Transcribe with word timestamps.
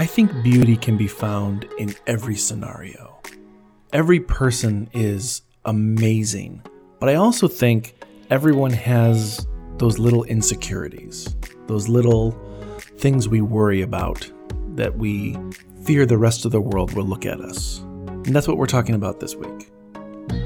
I 0.00 0.06
think 0.06 0.44
beauty 0.44 0.76
can 0.76 0.96
be 0.96 1.08
found 1.08 1.64
in 1.76 1.92
every 2.06 2.36
scenario. 2.36 3.20
Every 3.92 4.20
person 4.20 4.88
is 4.92 5.42
amazing, 5.64 6.62
but 7.00 7.08
I 7.08 7.16
also 7.16 7.48
think 7.48 7.94
everyone 8.30 8.70
has 8.70 9.44
those 9.78 9.98
little 9.98 10.22
insecurities, 10.22 11.34
those 11.66 11.88
little 11.88 12.30
things 12.98 13.28
we 13.28 13.40
worry 13.40 13.82
about 13.82 14.30
that 14.76 14.96
we 14.96 15.36
fear 15.82 16.06
the 16.06 16.16
rest 16.16 16.44
of 16.44 16.52
the 16.52 16.60
world 16.60 16.92
will 16.94 17.04
look 17.04 17.26
at 17.26 17.40
us. 17.40 17.80
And 17.80 18.26
that's 18.26 18.46
what 18.46 18.56
we're 18.56 18.66
talking 18.66 18.94
about 18.94 19.18
this 19.18 19.34
week. 19.34 19.68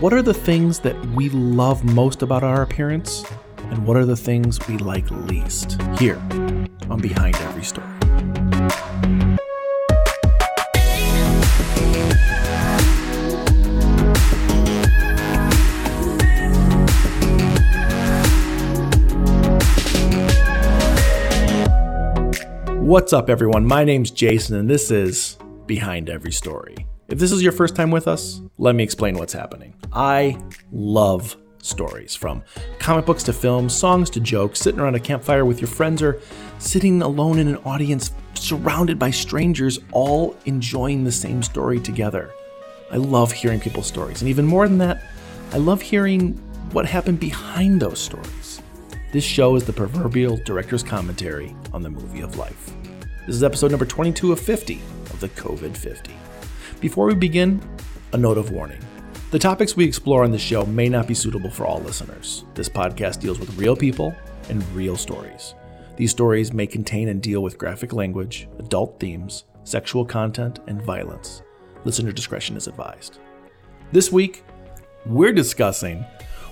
What 0.00 0.14
are 0.14 0.22
the 0.22 0.32
things 0.32 0.78
that 0.80 0.98
we 1.08 1.28
love 1.28 1.84
most 1.84 2.22
about 2.22 2.42
our 2.42 2.62
appearance? 2.62 3.22
And 3.58 3.86
what 3.86 3.98
are 3.98 4.06
the 4.06 4.16
things 4.16 4.66
we 4.66 4.78
like 4.78 5.10
least? 5.10 5.76
Here 5.98 6.16
on 6.88 7.02
Behind 7.02 7.36
Every 7.36 7.64
Story. 7.64 7.91
What's 22.92 23.14
up, 23.14 23.30
everyone? 23.30 23.64
My 23.64 23.84
name's 23.84 24.10
Jason, 24.10 24.54
and 24.54 24.68
this 24.68 24.90
is 24.90 25.38
Behind 25.64 26.10
Every 26.10 26.30
Story. 26.30 26.76
If 27.08 27.18
this 27.18 27.32
is 27.32 27.42
your 27.42 27.50
first 27.50 27.74
time 27.74 27.90
with 27.90 28.06
us, 28.06 28.42
let 28.58 28.74
me 28.74 28.84
explain 28.84 29.16
what's 29.16 29.32
happening. 29.32 29.72
I 29.94 30.38
love 30.70 31.34
stories 31.62 32.14
from 32.14 32.42
comic 32.78 33.06
books 33.06 33.22
to 33.22 33.32
films, 33.32 33.74
songs 33.74 34.10
to 34.10 34.20
jokes, 34.20 34.60
sitting 34.60 34.78
around 34.78 34.94
a 34.94 35.00
campfire 35.00 35.46
with 35.46 35.58
your 35.58 35.68
friends, 35.68 36.02
or 36.02 36.20
sitting 36.58 37.00
alone 37.00 37.38
in 37.38 37.48
an 37.48 37.56
audience 37.64 38.12
surrounded 38.34 38.98
by 38.98 39.10
strangers, 39.10 39.78
all 39.92 40.36
enjoying 40.44 41.02
the 41.02 41.12
same 41.12 41.42
story 41.42 41.80
together. 41.80 42.30
I 42.90 42.98
love 42.98 43.32
hearing 43.32 43.58
people's 43.58 43.86
stories, 43.86 44.20
and 44.20 44.28
even 44.28 44.44
more 44.44 44.68
than 44.68 44.76
that, 44.76 45.02
I 45.52 45.56
love 45.56 45.80
hearing 45.80 46.34
what 46.72 46.84
happened 46.84 47.20
behind 47.20 47.80
those 47.80 48.00
stories. 48.00 48.60
This 49.12 49.24
show 49.24 49.56
is 49.56 49.64
the 49.64 49.72
proverbial 49.72 50.36
director's 50.44 50.82
commentary 50.82 51.56
on 51.72 51.82
the 51.82 51.88
movie 51.88 52.20
of 52.20 52.36
life. 52.36 52.74
This 53.32 53.38
is 53.38 53.44
episode 53.44 53.70
number 53.70 53.86
22 53.86 54.30
of 54.30 54.38
50 54.38 54.74
of 55.08 55.20
the 55.20 55.30
COVID 55.30 55.74
50. 55.74 56.12
Before 56.80 57.06
we 57.06 57.14
begin, 57.14 57.66
a 58.12 58.18
note 58.18 58.36
of 58.36 58.50
warning. 58.50 58.78
The 59.30 59.38
topics 59.38 59.74
we 59.74 59.86
explore 59.86 60.22
on 60.22 60.30
this 60.30 60.42
show 60.42 60.66
may 60.66 60.90
not 60.90 61.08
be 61.08 61.14
suitable 61.14 61.50
for 61.50 61.64
all 61.64 61.80
listeners. 61.80 62.44
This 62.52 62.68
podcast 62.68 63.20
deals 63.20 63.40
with 63.40 63.56
real 63.56 63.74
people 63.74 64.14
and 64.50 64.62
real 64.74 64.98
stories. 64.98 65.54
These 65.96 66.10
stories 66.10 66.52
may 66.52 66.66
contain 66.66 67.08
and 67.08 67.22
deal 67.22 67.42
with 67.42 67.56
graphic 67.56 67.94
language, 67.94 68.50
adult 68.58 69.00
themes, 69.00 69.44
sexual 69.64 70.04
content, 70.04 70.58
and 70.66 70.82
violence. 70.82 71.40
Listener 71.86 72.12
discretion 72.12 72.54
is 72.54 72.66
advised. 72.66 73.18
This 73.92 74.12
week, 74.12 74.44
we're 75.06 75.32
discussing 75.32 76.04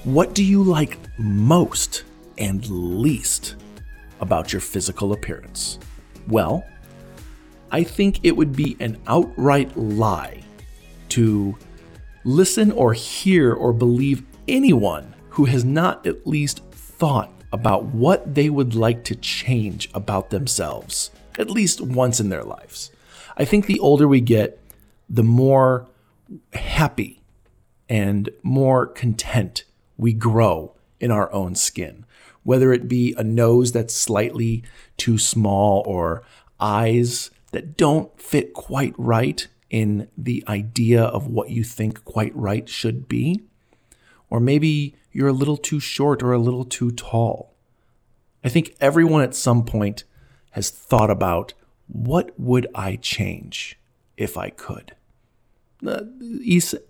what 0.05 0.35
do 0.35 0.43
you 0.43 0.63
like 0.63 0.97
most 1.19 2.05
and 2.39 2.67
least 2.71 3.57
about 4.21 4.51
your 4.51 4.61
physical 4.61 5.13
appearance? 5.13 5.79
Well, 6.31 6.65
I 7.73 7.83
think 7.83 8.21
it 8.23 8.37
would 8.37 8.55
be 8.55 8.77
an 8.79 8.99
outright 9.07 9.77
lie 9.77 10.43
to 11.11 11.57
listen 12.25 12.71
or 12.73 12.95
hear 12.95 13.53
or 13.53 13.73
believe 13.73 14.23
anyone 14.47 15.15
who 15.31 15.45
has 15.47 15.65
not 15.65 16.07
at 16.07 16.27
least 16.27 16.63
thought 16.71 17.33
about 17.53 17.85
what 17.87 18.35
they 18.35 18.49
would 18.49 18.75
like 18.75 19.03
to 19.05 19.17
change 19.17 19.91
about 19.93 20.31
themselves, 20.31 21.11
at 21.39 21.51
least 21.51 21.81
once 21.81 22.21
in 22.21 22.29
their 22.29 22.45
lives. 22.45 22.93
I 23.37 23.45
think 23.45 23.67
the 23.67 23.81
older 23.81 24.07
we 24.07 24.21
get, 24.21 24.61
the 25.09 25.25
more 25.25 25.89
happy 26.53 27.23
and 27.89 28.31
more 28.45 28.87
content 28.87 29.65
we 29.97 30.13
grow 30.13 30.75
in 31.01 31.11
our 31.11 31.33
own 31.33 31.57
skin 31.57 32.05
whether 32.43 32.73
it 32.73 32.89
be 32.89 33.15
a 33.17 33.25
nose 33.25 33.73
that's 33.73 33.95
slightly 33.95 34.63
too 34.97 35.19
small 35.19 35.83
or 35.87 36.23
eyes 36.59 37.31
that 37.53 37.77
don't 37.77 38.19
fit 38.21 38.55
quite 38.55 38.95
right 38.97 39.49
in 39.69 40.09
the 40.17 40.45
idea 40.49 41.03
of 41.03 41.27
what 41.29 41.51
you 41.51 41.63
think 41.63 42.05
quite 42.05 42.35
right 42.35 42.69
should 42.69 43.09
be, 43.09 43.41
or 44.29 44.41
maybe 44.41 44.95
you're 45.13 45.29
a 45.29 45.33
little 45.33 45.57
too 45.57 45.81
short 45.81 46.23
or 46.23 46.33
a 46.33 46.39
little 46.39 46.65
too 46.65 46.91
tall. 46.91 47.55
I 48.43 48.49
think 48.49 48.75
everyone 48.81 49.23
at 49.23 49.35
some 49.35 49.65
point 49.65 50.05
has 50.53 50.71
thought 50.71 51.11
about 51.11 51.55
what 51.87 52.39
would 52.39 52.67
I 52.75 52.97
change 52.97 53.79
if 54.17 54.37
I 54.37 54.51
could? 54.51 54.95
Uh, 55.87 56.03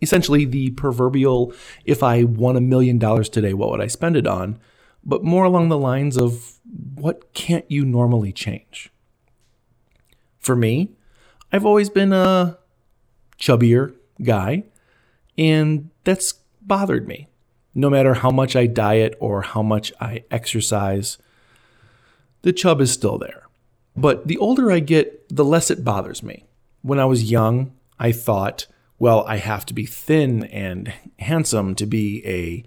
essentially, 0.03 0.44
the 0.44 0.71
proverbial 0.71 1.53
if 1.84 2.03
I 2.03 2.25
won 2.25 2.56
a 2.56 2.61
million 2.61 2.99
dollars 2.99 3.28
today, 3.28 3.55
what 3.55 3.71
would 3.71 3.81
I 3.81 3.87
spend 3.87 4.17
it 4.17 4.27
on? 4.27 4.59
But 5.05 5.25
more 5.25 5.44
along 5.44 5.69
the 5.69 5.78
lines 5.78 6.16
of 6.16 6.59
what 6.94 7.33
can't 7.34 7.69
you 7.71 7.84
normally 7.84 8.33
change? 8.33 8.91
For 10.38 10.56
me, 10.56 10.91
I've 11.53 11.66
always 11.66 11.91
been 11.91 12.12
a 12.12 12.59
chubbier 13.38 13.94
guy, 14.22 14.65
and 15.37 15.91
that's 16.05 16.34
bothered 16.62 17.09
me. 17.09 17.28
No 17.75 17.88
matter 17.88 18.15
how 18.15 18.31
much 18.31 18.56
I 18.56 18.66
diet 18.66 19.16
or 19.21 19.43
how 19.43 19.62
much 19.62 19.93
I 20.00 20.25
exercise, 20.31 21.19
the 22.43 22.53
chub 22.53 22.81
is 22.81 22.93
still 22.93 23.19
there. 23.19 23.44
But 23.97 24.27
the 24.27 24.38
older 24.38 24.71
I 24.71 24.81
get, 24.81 25.28
the 25.28 25.44
less 25.44 25.71
it 25.71 25.84
bothers 25.84 26.22
me. 26.22 26.47
When 26.82 26.99
I 26.99 27.05
was 27.05 27.31
young, 27.31 27.72
I 27.99 28.12
thought, 28.12 28.67
well, 28.99 29.25
I 29.27 29.37
have 29.37 29.67
to 29.67 29.75
be 29.75 29.87
thin 29.87 30.44
and 30.44 30.93
handsome 31.19 31.75
to 31.77 31.87
be 31.87 32.22
a 32.27 32.65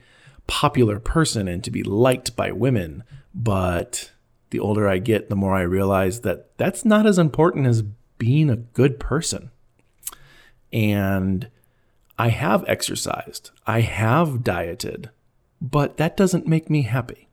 popular 0.48 1.00
person 1.00 1.48
and 1.48 1.64
to 1.64 1.72
be 1.72 1.84
liked 1.84 2.36
by 2.36 2.52
women. 2.52 3.04
But 3.34 4.12
the 4.50 4.60
older 4.60 4.88
I 4.88 5.00
get, 5.00 5.30
the 5.30 5.36
more 5.36 5.56
I 5.56 5.62
realize 5.62 6.22
that 6.22 6.58
that's 6.58 6.86
not 6.86 7.06
as 7.06 7.18
important 7.18 7.68
as 7.68 7.84
being 8.18 8.50
a 8.50 8.58
good 8.58 9.00
person. 9.00 9.52
And 10.72 11.50
I 12.18 12.30
have 12.30 12.64
exercised, 12.68 13.52
I 13.66 13.82
have 13.82 14.44
dieted, 14.44 15.10
but 15.62 15.98
that 15.98 16.16
doesn't 16.16 16.48
make 16.48 16.70
me 16.70 16.84
happy. 16.84 17.30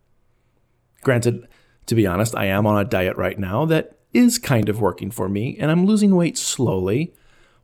Granted, 1.03 1.47
to 1.87 1.95
be 1.95 2.07
honest, 2.07 2.35
I 2.37 2.47
am 2.47 2.67
on 2.67 2.81
a 2.81 2.89
diet 2.89 3.17
right 3.17 3.39
now 3.39 3.65
that 3.67 3.99
is 4.13 4.39
kind 4.39 4.69
of 4.69 4.81
working 4.81 5.11
for 5.11 5.29
me, 5.29 5.57
and 5.59 5.71
I'm 5.71 5.87
losing 5.87 6.17
weight 6.17 6.37
slowly, 6.37 7.15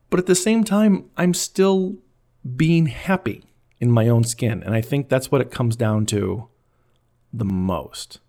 but 0.09 0.19
at 0.19 0.25
the 0.25 0.35
same 0.35 0.63
time, 0.63 1.09
I'm 1.17 1.33
still 1.33 1.97
being 2.55 2.85
happy 2.85 3.43
in 3.79 3.91
my 3.91 4.07
own 4.07 4.23
skin. 4.23 4.63
And 4.63 4.73
I 4.73 4.81
think 4.81 5.09
that's 5.09 5.31
what 5.31 5.41
it 5.41 5.51
comes 5.51 5.75
down 5.75 6.05
to 6.07 6.47
the 7.31 7.45
most. 7.45 8.19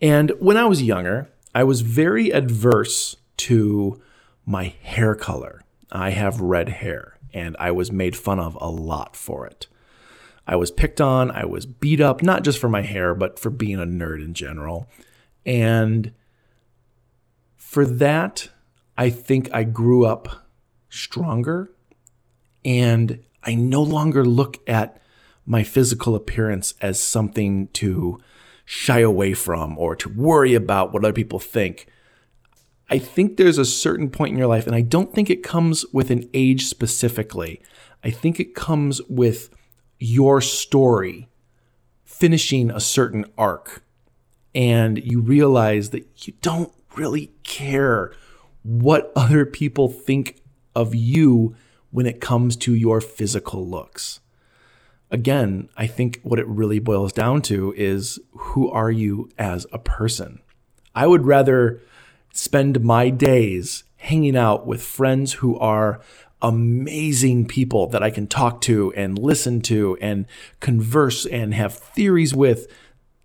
And 0.00 0.32
when 0.38 0.56
I 0.56 0.64
was 0.64 0.82
younger, 0.82 1.30
I 1.54 1.64
was 1.64 1.80
very 1.80 2.30
adverse 2.30 3.16
to 3.38 4.00
my 4.44 4.74
hair 4.82 5.14
color. 5.14 5.62
I 5.90 6.10
have 6.10 6.40
red 6.40 6.68
hair, 6.68 7.18
and 7.32 7.56
I 7.58 7.70
was 7.70 7.90
made 7.90 8.16
fun 8.16 8.38
of 8.38 8.58
a 8.60 8.68
lot 8.68 9.16
for 9.16 9.46
it. 9.46 9.66
I 10.46 10.56
was 10.56 10.70
picked 10.70 11.00
on, 11.00 11.30
I 11.30 11.44
was 11.44 11.66
beat 11.66 12.00
up, 12.00 12.22
not 12.22 12.44
just 12.44 12.58
for 12.58 12.68
my 12.68 12.82
hair, 12.82 13.14
but 13.14 13.38
for 13.38 13.50
being 13.50 13.80
a 13.80 13.86
nerd 13.86 14.22
in 14.22 14.34
general. 14.34 14.88
And 15.44 16.12
for 17.56 17.84
that, 17.84 18.50
I 18.96 19.10
think 19.10 19.48
I 19.52 19.64
grew 19.64 20.04
up 20.04 20.46
stronger 20.88 21.70
and 22.64 23.20
I 23.46 23.54
no 23.54 23.82
longer 23.82 24.24
look 24.24 24.58
at 24.68 25.00
my 25.46 25.62
physical 25.62 26.16
appearance 26.16 26.74
as 26.82 27.00
something 27.00 27.68
to 27.68 28.20
shy 28.64 28.98
away 28.98 29.32
from 29.32 29.78
or 29.78 29.94
to 29.94 30.08
worry 30.08 30.54
about 30.54 30.92
what 30.92 31.04
other 31.04 31.12
people 31.12 31.38
think. 31.38 31.86
I 32.90 32.98
think 32.98 33.36
there's 33.36 33.58
a 33.58 33.64
certain 33.64 34.10
point 34.10 34.32
in 34.32 34.38
your 34.38 34.48
life, 34.48 34.66
and 34.66 34.74
I 34.74 34.80
don't 34.80 35.14
think 35.14 35.30
it 35.30 35.44
comes 35.44 35.86
with 35.92 36.10
an 36.10 36.28
age 36.34 36.66
specifically. 36.66 37.62
I 38.02 38.10
think 38.10 38.38
it 38.40 38.54
comes 38.54 39.00
with 39.08 39.50
your 39.98 40.40
story 40.40 41.28
finishing 42.04 42.70
a 42.70 42.80
certain 42.80 43.24
arc, 43.38 43.82
and 44.54 44.98
you 44.98 45.20
realize 45.20 45.90
that 45.90 46.26
you 46.26 46.34
don't 46.42 46.72
really 46.96 47.32
care 47.44 48.12
what 48.62 49.12
other 49.14 49.46
people 49.46 49.88
think 49.88 50.40
of 50.74 50.94
you 50.94 51.54
when 51.96 52.04
it 52.04 52.20
comes 52.20 52.56
to 52.56 52.74
your 52.74 53.00
physical 53.00 53.66
looks. 53.66 54.20
Again, 55.10 55.70
I 55.78 55.86
think 55.86 56.20
what 56.22 56.38
it 56.38 56.46
really 56.46 56.78
boils 56.78 57.10
down 57.10 57.40
to 57.48 57.72
is 57.74 58.20
who 58.32 58.70
are 58.70 58.90
you 58.90 59.30
as 59.38 59.66
a 59.72 59.78
person? 59.78 60.42
I 60.94 61.06
would 61.06 61.24
rather 61.24 61.80
spend 62.34 62.84
my 62.84 63.08
days 63.08 63.84
hanging 63.96 64.36
out 64.36 64.66
with 64.66 64.82
friends 64.82 65.32
who 65.32 65.58
are 65.58 66.02
amazing 66.42 67.46
people 67.46 67.86
that 67.86 68.02
I 68.02 68.10
can 68.10 68.26
talk 68.26 68.60
to 68.62 68.92
and 68.94 69.18
listen 69.18 69.62
to 69.62 69.96
and 69.98 70.26
converse 70.60 71.24
and 71.24 71.54
have 71.54 71.78
theories 71.78 72.34
with 72.34 72.70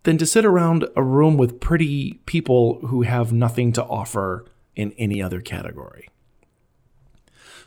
than 0.04 0.18
to 0.18 0.26
sit 0.26 0.46
around 0.46 0.88
a 0.96 1.04
room 1.04 1.36
with 1.36 1.60
pretty 1.60 2.22
people 2.26 2.80
who 2.88 3.02
have 3.02 3.34
nothing 3.34 3.74
to 3.74 3.84
offer 3.84 4.46
in 4.78 4.94
any 4.94 5.22
other 5.22 5.42
category. 5.42 6.08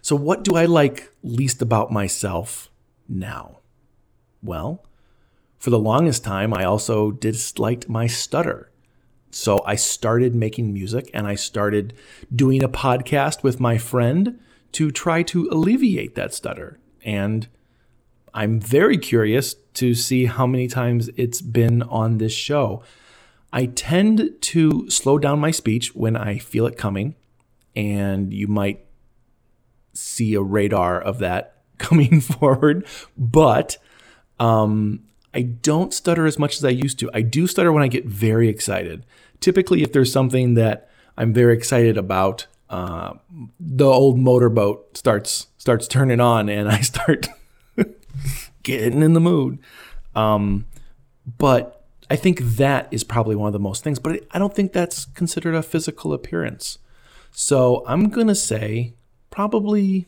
So, 0.05 0.17
what 0.17 0.45
do 0.45 0.55
I 0.55 0.67
like 0.67 1.11
least 1.23 1.63
about 1.63 1.91
myself 1.91 2.69
now? 3.09 3.61
Well, 4.43 4.85
for 5.57 5.71
the 5.71 5.79
longest 5.79 6.23
time, 6.23 6.53
I 6.53 6.65
also 6.65 7.11
disliked 7.11 7.89
my 7.89 8.07
stutter. 8.07 8.71
So 9.31 9.63
I 9.65 9.77
started 9.77 10.35
making 10.35 10.75
music 10.75 11.11
and 11.15 11.27
I 11.27 11.37
started 11.37 11.95
doing 12.37 12.63
a 12.63 12.69
podcast 12.69 13.43
with 13.43 13.61
my 13.61 13.79
friend 13.79 14.39
to 14.73 14.91
try 14.91 15.23
to 15.23 15.49
alleviate 15.51 16.17
that 16.17 16.35
stutter. 16.35 16.79
And 17.03 17.49
I'm 18.35 18.61
very 18.61 18.99
curious 18.99 19.55
to 19.73 19.95
see 19.95 20.27
how 20.27 20.47
many 20.47 20.69
times 20.69 21.09
it's 21.17 21.41
been 21.41 21.83
on 21.85 22.19
this 22.19 22.35
show. 22.35 22.83
I 23.55 23.65
tend 23.65 24.35
to 24.39 24.91
slow 24.91 25.17
down 25.17 25.39
my 25.41 25.51
speech 25.51 25.95
when 25.95 26.15
I 26.15 26.37
feel 26.37 26.67
it 26.67 26.77
coming, 26.77 27.15
and 27.75 28.35
you 28.35 28.49
might 28.49 28.84
see 29.95 30.35
a 30.35 30.43
radar 30.43 31.01
of 31.01 31.19
that 31.19 31.57
coming 31.79 32.21
forward, 32.21 32.87
but 33.17 33.79
um, 34.39 35.05
I 35.33 35.43
don't 35.43 35.93
stutter 35.93 36.27
as 36.27 36.39
much 36.39 36.57
as 36.57 36.65
I 36.65 36.71
used 36.71 36.99
to. 37.01 37.11
I 37.15 37.23
do 37.23 37.47
stutter 37.47 37.73
when 37.73 37.83
I 37.83 37.89
get 37.89 38.07
very 38.07 38.49
excited. 38.49 39.05
Typically, 39.41 39.83
if 39.83 39.93
there's 39.93 40.13
something 40.13 40.55
that 40.55 40.89
I'm 41.17 41.33
very 41.33 41.55
excited 41.55 41.97
about, 41.97 42.47
uh, 42.71 43.15
the 43.61 43.87
old 43.87 44.19
motorboat 44.19 44.97
starts 44.97 45.49
starts 45.59 45.87
turning 45.87 46.21
on, 46.21 46.49
and 46.49 46.69
I 46.69 46.81
start 46.93 47.29
getting 48.63 49.03
in 49.03 49.13
the 49.13 49.21
mood. 49.21 49.59
Um, 50.15 50.67
but 51.39 51.85
I 52.11 52.17
think 52.17 52.41
that 52.41 52.89
is 52.91 53.05
probably 53.05 53.37
one 53.37 53.47
of 53.47 53.53
the 53.53 53.59
most 53.61 53.85
things. 53.85 53.99
But 53.99 54.25
I 54.33 54.39
don't 54.39 54.55
think 54.55 54.73
that's 54.73 55.05
considered 55.05 55.55
a 55.55 55.63
physical 55.63 56.13
appearance. 56.13 56.79
So 57.31 57.85
I'm 57.87 58.09
gonna 58.09 58.35
say 58.35 58.95
probably 59.35 60.07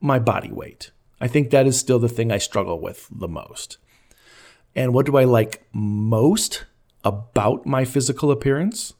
my 0.00 0.18
body 0.18 0.50
weight. 0.50 0.90
I 1.20 1.28
think 1.28 1.50
that 1.50 1.64
is 1.64 1.78
still 1.78 2.00
the 2.00 2.08
thing 2.08 2.32
I 2.32 2.38
struggle 2.38 2.80
with 2.80 3.06
the 3.08 3.28
most. 3.28 3.78
And 4.74 4.92
what 4.92 5.06
do 5.06 5.16
I 5.16 5.22
like 5.22 5.64
most 5.72 6.64
about 7.04 7.64
my 7.66 7.84
physical 7.84 8.32
appearance? 8.32 8.94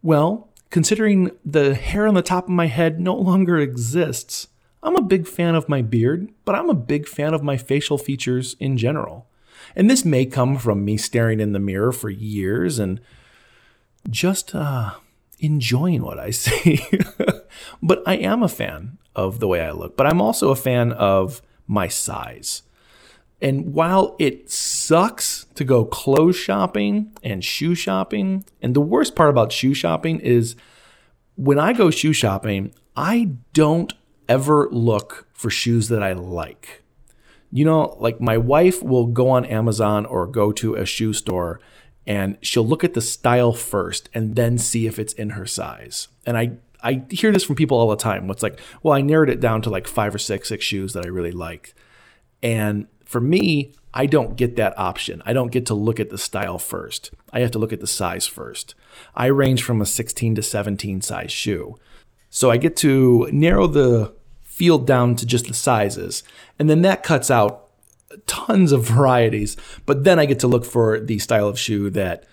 Well, 0.00 0.48
considering 0.70 1.32
the 1.44 1.74
hair 1.74 2.06
on 2.06 2.14
the 2.14 2.22
top 2.22 2.44
of 2.44 2.50
my 2.50 2.66
head 2.66 3.00
no 3.00 3.16
longer 3.16 3.58
exists, 3.58 4.46
I'm 4.80 4.94
a 4.94 5.02
big 5.02 5.26
fan 5.26 5.56
of 5.56 5.68
my 5.68 5.82
beard, 5.82 6.30
but 6.44 6.54
I'm 6.54 6.70
a 6.70 6.74
big 6.74 7.08
fan 7.08 7.34
of 7.34 7.42
my 7.42 7.56
facial 7.56 7.98
features 7.98 8.54
in 8.60 8.76
general. 8.76 9.26
And 9.74 9.90
this 9.90 10.04
may 10.04 10.24
come 10.24 10.56
from 10.56 10.84
me 10.84 10.98
staring 10.98 11.40
in 11.40 11.50
the 11.50 11.58
mirror 11.58 11.90
for 11.90 12.10
years 12.10 12.78
and 12.78 13.00
just 14.08 14.54
uh, 14.54 14.92
enjoying 15.44 16.02
what 16.02 16.18
I 16.18 16.30
see. 16.44 16.86
but 17.82 18.02
I 18.06 18.16
am 18.16 18.42
a 18.42 18.48
fan 18.48 18.98
of 19.14 19.40
the 19.40 19.48
way 19.48 19.60
I 19.60 19.70
look, 19.70 19.96
but 19.96 20.06
I'm 20.06 20.20
also 20.20 20.50
a 20.50 20.56
fan 20.56 20.92
of 20.92 21.42
my 21.66 21.88
size. 21.88 22.62
And 23.40 23.74
while 23.74 24.16
it 24.18 24.50
sucks 24.50 25.46
to 25.54 25.64
go 25.64 25.84
clothes 25.84 26.36
shopping 26.36 27.12
and 27.22 27.44
shoe 27.44 27.74
shopping, 27.74 28.44
and 28.62 28.74
the 28.74 28.80
worst 28.80 29.14
part 29.14 29.30
about 29.30 29.52
shoe 29.52 29.74
shopping 29.74 30.20
is 30.20 30.56
when 31.36 31.58
I 31.58 31.72
go 31.72 31.90
shoe 31.90 32.12
shopping, 32.12 32.72
I 32.96 33.32
don't 33.52 33.92
ever 34.28 34.68
look 34.70 35.26
for 35.32 35.50
shoes 35.50 35.88
that 35.88 36.02
I 36.02 36.12
like. 36.12 36.82
You 37.50 37.64
know, 37.64 37.96
like 38.00 38.20
my 38.20 38.38
wife 38.38 38.82
will 38.82 39.06
go 39.06 39.28
on 39.28 39.44
Amazon 39.44 40.06
or 40.06 40.26
go 40.26 40.50
to 40.52 40.74
a 40.74 40.86
shoe 40.86 41.12
store 41.12 41.60
and 42.06 42.36
she'll 42.42 42.66
look 42.66 42.84
at 42.84 42.94
the 42.94 43.00
style 43.00 43.52
first 43.52 44.08
and 44.14 44.36
then 44.36 44.58
see 44.58 44.86
if 44.86 44.98
it's 44.98 45.12
in 45.12 45.30
her 45.30 45.46
size. 45.46 46.08
And 46.26 46.36
I 46.36 46.52
I 46.82 47.02
hear 47.08 47.32
this 47.32 47.44
from 47.44 47.56
people 47.56 47.78
all 47.78 47.88
the 47.88 47.96
time. 47.96 48.28
What's 48.28 48.42
like, 48.42 48.60
well, 48.82 48.92
I 48.92 49.00
narrowed 49.00 49.30
it 49.30 49.40
down 49.40 49.62
to 49.62 49.70
like 49.70 49.86
five 49.86 50.14
or 50.14 50.18
six, 50.18 50.48
six 50.48 50.64
shoes 50.64 50.92
that 50.92 51.06
I 51.06 51.08
really 51.08 51.32
like. 51.32 51.74
And 52.42 52.88
for 53.06 53.22
me, 53.22 53.72
I 53.94 54.04
don't 54.04 54.36
get 54.36 54.56
that 54.56 54.78
option. 54.78 55.22
I 55.24 55.32
don't 55.32 55.50
get 55.50 55.64
to 55.66 55.74
look 55.74 55.98
at 55.98 56.10
the 56.10 56.18
style 56.18 56.58
first. 56.58 57.10
I 57.32 57.40
have 57.40 57.52
to 57.52 57.58
look 57.58 57.72
at 57.72 57.80
the 57.80 57.86
size 57.86 58.26
first. 58.26 58.74
I 59.14 59.26
range 59.26 59.62
from 59.62 59.80
a 59.80 59.86
16 59.86 60.34
to 60.34 60.42
17 60.42 61.00
size 61.00 61.32
shoe. 61.32 61.78
So 62.28 62.50
I 62.50 62.58
get 62.58 62.76
to 62.78 63.30
narrow 63.32 63.66
the 63.66 64.12
field 64.42 64.86
down 64.86 65.16
to 65.16 65.24
just 65.24 65.46
the 65.46 65.54
sizes. 65.54 66.22
And 66.58 66.68
then 66.68 66.82
that 66.82 67.02
cuts 67.02 67.30
out 67.30 67.63
tons 68.26 68.72
of 68.72 68.86
varieties. 68.86 69.56
But 69.86 70.04
then 70.04 70.18
I 70.18 70.26
get 70.26 70.40
to 70.40 70.48
look 70.48 70.64
for 70.64 71.00
the 71.00 71.18
style 71.18 71.48
of 71.48 71.58
shoe 71.58 71.90
that 71.90 72.24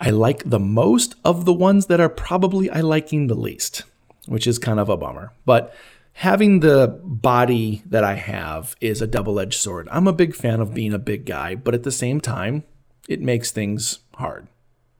I 0.00 0.10
like 0.10 0.48
the 0.48 0.60
most 0.60 1.14
of 1.24 1.44
the 1.44 1.52
ones 1.52 1.86
that 1.86 2.00
are 2.00 2.08
probably 2.08 2.70
I 2.70 2.80
liking 2.80 3.26
the 3.26 3.34
least, 3.34 3.82
which 4.26 4.46
is 4.46 4.58
kind 4.58 4.78
of 4.78 4.88
a 4.88 4.96
bummer. 4.96 5.32
But 5.44 5.74
having 6.12 6.60
the 6.60 7.00
body 7.02 7.82
that 7.86 8.04
I 8.04 8.14
have 8.14 8.76
is 8.80 9.00
a 9.00 9.06
double 9.06 9.40
edged 9.40 9.60
sword. 9.60 9.88
I'm 9.90 10.06
a 10.06 10.12
big 10.12 10.34
fan 10.34 10.60
of 10.60 10.74
being 10.74 10.92
a 10.92 10.98
big 10.98 11.24
guy, 11.24 11.54
but 11.54 11.74
at 11.74 11.82
the 11.82 11.92
same 11.92 12.20
time, 12.20 12.64
it 13.08 13.20
makes 13.20 13.50
things 13.50 14.00
hard. 14.14 14.48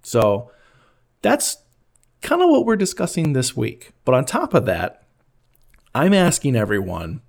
So 0.03 0.51
that's 1.23 1.59
kind 2.23 2.43
of 2.43 2.49
what 2.49 2.65
we're 2.65 2.77
discussing 2.77 3.33
this 3.33 3.57
week. 3.57 3.93
But 4.05 4.15
on 4.15 4.25
top 4.25 4.55
of 4.55 4.67
that, 4.67 5.03
I'm 5.95 6.15
asking 6.15 6.57
everyone 6.57 7.23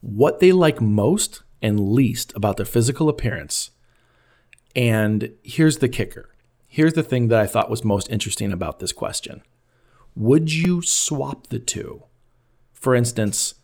what 0.00 0.40
they 0.40 0.52
like 0.52 0.80
most 0.80 1.42
and 1.64 1.94
least 1.94 2.30
about 2.36 2.58
their 2.58 2.66
physical 2.66 3.08
appearance. 3.08 3.70
And 4.76 5.32
here's 5.42 5.78
the 5.78 5.88
kicker. 5.88 6.28
Here's 6.68 6.92
the 6.92 7.02
thing 7.02 7.28
that 7.28 7.40
I 7.40 7.46
thought 7.46 7.70
was 7.70 7.82
most 7.82 8.10
interesting 8.10 8.52
about 8.52 8.80
this 8.80 8.92
question. 8.92 9.42
Would 10.14 10.52
you 10.52 10.82
swap 10.82 11.46
the 11.46 11.58
two? 11.58 12.02
For 12.74 12.94
instance, 12.94 13.54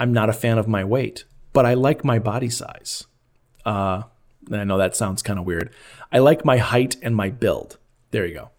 I'm 0.00 0.14
not 0.14 0.30
a 0.30 0.32
fan 0.32 0.56
of 0.56 0.66
my 0.66 0.82
weight, 0.82 1.24
but 1.52 1.66
I 1.66 1.74
like 1.74 2.06
my 2.06 2.18
body 2.18 2.48
size. 2.48 3.04
Uh, 3.66 4.04
and 4.46 4.56
I 4.56 4.64
know 4.64 4.78
that 4.78 4.96
sounds 4.96 5.22
kind 5.22 5.38
of 5.38 5.44
weird. 5.44 5.70
I 6.10 6.20
like 6.20 6.46
my 6.46 6.56
height 6.56 6.96
and 7.02 7.14
my 7.14 7.28
build. 7.28 7.76
There 8.12 8.24
you 8.24 8.34
go. 8.34 8.50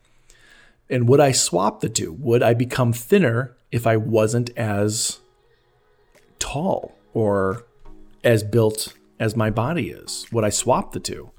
And 0.88 1.08
would 1.10 1.20
I 1.20 1.32
swap 1.32 1.80
the 1.80 1.90
two? 1.90 2.14
Would 2.14 2.44
I 2.44 2.54
become 2.54 2.94
thinner 2.94 3.58
if 3.72 3.88
I 3.88 3.98
wasn't 3.98 4.52
as 4.56 5.18
tall 6.38 6.94
or 7.16 7.66
as 8.24 8.44
built 8.44 8.94
as 9.20 9.36
my 9.36 9.50
body 9.50 9.90
is? 9.90 10.26
Would 10.32 10.44
I 10.44 10.50
swap 10.50 10.92
the 10.92 11.00
two? 11.00 11.32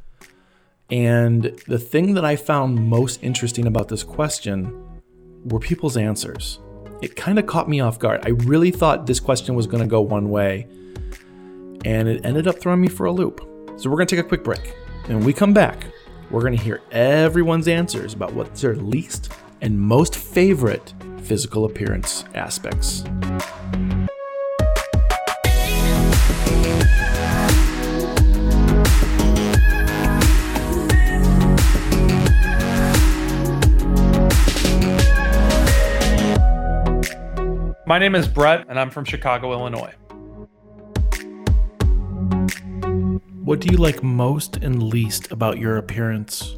And 0.91 1.45
the 1.67 1.79
thing 1.79 2.15
that 2.15 2.25
I 2.25 2.37
found 2.37 2.89
most 2.89 3.23
interesting 3.23 3.67
about 3.67 3.89
this 3.89 4.03
question 4.03 5.03
were 5.45 5.59
people's 5.59 5.97
answers 5.97 6.61
it 7.05 7.17
kind 7.17 7.39
of 7.39 7.47
caught 7.47 7.69
me 7.69 7.81
off 7.81 7.99
guard. 7.99 8.21
I 8.25 8.31
really 8.31 8.71
thought 8.71 9.07
this 9.07 9.21
question 9.21 9.55
was 9.55 9.67
going 9.67 9.83
to 9.83 9.89
go 9.89 10.01
one 10.01 10.31
way, 10.31 10.67
and 11.85 12.09
it 12.09 12.25
ended 12.25 12.47
up 12.49 12.59
throwing 12.59 12.81
me 12.81 12.89
for 12.89 13.05
a 13.05 13.13
loop. 13.13 13.41
So 13.77 13.91
we're 13.91 13.97
going 13.97 14.07
to 14.07 14.17
take 14.17 14.25
a 14.25 14.29
quick 14.29 14.43
break. 14.43 14.75
And 15.05 15.17
when 15.17 15.25
we 15.25 15.35
come 15.35 15.53
back, 15.53 15.87
we're 16.31 16.41
going 16.41 16.57
to 16.57 16.63
hear 16.63 16.81
everyone's 16.93 17.69
answers 17.69 18.15
about 18.15 18.33
what's 18.33 18.63
their 18.63 18.75
least 18.77 19.33
and 19.61 19.79
most 19.79 20.17
favorite 20.17 20.95
physical 21.23 21.67
appearance 21.67 22.25
aspects. 22.35 23.05
My 37.87 37.99
name 37.99 38.15
is 38.15 38.27
Brett, 38.27 38.65
and 38.71 38.81
I'm 38.81 38.89
from 38.89 39.05
Chicago, 39.05 39.53
Illinois. 39.53 39.93
What 43.43 43.61
do 43.61 43.69
you 43.71 43.77
like 43.77 44.03
most 44.03 44.57
and 44.57 44.83
least 44.83 45.31
about 45.31 45.59
your 45.59 45.77
appearance? 45.77 46.57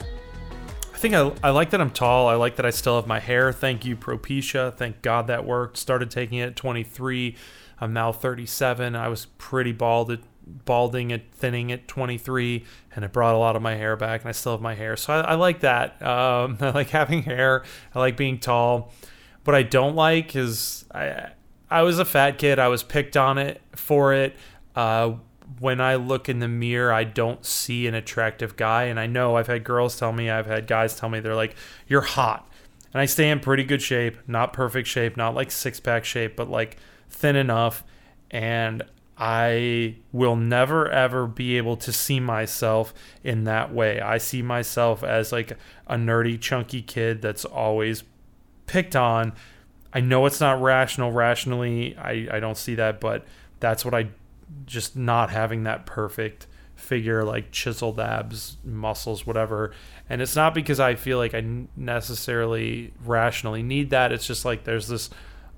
I 0.00 0.96
think 0.96 1.14
I, 1.14 1.30
I 1.44 1.50
like 1.50 1.70
that 1.70 1.80
I'm 1.80 1.92
tall. 1.92 2.26
I 2.26 2.34
like 2.34 2.56
that 2.56 2.66
I 2.66 2.70
still 2.70 2.96
have 2.96 3.06
my 3.06 3.20
hair. 3.20 3.52
Thank 3.52 3.84
you, 3.84 3.94
Propecia. 3.94 4.74
Thank 4.74 5.00
God 5.00 5.28
that 5.28 5.46
worked. 5.46 5.76
Started 5.76 6.10
taking 6.10 6.38
it 6.38 6.46
at 6.46 6.56
23. 6.56 7.36
I'm 7.80 7.92
now 7.92 8.10
37. 8.10 8.96
I 8.96 9.06
was 9.06 9.26
pretty 9.38 9.70
bald 9.70 10.10
at 10.10 10.20
balding 10.64 11.12
at 11.12 11.30
thinning 11.30 11.70
at 11.70 11.86
23 11.86 12.64
and 12.96 13.04
it 13.04 13.12
brought 13.12 13.34
a 13.34 13.38
lot 13.38 13.54
of 13.54 13.60
my 13.60 13.74
hair 13.74 13.96
back 13.96 14.22
and 14.22 14.30
i 14.30 14.32
still 14.32 14.52
have 14.52 14.62
my 14.62 14.74
hair 14.74 14.96
so 14.96 15.12
i, 15.12 15.20
I 15.20 15.34
like 15.34 15.60
that 15.60 16.00
um, 16.00 16.56
i 16.62 16.70
like 16.70 16.88
having 16.88 17.22
hair 17.22 17.64
i 17.94 17.98
like 17.98 18.16
being 18.16 18.38
tall 18.38 18.90
what 19.48 19.54
I 19.54 19.62
don't 19.62 19.96
like 19.96 20.36
is 20.36 20.84
I 20.94 21.30
I 21.70 21.80
was 21.80 21.98
a 21.98 22.04
fat 22.04 22.36
kid. 22.36 22.58
I 22.58 22.68
was 22.68 22.82
picked 22.82 23.16
on 23.16 23.38
it 23.38 23.62
for 23.74 24.12
it. 24.12 24.36
Uh, 24.76 25.14
when 25.58 25.80
I 25.80 25.94
look 25.94 26.28
in 26.28 26.40
the 26.40 26.48
mirror, 26.48 26.92
I 26.92 27.04
don't 27.04 27.42
see 27.46 27.86
an 27.86 27.94
attractive 27.94 28.56
guy, 28.56 28.84
and 28.84 29.00
I 29.00 29.06
know 29.06 29.38
I've 29.38 29.46
had 29.46 29.64
girls 29.64 29.98
tell 29.98 30.12
me, 30.12 30.28
I've 30.28 30.44
had 30.44 30.66
guys 30.66 30.96
tell 30.96 31.08
me 31.08 31.20
they're 31.20 31.34
like, 31.34 31.56
"You're 31.86 32.02
hot," 32.02 32.46
and 32.92 33.00
I 33.00 33.06
stay 33.06 33.30
in 33.30 33.40
pretty 33.40 33.64
good 33.64 33.80
shape, 33.80 34.18
not 34.26 34.52
perfect 34.52 34.86
shape, 34.86 35.16
not 35.16 35.34
like 35.34 35.50
six 35.50 35.80
pack 35.80 36.04
shape, 36.04 36.36
but 36.36 36.50
like 36.50 36.76
thin 37.08 37.34
enough, 37.34 37.84
and 38.30 38.82
I 39.16 39.96
will 40.12 40.36
never 40.36 40.90
ever 40.90 41.26
be 41.26 41.56
able 41.56 41.78
to 41.78 41.90
see 41.90 42.20
myself 42.20 42.92
in 43.24 43.44
that 43.44 43.72
way. 43.72 43.98
I 43.98 44.18
see 44.18 44.42
myself 44.42 45.02
as 45.02 45.32
like 45.32 45.56
a 45.86 45.96
nerdy, 45.96 46.38
chunky 46.38 46.82
kid 46.82 47.22
that's 47.22 47.46
always 47.46 48.04
picked 48.68 48.94
on. 48.94 49.32
I 49.92 50.00
know 50.00 50.26
it's 50.26 50.40
not 50.40 50.60
rational. 50.60 51.10
Rationally, 51.10 51.96
I, 51.96 52.28
I 52.30 52.40
don't 52.40 52.56
see 52.56 52.74
that, 52.76 53.00
but 53.00 53.24
that's 53.60 53.84
what 53.84 53.94
I 53.94 54.10
just 54.66 54.96
not 54.96 55.30
having 55.30 55.64
that 55.64 55.86
perfect 55.86 56.46
figure, 56.76 57.24
like 57.24 57.50
chiseled 57.50 57.98
abs, 57.98 58.56
muscles, 58.64 59.26
whatever. 59.26 59.72
And 60.08 60.22
it's 60.22 60.36
not 60.36 60.54
because 60.54 60.78
I 60.78 60.94
feel 60.94 61.18
like 61.18 61.34
I 61.34 61.44
necessarily 61.76 62.92
rationally 63.04 63.62
need 63.62 63.90
that. 63.90 64.12
It's 64.12 64.26
just 64.26 64.44
like 64.44 64.64
there's 64.64 64.88
this 64.88 65.10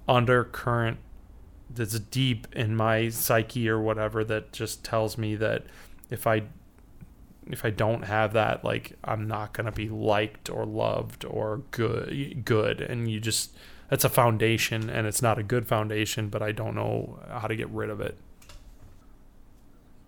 undercurrent 0.08 0.98
that's 1.68 1.98
deep 1.98 2.48
in 2.52 2.74
my 2.74 3.10
psyche 3.10 3.68
or 3.68 3.80
whatever 3.80 4.24
that 4.24 4.52
just 4.52 4.84
tells 4.84 5.16
me 5.18 5.36
that 5.36 5.64
if 6.08 6.26
I 6.26 6.42
if 7.52 7.64
I 7.64 7.70
don't 7.70 8.02
have 8.02 8.32
that, 8.34 8.64
like 8.64 8.96
I'm 9.04 9.26
not 9.26 9.52
gonna 9.52 9.72
be 9.72 9.88
liked 9.88 10.50
or 10.50 10.64
loved 10.64 11.24
or 11.24 11.62
good 11.70 12.44
good. 12.44 12.80
And 12.80 13.10
you 13.10 13.20
just 13.20 13.56
that's 13.88 14.04
a 14.04 14.08
foundation 14.08 14.88
and 14.88 15.06
it's 15.06 15.20
not 15.20 15.38
a 15.38 15.42
good 15.42 15.66
foundation, 15.66 16.28
but 16.28 16.42
I 16.42 16.52
don't 16.52 16.74
know 16.74 17.18
how 17.28 17.48
to 17.48 17.56
get 17.56 17.68
rid 17.70 17.90
of 17.90 18.00
it. 18.00 18.16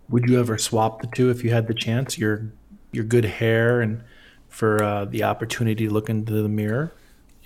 Would 0.08 0.28
you 0.28 0.38
ever 0.38 0.58
swap 0.58 1.00
the 1.00 1.08
two 1.08 1.30
if 1.30 1.42
you 1.42 1.50
had 1.50 1.66
the 1.66 1.74
chance? 1.74 2.18
Your 2.18 2.52
your 2.92 3.04
good 3.04 3.24
hair 3.24 3.80
and 3.80 4.02
for 4.48 4.82
uh, 4.82 5.04
the 5.06 5.22
opportunity 5.22 5.86
to 5.86 5.92
look 5.92 6.10
into 6.10 6.42
the 6.42 6.48
mirror 6.48 6.92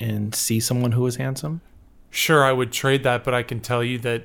and 0.00 0.35
see 0.35 0.59
someone 0.59 0.93
who 0.93 1.07
is 1.07 1.17
handsome? 1.17 1.61
Sure, 2.11 2.45
I 2.45 2.53
would 2.53 2.73
trade 2.73 3.05
that, 3.05 3.25
but 3.25 3.33
I 3.33 3.43
can 3.43 3.61
tell 3.61 3.85
you 3.85 3.99
that 4.00 4.25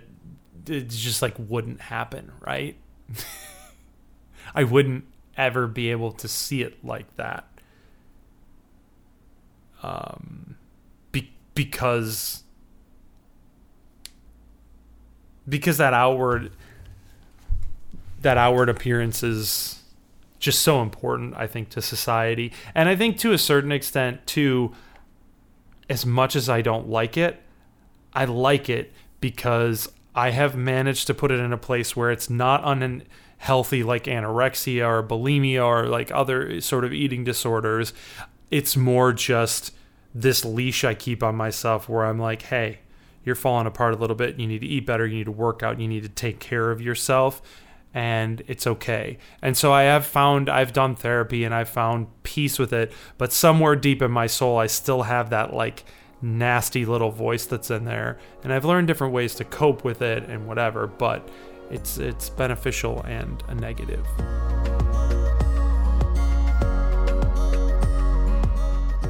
it 0.67 0.89
just 0.89 1.21
like 1.21 1.35
wouldn't 1.37 1.81
happen, 1.81 2.31
right? 2.39 2.75
I 4.55 4.63
wouldn't 4.63 5.05
ever 5.37 5.67
be 5.67 5.91
able 5.91 6.11
to 6.13 6.27
see 6.27 6.61
it 6.61 6.83
like 6.83 7.15
that. 7.17 7.47
Um, 9.83 10.55
be- 11.11 11.33
because 11.55 12.43
because 15.49 15.77
that 15.77 15.93
outward 15.93 16.51
that 18.21 18.37
outward 18.37 18.69
appearance 18.69 19.23
is 19.23 19.81
just 20.39 20.61
so 20.61 20.81
important, 20.81 21.35
I 21.37 21.47
think, 21.47 21.69
to 21.69 21.81
society. 21.81 22.51
And 22.73 22.89
I 22.89 22.95
think 22.95 23.17
to 23.19 23.31
a 23.31 23.37
certain 23.37 23.71
extent, 23.71 24.25
too, 24.25 24.73
as 25.89 26.05
much 26.05 26.35
as 26.35 26.49
I 26.49 26.61
don't 26.61 26.89
like 26.89 27.15
it, 27.17 27.41
I 28.13 28.25
like 28.25 28.69
it 28.69 28.91
because 29.21 29.91
I 30.13 30.31
have 30.31 30.55
managed 30.55 31.07
to 31.07 31.13
put 31.13 31.31
it 31.31 31.39
in 31.39 31.53
a 31.53 31.57
place 31.57 31.95
where 31.95 32.11
it's 32.11 32.29
not 32.29 32.63
unhealthy 33.41 33.81
like 33.81 34.03
anorexia 34.03 34.87
or 34.87 35.01
bulimia 35.01 35.65
or 35.65 35.87
like 35.87 36.11
other 36.11 36.61
sort 36.61 36.85
of 36.85 36.93
eating 36.93 37.23
disorders. 37.23 37.91
It's 38.51 38.77
more 38.77 39.13
just 39.13 39.73
this 40.13 40.45
leash 40.45 40.83
I 40.83 40.93
keep 40.93 41.23
on 41.23 41.35
myself 41.35 41.89
where 41.89 42.05
I'm 42.05 42.19
like, 42.19 42.43
hey, 42.43 42.79
you're 43.23 43.35
falling 43.35 43.65
apart 43.65 43.95
a 43.95 43.97
little 43.97 44.15
bit. 44.15 44.39
You 44.39 44.45
need 44.47 44.61
to 44.61 44.67
eat 44.67 44.85
better. 44.85 45.07
You 45.07 45.17
need 45.17 45.25
to 45.25 45.31
work 45.31 45.63
out. 45.63 45.79
You 45.79 45.87
need 45.87 46.03
to 46.03 46.09
take 46.09 46.39
care 46.39 46.69
of 46.69 46.81
yourself 46.81 47.41
and 47.95 48.43
it's 48.47 48.67
okay. 48.67 49.17
And 49.41 49.57
so 49.57 49.73
I 49.73 49.83
have 49.83 50.05
found 50.05 50.47
I've 50.47 50.71
done 50.71 50.95
therapy 50.95 51.43
and 51.43 51.53
I've 51.53 51.69
found 51.69 52.07
peace 52.21 52.59
with 52.59 52.71
it, 52.71 52.93
but 53.17 53.33
somewhere 53.33 53.75
deep 53.75 54.03
in 54.03 54.11
my 54.11 54.27
soul 54.27 54.59
I 54.59 54.67
still 54.67 55.03
have 55.03 55.31
that 55.31 55.51
like 55.51 55.83
nasty 56.21 56.85
little 56.85 57.09
voice 57.09 57.47
that's 57.47 57.71
in 57.71 57.85
there. 57.85 58.19
And 58.43 58.53
I've 58.53 58.65
learned 58.65 58.87
different 58.87 59.13
ways 59.13 59.33
to 59.35 59.43
cope 59.43 59.83
with 59.83 60.03
it 60.03 60.25
and 60.29 60.47
whatever, 60.47 60.85
but 60.85 61.27
it's 61.71 61.97
it's 61.97 62.29
beneficial 62.29 63.01
and 63.03 63.43
a 63.47 63.55
negative. 63.55 64.05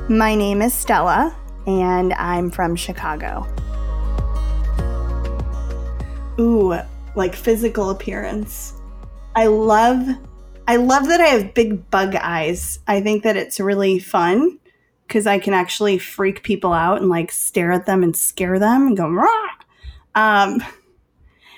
My 0.09 0.35
name 0.35 0.61
is 0.61 0.73
Stella 0.73 1.35
and 1.65 2.13
I'm 2.13 2.51
from 2.51 2.75
Chicago. 2.75 3.47
Ooh, 6.39 6.77
like 7.15 7.35
physical 7.35 7.89
appearance. 7.89 8.73
I 9.35 9.47
love 9.47 10.07
I 10.67 10.75
love 10.75 11.07
that 11.07 11.19
I 11.19 11.27
have 11.27 11.53
big 11.53 11.89
bug 11.89 12.15
eyes. 12.15 12.79
I 12.87 13.01
think 13.01 13.23
that 13.23 13.37
it's 13.37 13.59
really 13.59 13.99
fun 13.99 14.59
because 15.07 15.27
I 15.27 15.39
can 15.39 15.53
actually 15.53 15.97
freak 15.97 16.43
people 16.43 16.73
out 16.73 17.01
and 17.01 17.09
like 17.09 17.31
stare 17.31 17.71
at 17.71 17.85
them 17.85 18.03
and 18.03 18.15
scare 18.15 18.59
them 18.59 18.87
and 18.87 18.95
go 18.95 19.09
Rah! 19.09 19.49
Um, 20.13 20.61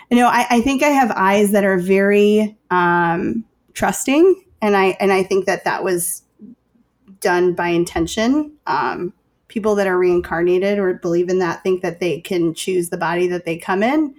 you 0.10 0.18
know, 0.18 0.28
I, 0.28 0.46
I 0.50 0.62
think 0.62 0.84
I 0.84 0.90
have 0.90 1.12
eyes 1.12 1.52
that 1.52 1.64
are 1.64 1.78
very 1.78 2.58
um, 2.70 3.46
trusting, 3.74 4.44
and 4.62 4.76
I 4.76 4.98
and 5.00 5.12
I 5.12 5.24
think 5.24 5.46
that 5.46 5.64
that 5.66 5.84
was 5.84 6.24
done 7.20 7.54
by 7.54 7.70
intention. 7.70 8.54
Um, 8.68 9.14
people 9.48 9.76
that 9.76 9.88
are 9.88 9.98
reincarnated 9.98 10.80
or 10.80 10.96
believe 10.96 11.30
in 11.30 11.40
that 11.40 11.62
think 11.62 11.82
that 11.84 12.00
they 12.00 12.20
can 12.20 12.54
choose 12.56 12.90
the 12.90 12.98
body 12.98 13.28
that 13.28 13.46
they 13.46 13.58
come 13.58 13.84
in. 13.84 14.16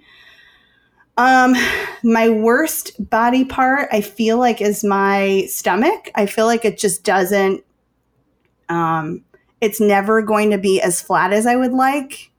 Um, 1.17 1.55
my 2.03 2.29
worst 2.29 2.91
body 3.09 3.45
part, 3.45 3.89
I 3.91 4.01
feel 4.01 4.37
like, 4.37 4.61
is 4.61 4.83
my 4.83 5.45
stomach. 5.49 6.09
I 6.15 6.25
feel 6.25 6.45
like 6.45 6.65
it 6.65 6.77
just 6.77 7.03
doesn't. 7.03 7.63
Um, 8.69 9.23
it's 9.61 9.79
never 9.79 10.21
going 10.21 10.51
to 10.51 10.57
be 10.57 10.81
as 10.81 11.01
flat 11.01 11.31
as 11.31 11.45
I 11.45 11.55
would 11.55 11.73
like. 11.73 12.31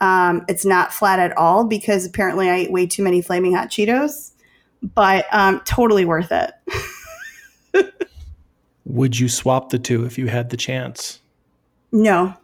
Um, 0.00 0.44
it's 0.48 0.64
not 0.64 0.92
flat 0.92 1.18
at 1.18 1.36
all 1.36 1.64
because 1.64 2.06
apparently 2.06 2.48
I 2.48 2.56
ate 2.56 2.72
way 2.72 2.86
too 2.86 3.02
many 3.02 3.20
flaming 3.20 3.54
hot 3.54 3.68
Cheetos, 3.68 4.32
but 4.94 5.26
um, 5.32 5.60
totally 5.64 6.04
worth 6.04 6.32
it. 6.32 6.52
Would 8.84 9.18
you 9.18 9.28
swap 9.28 9.70
the 9.70 9.78
two 9.78 10.04
if 10.04 10.18
you 10.18 10.26
had 10.28 10.50
the 10.50 10.56
chance? 10.56 11.20
No. 11.92 12.34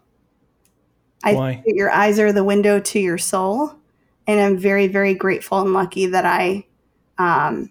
I 1.24 1.34
Why? 1.34 1.62
think 1.64 1.76
your 1.76 1.90
eyes 1.90 2.18
are 2.18 2.32
the 2.32 2.44
window 2.44 2.78
to 2.78 3.00
your 3.00 3.18
soul 3.18 3.76
and 4.26 4.40
I'm 4.40 4.58
very, 4.58 4.88
very 4.88 5.14
grateful 5.14 5.60
and 5.60 5.72
lucky 5.72 6.06
that 6.06 6.24
I. 6.24 6.66
Um, 7.18 7.70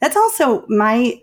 that's 0.00 0.16
also 0.16 0.64
my 0.68 1.20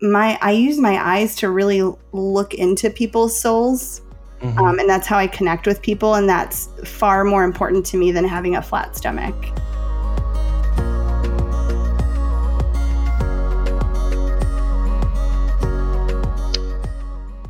my. 0.00 0.38
I 0.40 0.52
use 0.52 0.78
my 0.78 1.02
eyes 1.04 1.36
to 1.36 1.50
really 1.50 1.82
look 2.12 2.54
into 2.54 2.90
people's 2.90 3.38
souls, 3.38 4.02
Mhm. 4.42 4.58
um, 4.58 4.78
and 4.80 4.88
that's 4.88 5.06
how 5.06 5.18
I 5.18 5.28
connect 5.28 5.66
with 5.66 5.80
people, 5.82 6.14
and 6.14 6.28
that's 6.28 6.68
far 6.84 7.22
more 7.22 7.44
important 7.44 7.86
to 7.86 7.96
me 7.96 8.10
than 8.10 8.24
having 8.24 8.56
a 8.56 8.62
flat 8.62 8.96
stomach. 8.96 9.34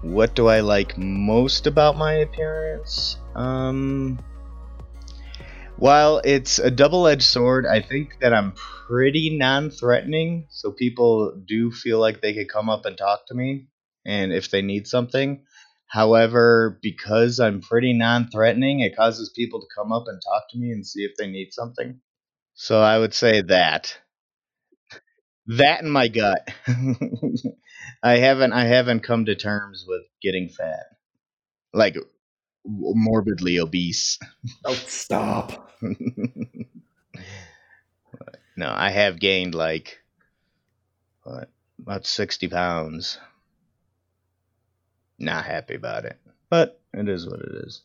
What 0.02 0.34
do 0.34 0.48
I 0.48 0.60
like 0.60 0.98
most 0.98 1.66
about 1.66 1.96
my 1.96 2.12
appearance? 2.12 3.16
Um, 3.34 4.18
while 5.76 6.20
it's 6.22 6.58
a 6.58 6.70
double 6.70 7.06
edged 7.06 7.22
sword, 7.22 7.64
I 7.64 7.80
think 7.80 8.18
that 8.20 8.34
I'm 8.34 8.52
pretty 8.52 9.36
non 9.36 9.70
threatening. 9.70 10.46
So 10.50 10.70
people 10.70 11.34
do 11.46 11.72
feel 11.72 11.98
like 11.98 12.20
they 12.20 12.34
could 12.34 12.50
come 12.50 12.68
up 12.68 12.84
and 12.84 12.96
talk 12.98 13.26
to 13.28 13.34
me 13.34 13.68
and 14.04 14.32
if 14.32 14.50
they 14.50 14.60
need 14.60 14.86
something. 14.86 15.40
However, 15.92 16.78
because 16.80 17.38
I'm 17.38 17.60
pretty 17.60 17.92
non 17.92 18.30
threatening, 18.30 18.80
it 18.80 18.96
causes 18.96 19.28
people 19.28 19.60
to 19.60 19.66
come 19.76 19.92
up 19.92 20.04
and 20.06 20.22
talk 20.22 20.44
to 20.50 20.58
me 20.58 20.70
and 20.70 20.86
see 20.86 21.02
if 21.04 21.12
they 21.18 21.26
need 21.26 21.52
something. 21.52 22.00
So 22.54 22.80
I 22.80 22.98
would 22.98 23.12
say 23.12 23.42
that. 23.42 23.98
That 25.48 25.82
in 25.82 25.90
my 25.90 26.08
gut. 26.08 26.48
I 28.02 28.16
haven't 28.16 28.54
I 28.54 28.64
haven't 28.64 29.00
come 29.00 29.26
to 29.26 29.34
terms 29.34 29.84
with 29.86 30.00
getting 30.22 30.48
fat. 30.48 30.86
Like 31.74 31.98
morbidly 32.64 33.58
obese. 33.58 34.18
Oh, 34.64 34.72
stop. 34.72 35.72
no, 38.56 38.72
I 38.74 38.88
have 38.88 39.20
gained 39.20 39.54
like 39.54 40.00
what 41.24 41.50
about 41.80 42.06
sixty 42.06 42.48
pounds. 42.48 43.18
Not 45.18 45.44
happy 45.44 45.74
about 45.74 46.04
it, 46.04 46.18
but 46.50 46.80
it 46.92 47.08
is 47.08 47.26
what 47.26 47.40
it 47.40 47.52
is. 47.66 47.82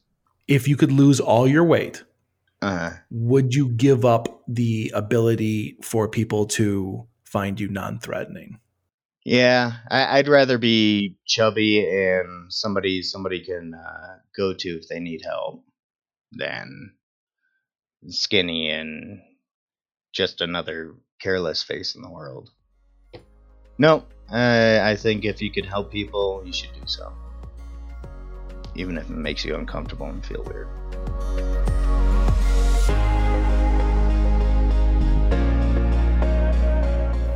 If 0.48 0.68
you 0.68 0.76
could 0.78 0.92
lose 0.92 1.20
all 1.20 1.48
your 1.48 1.64
weight, 1.64 2.04
Uh, 2.62 2.94
would 3.12 3.54
you 3.54 3.70
give 3.70 4.06
up 4.06 4.42
the 4.48 4.92
ability 4.96 5.78
for 5.84 6.08
people 6.10 6.46
to 6.48 7.08
find 7.24 7.60
you 7.60 7.68
non-threatening? 7.68 8.60
yeah, 9.24 9.74
I, 9.92 10.18
I'd 10.20 10.30
rather 10.30 10.58
be 10.58 11.18
chubby 11.26 11.86
and 11.86 12.52
somebody 12.52 13.02
somebody 13.02 13.44
can 13.44 13.74
uh, 13.74 14.20
go 14.36 14.54
to 14.54 14.70
if 14.78 14.88
they 14.88 15.02
need 15.02 15.22
help 15.22 15.66
than 16.32 16.94
skinny 18.08 18.70
and 18.70 19.20
just 20.14 20.40
another 20.40 20.96
careless 21.20 21.62
face 21.62 21.94
in 21.96 22.02
the 22.02 22.10
world. 22.10 22.50
No, 23.78 24.06
uh, 24.32 24.82
I 24.84 24.96
think 24.96 25.24
if 25.24 25.42
you 25.42 25.50
could 25.50 25.66
help 25.66 25.90
people, 25.90 26.44
you 26.46 26.52
should 26.52 26.74
do 26.74 26.82
so. 26.86 27.14
Even 28.76 28.98
if 28.98 29.10
it 29.10 29.16
makes 29.16 29.46
you 29.46 29.56
uncomfortable 29.56 30.08
and 30.08 30.26
feel 30.26 30.44
weird. 30.44 30.68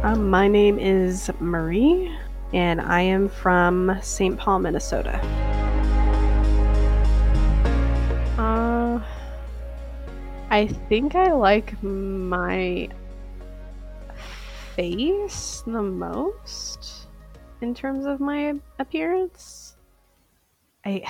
Um, 0.04 0.30
my 0.30 0.50
name 0.50 0.78
is 0.80 1.32
Marie, 1.40 2.12
and 2.54 2.82
I 2.82 3.02
am 3.02 3.30
from 3.30 3.98
St. 4.02 4.38
Paul, 4.38 4.60
Minnesota. 4.60 5.18
Uh, 8.38 9.00
I 10.50 10.68
think 10.90 11.16
I 11.16 11.32
like 11.32 11.82
my 11.82 12.90
face 14.82 15.62
the 15.68 15.84
most 15.84 17.08
in 17.62 17.72
terms 17.76 18.08
of 18.08 18.20
my 18.20 18.56
appearance. 18.80 19.78
I 20.84 21.04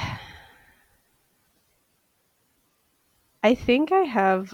I 3.42 3.56
think 3.56 3.94
I 3.94 4.02
have 4.02 4.54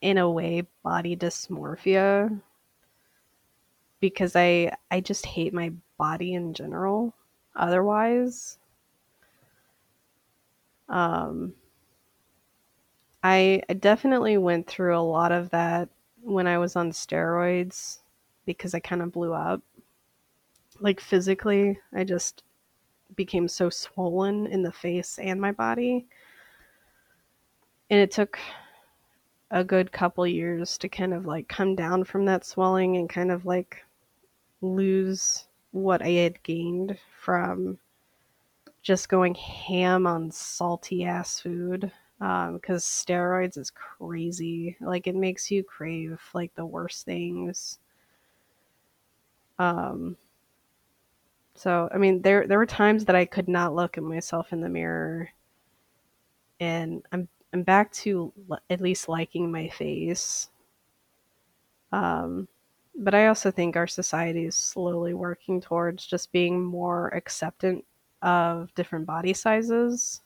in 0.00 0.18
a 0.18 0.28
way 0.28 0.66
body 0.82 1.14
dysmorphia 1.14 2.40
because 4.00 4.34
I 4.34 4.76
I 4.90 5.00
just 5.00 5.24
hate 5.24 5.54
my 5.54 5.72
body 5.96 6.34
in 6.34 6.54
general 6.54 7.14
otherwise 7.54 8.58
um 10.88 11.54
I, 13.22 13.62
I 13.68 13.74
definitely 13.74 14.38
went 14.38 14.66
through 14.66 14.96
a 14.96 15.04
lot 15.04 15.30
of 15.30 15.50
that 15.50 15.90
when 16.22 16.46
I 16.46 16.58
was 16.58 16.76
on 16.76 16.90
steroids 16.90 17.98
because 18.46 18.74
I 18.74 18.80
kind 18.80 19.02
of 19.02 19.12
blew 19.12 19.32
up. 19.32 19.62
Like 20.80 21.00
physically, 21.00 21.78
I 21.94 22.04
just 22.04 22.42
became 23.16 23.48
so 23.48 23.70
swollen 23.70 24.46
in 24.46 24.62
the 24.62 24.72
face 24.72 25.18
and 25.18 25.40
my 25.40 25.52
body. 25.52 26.06
And 27.90 28.00
it 28.00 28.10
took 28.10 28.38
a 29.50 29.64
good 29.64 29.90
couple 29.90 30.26
years 30.26 30.78
to 30.78 30.88
kind 30.88 31.12
of 31.12 31.26
like 31.26 31.48
come 31.48 31.74
down 31.74 32.04
from 32.04 32.24
that 32.26 32.44
swelling 32.44 32.96
and 32.96 33.08
kind 33.08 33.32
of 33.32 33.44
like 33.44 33.84
lose 34.60 35.46
what 35.72 36.02
I 36.02 36.10
had 36.10 36.42
gained 36.42 36.98
from 37.20 37.78
just 38.82 39.08
going 39.08 39.34
ham 39.34 40.06
on 40.06 40.30
salty 40.30 41.04
ass 41.04 41.40
food 41.40 41.90
because 42.20 42.84
um, 42.84 43.14
steroids 43.16 43.56
is 43.56 43.70
crazy. 43.70 44.76
Like 44.80 45.06
it 45.06 45.14
makes 45.14 45.50
you 45.50 45.64
crave 45.64 46.20
like 46.34 46.54
the 46.54 46.66
worst 46.66 47.06
things. 47.06 47.78
Um. 49.58 50.16
So 51.54 51.88
I 51.92 51.96
mean, 51.96 52.20
there 52.20 52.46
there 52.46 52.58
were 52.58 52.66
times 52.66 53.06
that 53.06 53.16
I 53.16 53.24
could 53.24 53.48
not 53.48 53.74
look 53.74 53.96
at 53.96 54.04
myself 54.04 54.52
in 54.52 54.60
the 54.60 54.68
mirror, 54.68 55.30
and 56.60 57.02
I'm 57.10 57.26
I'm 57.54 57.62
back 57.62 57.90
to 57.92 58.32
at 58.68 58.82
least 58.82 59.08
liking 59.08 59.50
my 59.50 59.68
face. 59.68 60.50
Um, 61.90 62.48
but 62.94 63.14
I 63.14 63.28
also 63.28 63.50
think 63.50 63.76
our 63.76 63.86
society 63.86 64.44
is 64.44 64.56
slowly 64.56 65.14
working 65.14 65.60
towards 65.60 66.06
just 66.06 66.32
being 66.32 66.62
more 66.62 67.08
acceptant 67.14 67.84
of 68.22 68.74
different 68.74 69.06
body 69.06 69.32
sizes 69.32 70.20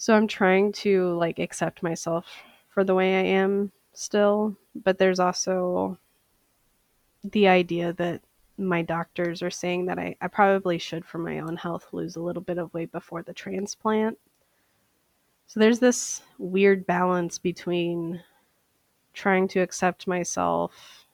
so 0.00 0.14
I'm 0.14 0.26
trying 0.26 0.72
to 0.72 1.12
like 1.18 1.38
accept 1.38 1.82
myself 1.82 2.24
for 2.70 2.84
the 2.84 2.94
way 2.94 3.18
I 3.18 3.24
am 3.34 3.70
still, 3.92 4.56
but 4.74 4.96
there's 4.96 5.20
also 5.20 5.98
the 7.22 7.48
idea 7.48 7.92
that 7.92 8.22
my 8.56 8.80
doctors 8.80 9.42
are 9.42 9.50
saying 9.50 9.84
that 9.86 9.98
I, 9.98 10.16
I 10.22 10.28
probably 10.28 10.78
should 10.78 11.04
for 11.04 11.18
my 11.18 11.40
own 11.40 11.54
health 11.54 11.88
lose 11.92 12.16
a 12.16 12.22
little 12.22 12.40
bit 12.40 12.56
of 12.56 12.72
weight 12.72 12.90
before 12.90 13.22
the 13.22 13.34
transplant. 13.34 14.16
So 15.46 15.60
there's 15.60 15.80
this 15.80 16.22
weird 16.38 16.86
balance 16.86 17.36
between 17.36 18.22
trying 19.12 19.48
to 19.48 19.60
accept 19.60 20.06
myself 20.06 21.04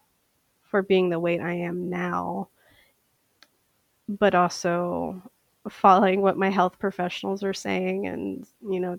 for 0.63 0.81
being 0.81 1.09
the 1.09 1.19
weight 1.19 1.41
I 1.41 1.55
am 1.55 1.91
now, 1.91 2.51
but 4.09 4.37
also 4.37 5.21
following 5.69 6.21
what 6.23 6.37
my 6.37 6.51
health 6.51 6.79
professionals 6.79 7.43
are 7.43 7.55
saying 7.55 8.07
and, 8.07 8.47
you 8.69 8.81
know, 8.81 8.99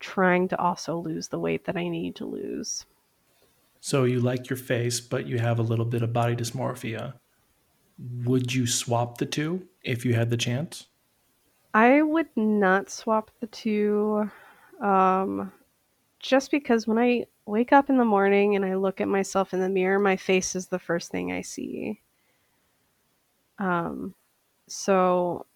trying 0.00 0.48
to 0.48 0.58
also 0.58 0.96
lose 0.98 1.28
the 1.28 1.38
weight 1.38 1.64
that 1.64 1.76
I 1.76 1.88
need 1.88 2.16
to 2.16 2.26
lose. 2.26 2.86
So 3.80 4.04
you 4.04 4.20
like 4.20 4.48
your 4.48 4.56
face, 4.56 5.00
but 5.00 5.26
you 5.26 5.38
have 5.38 5.58
a 5.58 5.62
little 5.62 5.84
bit 5.84 6.02
of 6.02 6.12
body 6.12 6.36
dysmorphia. 6.36 7.14
Would 8.24 8.54
you 8.54 8.66
swap 8.66 9.18
the 9.18 9.26
two 9.26 9.66
if 9.82 10.04
you 10.04 10.14
had 10.14 10.30
the 10.30 10.36
chance? 10.36 10.86
I 11.74 12.02
would 12.02 12.28
not 12.36 12.90
swap 12.90 13.30
the 13.40 13.46
two. 13.48 14.30
Um, 14.80 15.52
just 16.18 16.50
because 16.50 16.86
when 16.86 16.98
I 16.98 17.26
wake 17.46 17.72
up 17.72 17.90
in 17.90 17.96
the 17.96 18.04
morning 18.04 18.56
and 18.56 18.64
I 18.64 18.74
look 18.74 19.00
at 19.00 19.08
myself 19.08 19.52
in 19.52 19.60
the 19.60 19.68
mirror, 19.68 19.98
my 19.98 20.16
face 20.16 20.54
is 20.54 20.66
the 20.66 20.78
first 20.78 21.10
thing 21.10 21.32
I 21.32 21.42
see. 21.42 22.00
Um, 23.58 24.14
so 24.68 25.46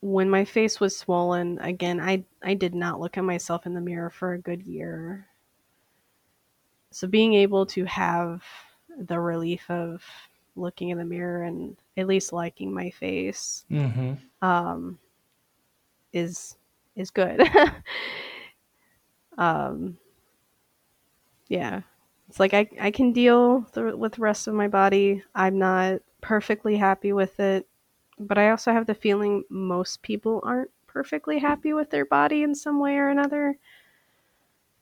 when 0.00 0.30
my 0.30 0.44
face 0.44 0.78
was 0.78 0.96
swollen 0.96 1.58
again, 1.58 2.00
I 2.00 2.24
I 2.42 2.54
did 2.54 2.74
not 2.74 3.00
look 3.00 3.18
at 3.18 3.24
myself 3.24 3.66
in 3.66 3.74
the 3.74 3.80
mirror 3.80 4.10
for 4.10 4.32
a 4.32 4.38
good 4.38 4.62
year. 4.62 5.26
So 6.90 7.06
being 7.06 7.34
able 7.34 7.66
to 7.66 7.84
have 7.84 8.44
the 8.98 9.18
relief 9.18 9.68
of 9.70 10.02
looking 10.54 10.88
in 10.90 10.98
the 10.98 11.04
mirror 11.04 11.42
and 11.42 11.76
at 11.96 12.06
least 12.06 12.32
liking 12.32 12.72
my 12.72 12.90
face 12.90 13.64
mm-hmm. 13.70 14.14
um, 14.46 14.98
is 16.12 16.56
is 16.94 17.10
good. 17.10 17.42
um, 19.38 19.98
yeah, 21.48 21.82
it's 22.28 22.38
like 22.38 22.54
I 22.54 22.68
I 22.80 22.90
can 22.90 23.12
deal 23.12 23.62
th- 23.74 23.94
with 23.94 24.12
the 24.12 24.22
rest 24.22 24.46
of 24.46 24.54
my 24.54 24.68
body. 24.68 25.22
I'm 25.34 25.58
not 25.58 26.00
perfectly 26.20 26.76
happy 26.76 27.12
with 27.12 27.38
it 27.40 27.66
but 28.18 28.38
I 28.38 28.50
also 28.50 28.72
have 28.72 28.86
the 28.86 28.94
feeling 28.94 29.44
most 29.48 30.02
people 30.02 30.40
aren't 30.44 30.70
perfectly 30.86 31.38
happy 31.38 31.72
with 31.72 31.90
their 31.90 32.04
body 32.04 32.42
in 32.42 32.54
some 32.54 32.80
way 32.80 32.96
or 32.96 33.08
another. 33.08 33.58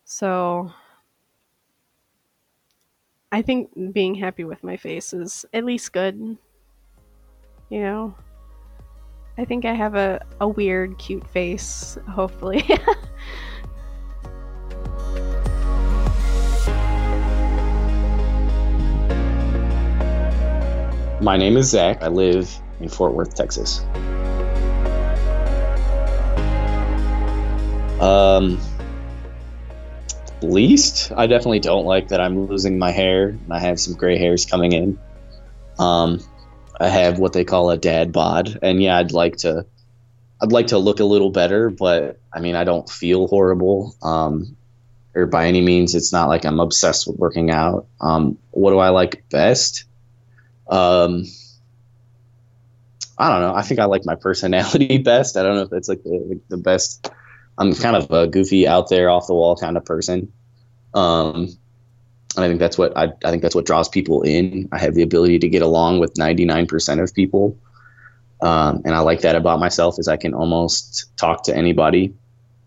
So 0.05 0.70
I 3.33 3.42
think 3.42 3.70
being 3.92 4.14
happy 4.14 4.44
with 4.44 4.62
my 4.62 4.77
face 4.77 5.12
is 5.12 5.44
at 5.53 5.64
least 5.64 5.92
good. 5.92 6.38
You 7.68 7.81
know? 7.81 8.14
I 9.37 9.44
think 9.44 9.64
I 9.64 9.73
have 9.73 9.97
a, 9.97 10.25
a 10.40 10.47
weird, 10.47 10.97
cute 10.99 11.27
face, 11.31 11.99
hopefully. 12.09 12.64
My 21.20 21.37
name 21.38 21.57
is 21.57 21.70
Zach. 21.70 22.03
I 22.03 22.09
live 22.09 22.55
in 22.81 22.89
Fort 22.89 23.15
Worth, 23.15 23.35
Texas. 23.35 23.81
Um, 28.01 28.61
least, 30.43 31.13
I 31.17 31.27
definitely 31.27 31.61
don't 31.61 31.85
like 31.85 32.09
that 32.09 32.21
I'm 32.21 32.47
losing 32.47 32.79
my 32.79 32.91
hair 32.91 33.29
and 33.29 33.53
I 33.53 33.59
have 33.59 33.81
some 33.81 33.95
gray 33.95 34.19
hairs 34.19 34.47
coming 34.47 34.73
in. 34.73 34.99
Um, 35.79 36.21
I 36.81 36.89
have 36.89 37.19
what 37.19 37.33
they 37.33 37.45
call 37.45 37.71
a 37.71 37.77
dad 37.77 38.13
bod, 38.13 38.59
and 38.63 38.83
yeah, 38.83 38.97
I'd 38.99 39.13
like 39.13 39.37
to, 39.39 39.65
I'd 40.43 40.53
like 40.53 40.69
to 40.69 40.79
look 40.79 41.01
a 41.01 41.05
little 41.05 41.31
better, 41.31 41.71
but 41.71 42.21
I 42.33 42.41
mean, 42.41 42.57
I 42.57 42.65
don't 42.65 42.89
feel 42.89 43.27
horrible. 43.29 43.95
Um, 44.03 44.57
or 45.15 45.27
by 45.27 45.47
any 45.47 45.61
means, 45.61 45.95
it's 45.95 46.13
not 46.13 46.29
like 46.29 46.45
I'm 46.45 46.59
obsessed 46.59 47.07
with 47.07 47.17
working 47.17 47.51
out. 47.51 47.87
Um, 48.01 48.37
what 48.51 48.73
do 48.73 48.79
I 48.79 48.89
like 48.89 49.25
best? 49.31 49.85
Um, 50.69 51.25
I 53.25 53.31
don't 53.31 53.41
know. 53.41 53.55
I 53.55 53.63
think 53.63 53.81
I 53.81 53.87
like 53.87 54.05
my 54.05 54.17
personality 54.17 54.99
best. 55.03 55.39
I 55.39 55.43
don't 55.43 55.57
know 55.57 55.63
if 55.63 55.71
that's 55.71 55.89
like 55.89 56.03
the, 56.03 56.39
the 56.51 56.59
best. 56.59 57.11
I'm 57.57 57.75
kind 57.75 57.97
of 57.97 58.11
a 58.11 58.27
goofy, 58.27 58.69
out 58.69 58.91
there, 58.91 59.09
off 59.09 59.29
the 59.29 59.33
wall 59.33 59.57
kind 59.57 59.79
of 59.79 59.85
person. 59.87 60.31
Um, 60.93 61.49
and 62.37 62.45
I 62.45 62.49
think 62.49 62.61
that's 62.61 62.77
what 62.77 62.95
I, 62.99 63.05
I 63.25 63.31
think 63.31 63.41
that's 63.41 63.55
what 63.55 63.65
draws 63.65 63.89
people 63.89 64.21
in. 64.21 64.69
I 64.73 64.79
have 64.79 64.95
the 64.95 65.01
ability 65.01 65.39
to 65.39 65.49
get 65.49 65.63
along 65.63 66.01
with 66.01 66.13
99% 66.15 67.03
of 67.03 67.15
people, 67.15 67.57
um, 68.43 68.83
and 68.85 68.95
I 68.95 68.99
like 68.99 69.23
that 69.23 69.37
about 69.37 69.59
myself 69.59 69.99
is 69.99 70.07
I 70.07 70.19
can 70.19 70.35
almost 70.35 71.11
talk 71.17 71.45
to 71.45 71.57
anybody 71.57 72.13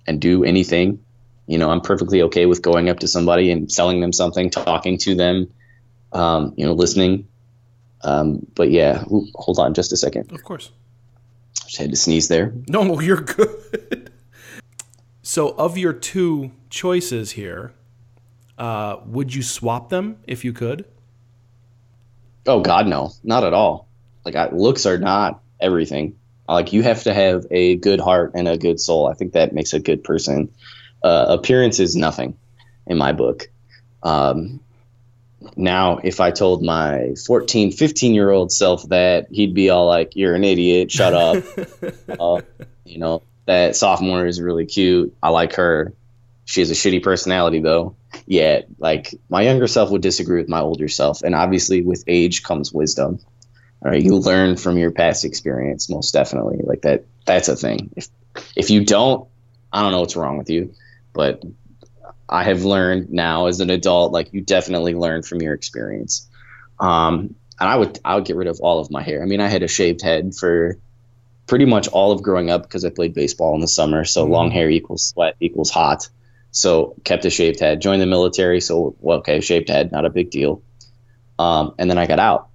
and 0.08 0.20
do 0.20 0.43
anything. 0.43 1.04
You 1.46 1.60
know, 1.60 1.70
I'm 1.70 1.82
perfectly 1.82 2.24
okay 2.24 2.48
with 2.48 2.63
going 2.63 2.89
up 2.89 3.02
to 3.02 3.08
somebody 3.08 3.52
and 3.52 3.72
selling 3.72 4.02
them 4.02 4.12
something, 4.12 4.50
talking 4.50 4.98
to 5.00 5.13
them, 5.13 5.54
um, 6.13 6.56
you 6.58 6.65
know, 6.65 6.74
listening. 6.74 7.28
Um, 8.03 8.45
but 8.55 8.69
yeah, 8.69 9.03
hold 9.36 9.60
on 9.60 9.73
just 9.73 9.91
a 9.91 9.97
second. 9.97 10.31
Of 10.31 10.43
course. 10.43 10.71
I 11.62 11.65
Just 11.65 11.77
had 11.77 11.89
to 11.89 11.95
sneeze 11.95 12.27
there. 12.27 12.53
No, 12.67 12.99
you're 13.01 13.21
good. 13.21 14.12
so, 15.21 15.49
of 15.55 15.77
your 15.77 15.93
two 15.93 16.51
choices 16.69 17.31
here, 17.31 17.73
uh, 18.57 18.97
would 19.05 19.33
you 19.33 19.43
swap 19.43 19.89
them 19.89 20.17
if 20.25 20.45
you 20.45 20.53
could? 20.53 20.86
Oh 22.45 22.62
God, 22.62 22.88
no, 22.88 23.12
not 23.23 23.43
at 23.43 23.53
all. 23.53 23.88
Like 24.25 24.36
I, 24.36 24.49
looks 24.51 24.86
are 24.86 24.97
not 24.97 25.41
everything. 25.60 26.15
Like 26.47 26.71
you 26.71 26.81
have 26.83 27.03
to 27.03 27.13
have 27.13 27.45
a 27.51 27.75
good 27.75 27.99
heart 27.99 28.31
and 28.36 28.47
a 28.47 28.57
good 28.57 28.79
soul. 28.79 29.07
I 29.07 29.13
think 29.13 29.33
that 29.33 29.53
makes 29.53 29.73
a 29.73 29.79
good 29.79 30.03
person. 30.03 30.49
Uh, 31.03 31.25
appearance 31.29 31.79
is 31.79 31.95
nothing 31.95 32.38
in 32.86 32.97
my 32.97 33.12
book. 33.12 33.49
Um, 34.03 34.62
now 35.56 36.00
if 36.04 36.19
i 36.19 36.32
told 36.32 36.63
my 36.63 37.13
14 37.26 37.71
15 37.71 38.13
year 38.13 38.32
old 38.32 38.52
self 38.52 38.88
that 38.89 39.28
he'd 39.30 39.54
be 39.54 39.69
all 39.69 39.86
like 39.86 40.15
you're 40.15 40.36
an 40.36 40.43
idiot 40.43 40.91
shut 40.91 41.13
up 41.13 41.43
uh, 42.19 42.41
you 42.86 42.97
know 42.97 43.21
that 43.47 43.76
sophomore 43.76 44.28
is 44.28 44.39
really 44.39 44.65
cute. 44.65 45.15
I 45.23 45.30
like 45.30 45.56
her. 45.56 45.93
She 46.45 46.62
has 46.62 46.69
a 46.69 46.73
shitty 46.73 47.02
personality 47.02 47.60
though. 47.60 47.95
Yeah, 48.26 48.62
like 48.78 49.15
my 49.30 49.41
younger 49.41 49.67
self 49.67 49.89
would 49.89 50.02
disagree 50.02 50.39
with 50.39 50.50
my 50.50 50.60
older 50.60 50.88
self, 50.88 51.23
and 51.23 51.34
obviously 51.34 51.82
with 51.82 52.04
age 52.08 52.43
comes 52.43 52.71
wisdom. 52.71 53.19
All 53.84 53.91
right, 53.91 54.02
you 54.02 54.15
learn 54.17 54.58
from 54.58 54.78
your 54.78 54.91
past 54.91 55.26
experience, 55.26 55.89
most 55.89 56.12
definitely. 56.12 56.60
Like 56.63 56.82
that, 56.82 57.06
that's 57.26 57.47
a 57.47 57.56
thing. 57.56 57.89
If 57.95 58.10
if 58.56 58.69
you 58.69 58.84
don't, 58.86 59.28
I 59.71 59.82
don't 59.82 59.91
know 59.91 60.02
what's 60.02 60.15
wrong 60.15 60.38
with 60.38 60.50
you, 60.50 60.73
but 61.13 61.41
I 62.30 62.44
have 62.44 62.66
learned 62.66 63.12
now 63.12 63.48
as 63.48 63.60
an 63.62 63.70
adult, 63.70 64.12
like 64.12 64.34
you 64.34 64.42
definitely 64.42 64.96
learn 64.96 65.24
from 65.24 65.42
your 65.42 65.54
experience. 65.54 66.28
Um, 66.80 67.36
and 67.60 67.70
I 67.70 67.76
would 67.76 68.00
I 68.04 68.16
would 68.16 68.26
get 68.26 68.36
rid 68.36 68.48
of 68.48 68.60
all 68.60 68.80
of 68.80 68.92
my 68.92 69.02
hair. 69.02 69.22
I 69.22 69.26
mean, 69.26 69.42
I 69.42 69.48
had 69.48 69.63
a 69.63 69.68
shaved 69.68 70.02
head 70.02 70.36
for 70.36 70.78
pretty 71.48 71.66
much 71.66 71.88
all 71.88 72.12
of 72.12 72.22
growing 72.22 72.50
up 72.50 72.63
because 72.63 72.84
I 72.86 72.90
played 72.90 73.13
baseball 73.13 73.56
in 73.56 73.62
the 73.62 73.68
summer. 73.68 74.04
So 74.04 74.24
mm-hmm. 74.24 74.34
long 74.34 74.52
hair 74.52 74.70
equals 74.70 75.08
sweat 75.08 75.36
equals 75.40 75.70
hot. 75.70 76.10
So 76.52 76.96
kept 77.04 77.26
a 77.26 77.30
shaved 77.30 77.60
head. 77.60 77.82
Joined 77.82 78.02
the 78.02 78.06
military. 78.06 78.62
So 78.62 78.96
well, 79.00 79.20
okay, 79.20 79.42
shaved 79.42 79.70
head, 79.70 79.92
not 79.92 80.06
a 80.06 80.10
big 80.10 80.30
deal. 80.30 80.62
Um, 81.40 81.76
and 81.78 81.90
then 81.90 81.98
I 81.98 82.08
got 82.08 82.20
out, 82.20 82.50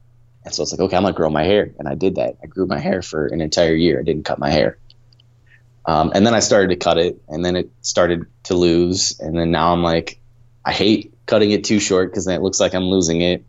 and 0.45 0.53
so 0.53 0.65
it's 0.65 0.73
like, 0.73 0.81
okay, 0.81 0.97
I'm 0.97 1.05
gonna 1.05 1.15
grow 1.15 1.31
my 1.31 1.45
hair, 1.45 1.73
and 1.79 1.87
I 1.87 1.95
did 1.95 2.17
that. 2.17 2.37
I 2.43 2.47
grew 2.47 2.67
my 2.67 2.81
hair 2.81 3.01
for 3.01 3.27
an 3.27 3.41
entire 3.41 3.75
year. 3.75 4.01
I 4.01 4.03
didn't 4.03 4.25
cut 4.25 4.41
my 4.41 4.51
hair. 4.51 4.79
Um, 5.85 6.13
and 6.15 6.25
then 6.25 6.35
I 6.35 6.41
started 6.41 6.69
to 6.69 6.77
cut 6.77 6.99
it, 6.99 7.21
and 7.29 7.45
then 7.45 7.57
it 7.57 7.71
started 7.83 8.27
to 8.45 8.55
lose, 8.55 9.19
and 9.19 9.37
then 9.37 9.51
now 9.51 9.73
I'm 9.73 9.83
like, 9.83 10.21
I 10.65 10.73
hate 10.73 11.13
cutting 11.27 11.51
it 11.51 11.65
too 11.65 11.81
short 11.81 12.11
because 12.11 12.25
then 12.25 12.37
it 12.37 12.43
looks 12.43 12.61
like 12.61 12.75
I'm 12.75 12.85
losing 12.85 13.21
it, 13.21 13.45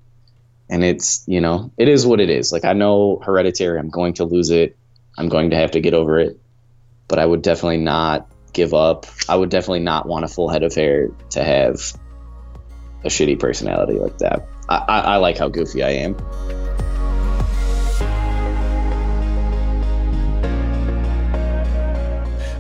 and 0.69 0.84
it's 0.84 1.24
you 1.28 1.39
know 1.39 1.72
it 1.78 1.88
is 1.88 2.06
what 2.06 2.19
it 2.19 2.30
is. 2.30 2.52
Like 2.52 2.65
I 2.65 2.74
know 2.74 3.22
hereditary, 3.24 3.78
I'm 3.78 3.89
going 3.89 4.13
to 4.15 4.26
lose 4.26 4.50
it, 4.50 4.76
I'm 5.17 5.30
going 5.30 5.52
to 5.52 5.56
have 5.56 5.72
to 5.72 5.80
get 5.80 5.93
over 5.93 6.19
it, 6.19 6.39
but 7.08 7.19
I 7.19 7.26
would 7.26 7.43
definitely 7.43 7.78
not 7.78 8.28
give 8.54 8.74
up. 8.74 9.06
I 9.30 9.36
would 9.36 9.50
definitely 9.50 9.82
not 9.82 10.08
want 10.08 10.26
a 10.26 10.28
full 10.28 10.50
head 10.50 10.63
of 10.63 10.74
hair 10.74 11.10
to 11.32 11.43
have 11.43 11.76
a 13.04 13.08
shitty 13.08 13.39
personality 13.39 14.00
like 14.00 14.17
that. 14.19 14.48
I, 14.69 14.78
I, 14.78 15.00
I 15.00 15.15
like 15.17 15.38
how 15.38 15.50
goofy 15.50 15.84
I 15.84 15.89
am. 15.89 16.15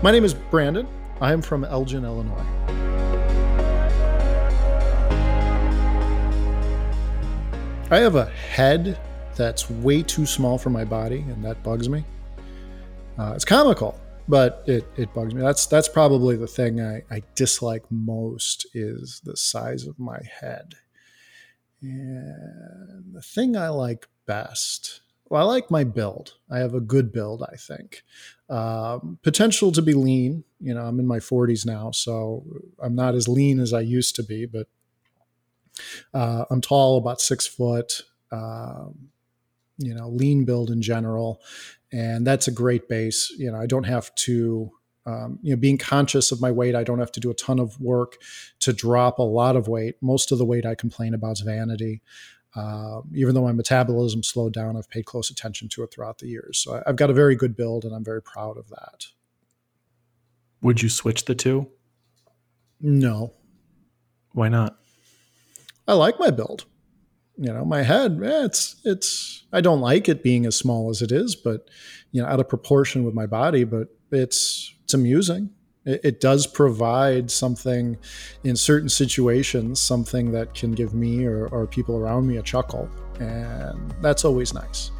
My 0.03 0.11
name 0.11 0.25
is 0.25 0.33
Brandon. 0.33 0.85
I 1.21 1.31
am 1.31 1.41
from 1.41 1.63
Elgin, 1.63 2.03
Illinois. 2.03 2.45
I 7.89 7.99
have 7.99 8.15
a 8.15 8.25
head 8.25 8.99
that's 9.37 9.69
way 9.69 10.03
too 10.03 10.25
small 10.25 10.57
for 10.57 10.71
my 10.71 10.83
body, 10.83 11.19
and 11.19 11.41
that 11.45 11.63
bugs 11.63 11.87
me. 11.87 12.03
Uh, 13.17 13.31
it's 13.33 13.45
comical, 13.45 13.97
but 14.27 14.65
it, 14.67 14.85
it 14.97 15.13
bugs 15.13 15.33
me. 15.33 15.41
That's 15.41 15.67
that's 15.67 15.87
probably 15.87 16.35
the 16.35 16.47
thing 16.47 16.81
I, 16.81 17.03
I 17.09 17.23
dislike 17.33 17.85
most 17.89 18.67
is 18.73 19.21
the 19.23 19.37
size 19.37 19.87
of 19.87 19.97
my 19.97 20.19
head. 20.41 20.73
And 21.81 23.13
the 23.13 23.21
thing 23.21 23.55
I 23.55 23.69
like 23.69 24.09
best 24.25 25.02
well, 25.33 25.49
I 25.49 25.51
like 25.51 25.71
my 25.71 25.83
build. 25.83 26.35
I 26.51 26.59
have 26.59 26.75
a 26.75 26.79
good 26.79 27.11
build, 27.11 27.41
I 27.41 27.55
think. 27.55 28.03
Um, 28.51 29.17
potential 29.23 29.71
to 29.71 29.81
be 29.81 29.95
lean. 29.95 30.43
You 30.59 30.75
know, 30.75 30.85
I'm 30.85 30.99
in 30.99 31.07
my 31.07 31.17
40s 31.17 31.65
now, 31.65 31.89
so 31.89 32.45
I'm 32.79 32.93
not 32.93 33.15
as 33.15 33.27
lean 33.27 33.59
as 33.59 33.73
I 33.73 33.79
used 33.79 34.15
to 34.17 34.23
be, 34.23 34.45
but 34.45 34.67
uh, 36.13 36.45
I'm 36.51 36.61
tall, 36.61 36.99
about 36.99 37.19
six 37.19 37.47
foot. 37.47 38.03
Um, 38.31 39.09
you 39.79 39.95
know, 39.95 40.07
lean 40.07 40.45
build 40.45 40.69
in 40.69 40.83
general, 40.83 41.41
and 41.91 42.27
that's 42.27 42.47
a 42.47 42.51
great 42.51 42.87
base. 42.87 43.31
You 43.35 43.51
know, 43.51 43.59
I 43.59 43.65
don't 43.65 43.85
have 43.85 44.13
to. 44.27 44.71
Um, 45.07 45.39
you 45.41 45.55
know, 45.55 45.59
being 45.59 45.79
conscious 45.79 46.31
of 46.31 46.41
my 46.41 46.51
weight, 46.51 46.75
I 46.75 46.83
don't 46.83 46.99
have 46.99 47.11
to 47.13 47.19
do 47.19 47.31
a 47.31 47.33
ton 47.33 47.59
of 47.59 47.81
work 47.81 48.17
to 48.59 48.71
drop 48.71 49.17
a 49.17 49.23
lot 49.23 49.55
of 49.55 49.67
weight. 49.67 49.95
Most 49.99 50.31
of 50.31 50.37
the 50.37 50.45
weight 50.45 50.65
I 50.65 50.75
complain 50.75 51.15
about 51.15 51.33
is 51.33 51.41
vanity. 51.41 52.03
Uh, 52.55 53.01
even 53.13 53.33
though 53.33 53.43
my 53.43 53.51
metabolism 53.51 54.21
slowed 54.21 54.53
down, 54.53 54.77
I've 54.77 54.89
paid 54.89 55.05
close 55.05 55.29
attention 55.29 55.69
to 55.69 55.83
it 55.83 55.91
throughout 55.91 56.19
the 56.19 56.27
years. 56.27 56.59
So 56.59 56.83
I've 56.85 56.95
got 56.95 57.09
a 57.09 57.13
very 57.13 57.35
good 57.35 57.55
build, 57.55 57.83
and 57.83 57.95
I'm 57.95 58.03
very 58.03 58.21
proud 58.21 58.57
of 58.57 58.69
that. 58.69 59.07
Would 60.61 60.81
you 60.81 60.89
switch 60.89 61.25
the 61.25 61.35
two? 61.35 61.67
No. 62.79 63.33
Why 64.33 64.49
not? 64.49 64.77
I 65.87 65.93
like 65.93 66.19
my 66.19 66.29
build. 66.29 66.65
You 67.37 67.51
know, 67.51 67.65
my 67.65 67.81
head, 67.81 68.19
eh, 68.23 68.45
it's 68.45 68.75
it's 68.85 69.43
I 69.51 69.59
don't 69.59 69.81
like 69.81 70.07
it 70.07 70.21
being 70.21 70.45
as 70.45 70.55
small 70.55 70.91
as 70.91 71.01
it 71.01 71.11
is, 71.11 71.35
but 71.35 71.67
you 72.11 72.21
know, 72.21 72.27
out 72.27 72.39
of 72.39 72.47
proportion 72.47 73.03
with 73.03 73.15
my 73.15 73.25
body, 73.25 73.63
but 73.63 73.87
it's 74.11 74.73
it's 74.83 74.93
amusing 74.93 75.49
it, 75.85 76.01
it 76.03 76.19
does 76.19 76.47
provide 76.47 77.29
something 77.29 77.97
in 78.43 78.55
certain 78.55 78.89
situations, 78.89 79.79
something 79.79 80.31
that 80.31 80.53
can 80.53 80.71
give 80.71 80.93
me 80.93 81.25
or, 81.25 81.47
or 81.47 81.67
people 81.67 81.97
around 81.97 82.27
me 82.27 82.37
a 82.37 82.43
chuckle. 82.43 82.89
And 83.19 83.93
that's 84.01 84.25
always 84.25 84.53
nice. 84.53 84.91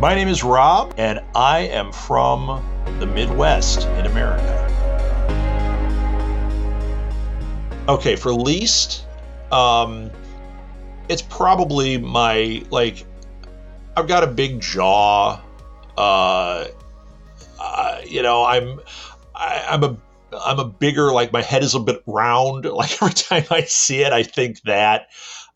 My 0.00 0.14
name 0.14 0.28
is 0.28 0.44
Rob, 0.44 0.94
and 0.96 1.20
I 1.34 1.60
am 1.60 1.90
from 1.90 2.64
the 3.00 3.06
Midwest 3.06 3.82
in 3.98 4.06
America. 4.06 4.54
Okay, 7.88 8.14
for 8.14 8.32
least, 8.32 9.06
um, 9.50 10.12
it's 11.08 11.22
probably 11.22 11.98
my 11.98 12.62
like 12.70 13.07
I've 13.98 14.06
got 14.06 14.22
a 14.22 14.28
big 14.28 14.60
jaw. 14.60 15.40
Uh, 15.96 16.68
uh, 17.58 18.00
you 18.06 18.22
know, 18.22 18.44
I'm 18.44 18.78
I, 19.34 19.66
I'm 19.70 19.82
a 19.82 19.96
I'm 20.32 20.60
a 20.60 20.64
bigger 20.64 21.12
like 21.12 21.32
my 21.32 21.42
head 21.42 21.64
is 21.64 21.74
a 21.74 21.80
bit 21.80 22.02
round. 22.06 22.64
Like 22.72 23.02
every 23.02 23.14
time 23.14 23.44
I 23.50 23.62
see 23.62 24.02
it, 24.02 24.12
I 24.12 24.22
think 24.22 24.62
that. 24.62 25.08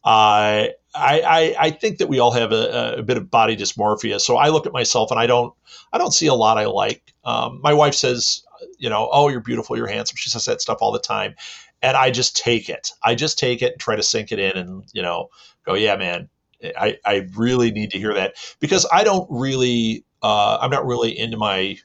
Uh, 0.04 0.74
I, 0.94 1.20
I, 1.20 1.56
I 1.58 1.70
think 1.70 1.98
that 1.98 2.08
we 2.08 2.18
all 2.18 2.32
have 2.32 2.50
a, 2.50 2.96
a, 2.98 3.02
bit 3.02 3.16
of 3.16 3.30
body 3.30 3.56
dysmorphia. 3.56 4.20
So 4.20 4.36
I 4.36 4.48
look 4.48 4.66
at 4.66 4.72
myself 4.72 5.12
and 5.12 5.18
I 5.20 5.26
don't 5.26 5.54
I 5.92 5.98
don't 5.98 6.12
see 6.12 6.26
a 6.26 6.34
lot 6.34 6.58
I 6.58 6.66
like. 6.66 7.14
Um, 7.24 7.60
my 7.62 7.72
wife 7.72 7.94
says, 7.94 8.42
you 8.78 8.90
know, 8.90 9.08
oh, 9.12 9.28
you're 9.28 9.40
beautiful, 9.40 9.76
you're 9.76 9.86
handsome. 9.86 10.16
She 10.16 10.28
says 10.28 10.44
that 10.46 10.60
stuff 10.60 10.78
all 10.80 10.90
the 10.90 10.98
time, 10.98 11.36
and 11.80 11.96
I 11.96 12.10
just 12.10 12.36
take 12.36 12.68
it. 12.68 12.90
I 13.04 13.14
just 13.14 13.38
take 13.38 13.62
it 13.62 13.72
and 13.72 13.80
try 13.80 13.94
to 13.94 14.02
sink 14.02 14.32
it 14.32 14.40
in, 14.40 14.56
and 14.56 14.84
you 14.92 15.02
know, 15.02 15.28
go, 15.64 15.74
yeah, 15.74 15.94
man, 15.94 16.28
I, 16.64 16.98
I 17.04 17.28
really 17.36 17.70
need 17.70 17.90
to 17.92 17.98
hear 17.98 18.14
that 18.14 18.36
because 18.60 18.86
I 18.92 19.04
don't 19.04 19.26
really, 19.30 20.04
uh, 20.22 20.58
I'm 20.60 20.70
not 20.70 20.86
really 20.86 21.18
into 21.18 21.36
my 21.36 21.78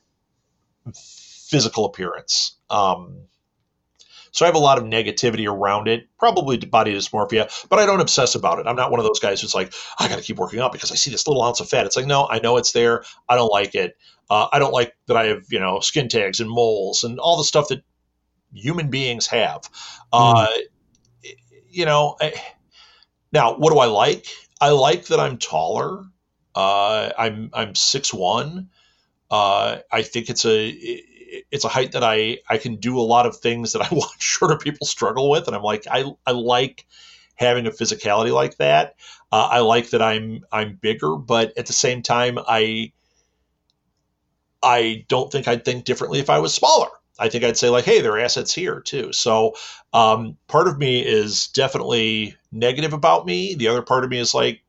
physical 0.94 1.86
appearance. 1.86 2.58
Um, 2.70 3.28
so 4.32 4.46
I 4.46 4.48
have 4.48 4.56
a 4.56 4.60
lot 4.60 4.78
of 4.78 4.84
negativity 4.84 5.52
around 5.52 5.88
it, 5.88 6.08
probably 6.20 6.58
body 6.58 6.94
dysmorphia, 6.94 7.50
but 7.70 7.80
I 7.80 7.86
don't 7.88 8.02
obsess 8.02 8.36
about 8.36 8.60
it. 8.60 8.68
I'm 8.68 8.76
not 8.76 8.92
one 8.92 9.00
of 9.00 9.06
those 9.06 9.20
guys 9.20 9.42
who's 9.42 9.56
like, 9.56 9.74
I 10.00 10.08
got 10.08 10.18
to 10.18 10.22
keep 10.22 10.38
working 10.38 10.60
out 10.60 10.72
because 10.72 10.92
I 10.92 10.96
see 10.96 11.10
this 11.10 11.28
little 11.28 11.42
ounce 11.42 11.60
of 11.60 11.68
fat. 11.68 11.86
It's 11.88 11.96
like, 11.96 12.06
no, 12.06 12.28
I 12.30 12.40
know 12.40 12.58
it's 12.58 12.72
there. 12.72 13.04
I 13.28 13.36
don't 13.36 13.50
like 13.50 13.74
it. 13.74 13.98
Uh, 14.30 14.48
I 14.52 14.60
don't 14.60 14.74
like 14.74 14.96
that 15.08 15.18
I 15.18 15.28
have, 15.28 15.46
you 15.50 15.60
know, 15.60 15.80
skin 15.80 16.08
tags 16.08 16.40
and 16.40 16.50
moles 16.50 17.04
and 17.04 17.18
all 17.18 17.38
the 17.38 17.44
stuff 17.44 17.70
that 17.70 17.82
human 18.54 18.90
beings 18.90 19.26
have. 19.28 19.62
Mm. 20.14 20.46
Uh, 20.46 20.48
you 21.70 21.86
know, 21.86 22.16
I, 22.22 22.34
now 23.32 23.56
what 23.56 23.72
do 23.72 23.80
I 23.80 23.86
like? 23.86 24.28
I 24.60 24.70
like 24.70 25.06
that 25.08 25.20
I'm 25.20 25.38
taller. 25.38 26.04
Uh, 26.56 27.12
I'm 27.18 27.50
I'm 27.54 27.76
six 27.76 28.14
one. 28.14 28.70
Uh, 29.30 29.80
I 29.92 30.02
think 30.04 30.30
it's 30.30 30.46
a 30.46 30.68
it's 31.52 31.66
a 31.66 31.70
height 31.70 31.94
that 31.94 32.04
I 32.04 32.40
I 32.50 32.58
can 32.58 32.78
do 32.78 33.00
a 33.00 33.02
lot 33.02 33.26
of 33.26 33.38
things 33.38 33.74
that 33.74 33.82
I 33.82 33.90
watch 33.94 34.22
shorter 34.22 34.58
people 34.58 34.88
struggle 34.88 35.30
with, 35.30 35.48
and 35.48 35.56
I'm 35.56 35.64
like 35.64 35.86
I 35.90 36.06
I 36.26 36.32
like 36.32 36.86
having 37.36 37.68
a 37.68 37.72
physicality 37.72 38.34
like 38.34 38.58
that. 38.58 38.96
Uh, 39.32 39.48
I 39.52 39.60
like 39.60 39.92
that 39.92 40.02
I'm 40.02 40.44
I'm 40.52 40.76
bigger, 40.76 41.16
but 41.16 41.58
at 41.58 41.68
the 41.68 41.74
same 41.74 42.02
time 42.02 42.40
I 42.48 42.94
I 44.62 45.06
don't 45.08 45.32
think 45.32 45.48
I'd 45.48 45.66
think 45.66 45.86
differently 45.86 46.20
if 46.20 46.30
I 46.30 46.40
was 46.40 46.54
smaller. 46.54 46.90
I 47.20 47.30
think 47.30 47.44
I'd 47.44 47.58
say 47.58 47.70
like, 47.70 47.86
hey, 47.86 48.02
there 48.02 48.14
are 48.14 48.20
assets 48.20 48.54
here 48.54 48.80
too. 48.80 49.12
So 49.12 49.56
um, 49.94 50.38
part 50.48 50.68
of 50.68 50.78
me 50.78 51.00
is 51.06 51.48
definitely 51.48 52.36
negative 52.52 52.94
about 52.94 53.26
me. 53.26 53.56
The 53.56 53.68
other 53.68 53.82
part 53.82 54.04
of 54.04 54.10
me 54.10 54.20
is 54.20 54.34
like, 54.34 54.62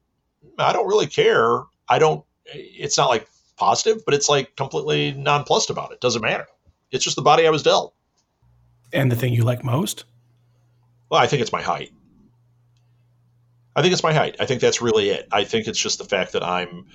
I 0.58 0.72
don't 0.72 0.88
really 0.88 1.06
care. 1.06 1.62
I 1.88 1.98
don't. 1.98 2.24
It's 2.46 2.96
not 2.96 3.08
like 3.08 3.28
positive, 3.56 4.04
but 4.04 4.14
it's 4.14 4.28
like 4.28 4.56
completely 4.56 5.12
nonplussed 5.12 5.70
about 5.70 5.92
it. 5.92 6.00
Doesn't 6.00 6.22
matter. 6.22 6.46
It's 6.90 7.04
just 7.04 7.16
the 7.16 7.22
body 7.22 7.46
I 7.46 7.50
was 7.50 7.62
dealt. 7.62 7.94
And 8.92 9.12
the 9.12 9.16
thing 9.16 9.34
you 9.34 9.44
like 9.44 9.62
most? 9.62 10.04
Well, 11.10 11.20
I 11.20 11.26
think 11.26 11.42
it's 11.42 11.52
my 11.52 11.62
height. 11.62 11.90
I 13.76 13.82
think 13.82 13.92
it's 13.92 14.02
my 14.02 14.12
height. 14.12 14.36
I 14.40 14.46
think 14.46 14.60
that's 14.60 14.80
really 14.80 15.10
it. 15.10 15.28
I 15.30 15.44
think 15.44 15.66
it's 15.66 15.78
just 15.78 15.98
the 15.98 16.04
fact 16.04 16.32
that 16.32 16.42
I'm 16.42 16.86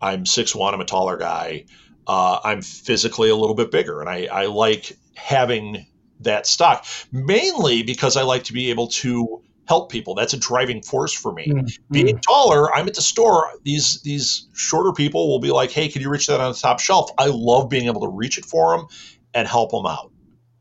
I'm 0.00 0.26
six 0.26 0.54
one. 0.54 0.74
I'm 0.74 0.80
a 0.80 0.84
taller 0.84 1.16
guy 1.16 1.64
uh, 2.06 2.40
I'm 2.44 2.62
physically 2.62 3.30
a 3.30 3.36
little 3.36 3.54
bit 3.54 3.70
bigger, 3.70 4.00
and 4.00 4.08
I, 4.08 4.26
I 4.26 4.46
like 4.46 4.96
having 5.14 5.86
that 6.20 6.46
stock 6.46 6.86
mainly 7.12 7.82
because 7.82 8.16
I 8.16 8.22
like 8.22 8.44
to 8.44 8.52
be 8.52 8.70
able 8.70 8.88
to 8.88 9.42
help 9.68 9.90
people. 9.90 10.14
That's 10.14 10.32
a 10.32 10.38
driving 10.38 10.82
force 10.82 11.12
for 11.12 11.32
me. 11.32 11.48
Mm-hmm. 11.48 11.92
Being 11.92 12.18
taller, 12.20 12.74
I'm 12.74 12.86
at 12.86 12.94
the 12.94 13.02
store. 13.02 13.50
These 13.64 14.02
these 14.02 14.48
shorter 14.54 14.92
people 14.92 15.28
will 15.28 15.40
be 15.40 15.50
like, 15.50 15.70
"Hey, 15.70 15.88
can 15.88 16.02
you 16.02 16.08
reach 16.08 16.26
that 16.28 16.40
on 16.40 16.52
the 16.52 16.58
top 16.58 16.80
shelf?" 16.80 17.10
I 17.18 17.26
love 17.26 17.68
being 17.68 17.86
able 17.86 18.00
to 18.02 18.08
reach 18.08 18.38
it 18.38 18.44
for 18.44 18.76
them 18.76 18.86
and 19.34 19.46
help 19.46 19.70
them 19.70 19.86
out. 19.86 20.12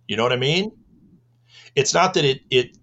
You 0.08 0.18
know 0.18 0.24
what 0.24 0.34
I 0.34 0.38
mean? 0.38 0.72
It's 1.76 1.94
not 1.94 2.14
that 2.16 2.26
it 2.26 2.42
it 2.50 2.78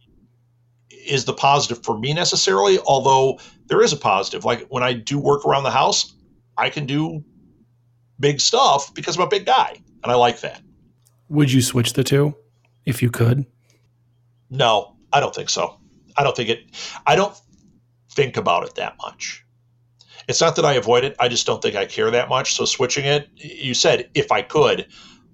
is 1.06 1.24
the 1.24 1.32
positive 1.32 1.84
for 1.84 1.98
me 1.98 2.14
necessarily, 2.14 2.78
although 2.78 3.40
there 3.66 3.82
is 3.82 3.92
a 3.92 3.96
positive. 3.96 4.44
Like 4.44 4.66
when 4.68 4.82
I 4.82 4.92
do 4.92 5.18
work 5.18 5.44
around 5.44 5.64
the 5.64 5.70
house, 5.70 6.14
I 6.56 6.70
can 6.70 6.86
do 6.86 7.24
big 8.22 8.40
stuff 8.40 8.94
because 8.94 9.16
I'm 9.16 9.22
a 9.22 9.28
big 9.28 9.44
guy, 9.44 9.76
and 10.02 10.10
I 10.10 10.14
like 10.14 10.40
that. 10.40 10.62
Would 11.28 11.52
you 11.52 11.60
switch 11.60 11.92
the 11.92 12.04
two 12.04 12.34
if 12.86 13.02
you 13.02 13.10
could? 13.10 13.44
No, 14.48 14.96
I 15.12 15.20
don't 15.20 15.34
think 15.34 15.50
so. 15.50 15.78
I 16.16 16.22
don't 16.22 16.34
think 16.34 16.48
it. 16.48 16.64
I 17.06 17.16
don't 17.16 17.36
think 18.12 18.38
about 18.38 18.64
it 18.64 18.76
that 18.76 18.96
much. 19.02 19.44
It's 20.28 20.40
not 20.40 20.56
that 20.56 20.64
I 20.64 20.74
avoid 20.74 21.04
it. 21.04 21.16
I 21.18 21.28
just 21.28 21.46
don't 21.46 21.60
think 21.60 21.74
I 21.74 21.84
care 21.84 22.10
that 22.10 22.28
much. 22.28 22.54
So 22.54 22.64
switching 22.64 23.04
it, 23.04 23.28
you 23.34 23.74
said 23.74 24.08
if 24.14 24.30
I 24.30 24.42
could, 24.42 24.86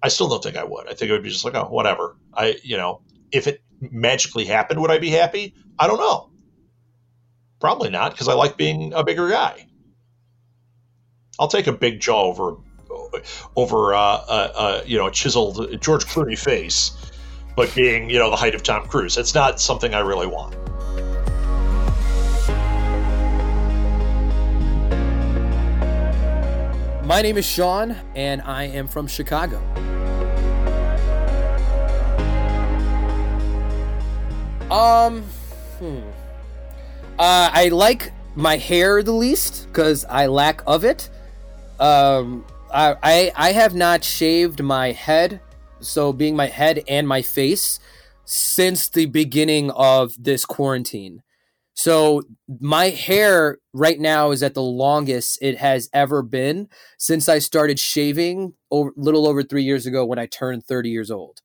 I 0.03 0.09
still 0.09 0.29
don't 0.29 0.43
think 0.43 0.57
I 0.57 0.65
would. 0.65 0.89
I 0.89 0.95
think 0.95 1.11
it 1.11 1.13
would 1.13 1.23
be 1.23 1.29
just 1.29 1.45
like, 1.45 1.55
oh, 1.55 1.65
whatever. 1.65 2.17
I, 2.33 2.57
you 2.63 2.77
know, 2.77 3.03
if 3.31 3.47
it 3.47 3.63
magically 3.81 4.47
happened, 4.47 4.81
would 4.81 4.91
I 4.91 4.99
be 4.99 5.11
happy? 5.11 5.55
I 5.79 5.87
don't 5.87 5.99
know. 5.99 6.31
Probably 7.61 7.91
not 7.91 8.13
because 8.13 8.29
I 8.29 8.35
like 8.35 8.57
being 8.57 8.95
a 8.95 9.05
bigger 9.05 9.29
guy. 9.29 9.67
I'll 11.39 11.49
take 11.49 11.67
a 11.67 11.73
big 11.73 12.01
jaw 12.01 12.23
over 12.23 12.57
over 13.57 13.95
uh, 13.95 13.99
uh, 13.99 14.53
uh, 14.55 14.83
you 14.87 14.99
know 14.99 15.07
a 15.07 15.11
chiseled 15.11 15.81
George 15.81 16.05
Clooney 16.07 16.39
face, 16.39 16.93
but 17.57 17.75
being 17.75 18.11
you 18.11 18.19
know 18.19 18.31
the 18.31 18.37
height 18.37 18.55
of 18.55 18.63
Tom 18.63 18.87
Cruise. 18.87 19.17
It's 19.17 19.35
not 19.35 19.61
something 19.61 19.95
I 19.95 20.01
really 20.01 20.27
want. 20.27 20.57
My 27.07 27.23
name 27.23 27.39
is 27.39 27.47
Sean, 27.47 27.97
and 28.15 28.43
I 28.43 28.65
am 28.65 28.87
from 28.87 29.07
Chicago. 29.07 29.57
Um, 34.71 35.23
hmm. 35.79 36.01
Uh, 37.19 37.51
I 37.53 37.71
like 37.73 38.13
my 38.35 38.59
hair 38.59 39.03
the 39.03 39.13
least 39.13 39.67
because 39.69 40.05
I 40.05 40.27
lack 40.27 40.63
of 40.67 40.85
it. 40.85 41.09
Um, 41.81 42.45
I, 42.73 43.33
I 43.37 43.53
have 43.53 43.75
not 43.75 44.05
shaved 44.05 44.63
my 44.63 44.93
head, 44.93 45.41
so 45.81 46.13
being 46.13 46.37
my 46.37 46.47
head 46.47 46.83
and 46.89 47.07
my 47.09 47.23
face 47.23 47.81
since 48.25 48.89
the 48.89 49.07
beginning 49.07 49.71
of 49.71 50.15
this 50.19 50.45
quarantine. 50.45 51.23
So 51.75 52.23
my 52.61 52.87
hair 52.87 53.59
right 53.73 54.01
now 54.01 54.33
is 54.33 54.43
at 54.43 54.55
the 54.55 54.63
longest 54.63 55.39
it 55.41 55.59
has 55.59 55.89
ever 55.93 56.23
been 56.23 56.69
since 56.99 57.29
I 57.29 57.39
started 57.39 57.79
shaving 57.79 58.55
over 58.71 58.93
little 58.97 59.29
over 59.29 59.43
three 59.43 59.63
years 59.63 59.87
ago 59.87 60.05
when 60.05 60.19
I 60.19 60.27
turned 60.27 60.65
30 60.65 60.91
years 60.91 61.11
old. 61.11 61.41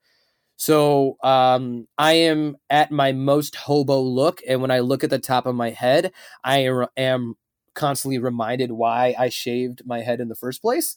So 0.56 1.18
um, 1.24 1.88
I 1.98 2.14
am 2.14 2.58
at 2.70 2.92
my 2.92 3.12
most 3.12 3.56
hobo 3.56 4.00
look, 4.00 4.42
and 4.48 4.62
when 4.62 4.72
I 4.72 4.80
look 4.80 5.04
at 5.04 5.10
the 5.10 5.20
top 5.20 5.46
of 5.46 5.56
my 5.56 5.70
head, 5.70 6.12
I 6.44 6.70
am 6.98 7.36
constantly 7.74 8.18
reminded 8.18 8.72
why 8.72 9.16
I 9.18 9.30
shaved 9.30 9.86
my 9.86 10.02
head 10.02 10.20
in 10.20 10.30
the 10.30 10.36
first 10.36 10.62
place. 10.62 10.96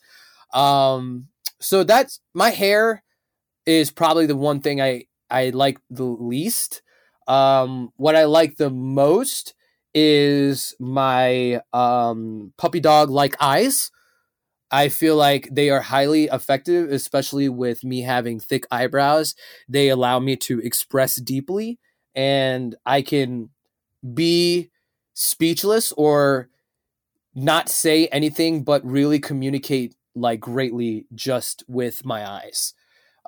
Um, 0.53 1.29
so 1.61 1.85
that's 1.85 2.21
my 2.35 2.51
hair 2.51 3.03
is 3.65 3.91
probably 3.91 4.27
the 4.27 4.37
one 4.37 4.61
thing 4.61 4.81
I 4.81 5.05
I 5.31 5.51
like 5.51 5.79
the 5.91 6.05
least. 6.05 6.83
Um, 7.27 7.93
what 7.97 8.15
I 8.15 8.25
like 8.25 8.57
the 8.57 8.71
most 8.71 9.55
is 9.95 10.75
my 10.79 11.61
um, 11.73 12.53
puppy 12.57 12.81
dog 12.81 13.11
like 13.11 13.35
eyes. 13.41 13.91
I 14.71 14.89
feel 14.89 15.17
like 15.17 15.49
they 15.51 15.71
are 15.71 15.81
highly 15.81 16.25
effective, 16.25 16.91
especially 16.91 17.49
with 17.49 17.83
me 17.85 18.03
having 18.03 18.39
thick 18.41 18.67
eyebrows. 18.71 19.35
They 19.69 19.89
allow 19.89 20.19
me 20.19 20.37
to 20.37 20.61
express 20.61 21.17
deeply, 21.17 21.79
and 22.15 22.77
I 22.85 23.03
can 23.03 23.51
be 24.15 24.71
speechless 25.15 25.93
or 25.93 26.51
not 27.37 27.69
say 27.69 28.07
anything, 28.07 28.65
but 28.65 28.85
really 28.85 29.21
communicate 29.21 29.95
like 30.15 30.41
greatly 30.41 31.07
just 31.15 31.63
with 31.69 32.05
my 32.05 32.29
eyes. 32.29 32.73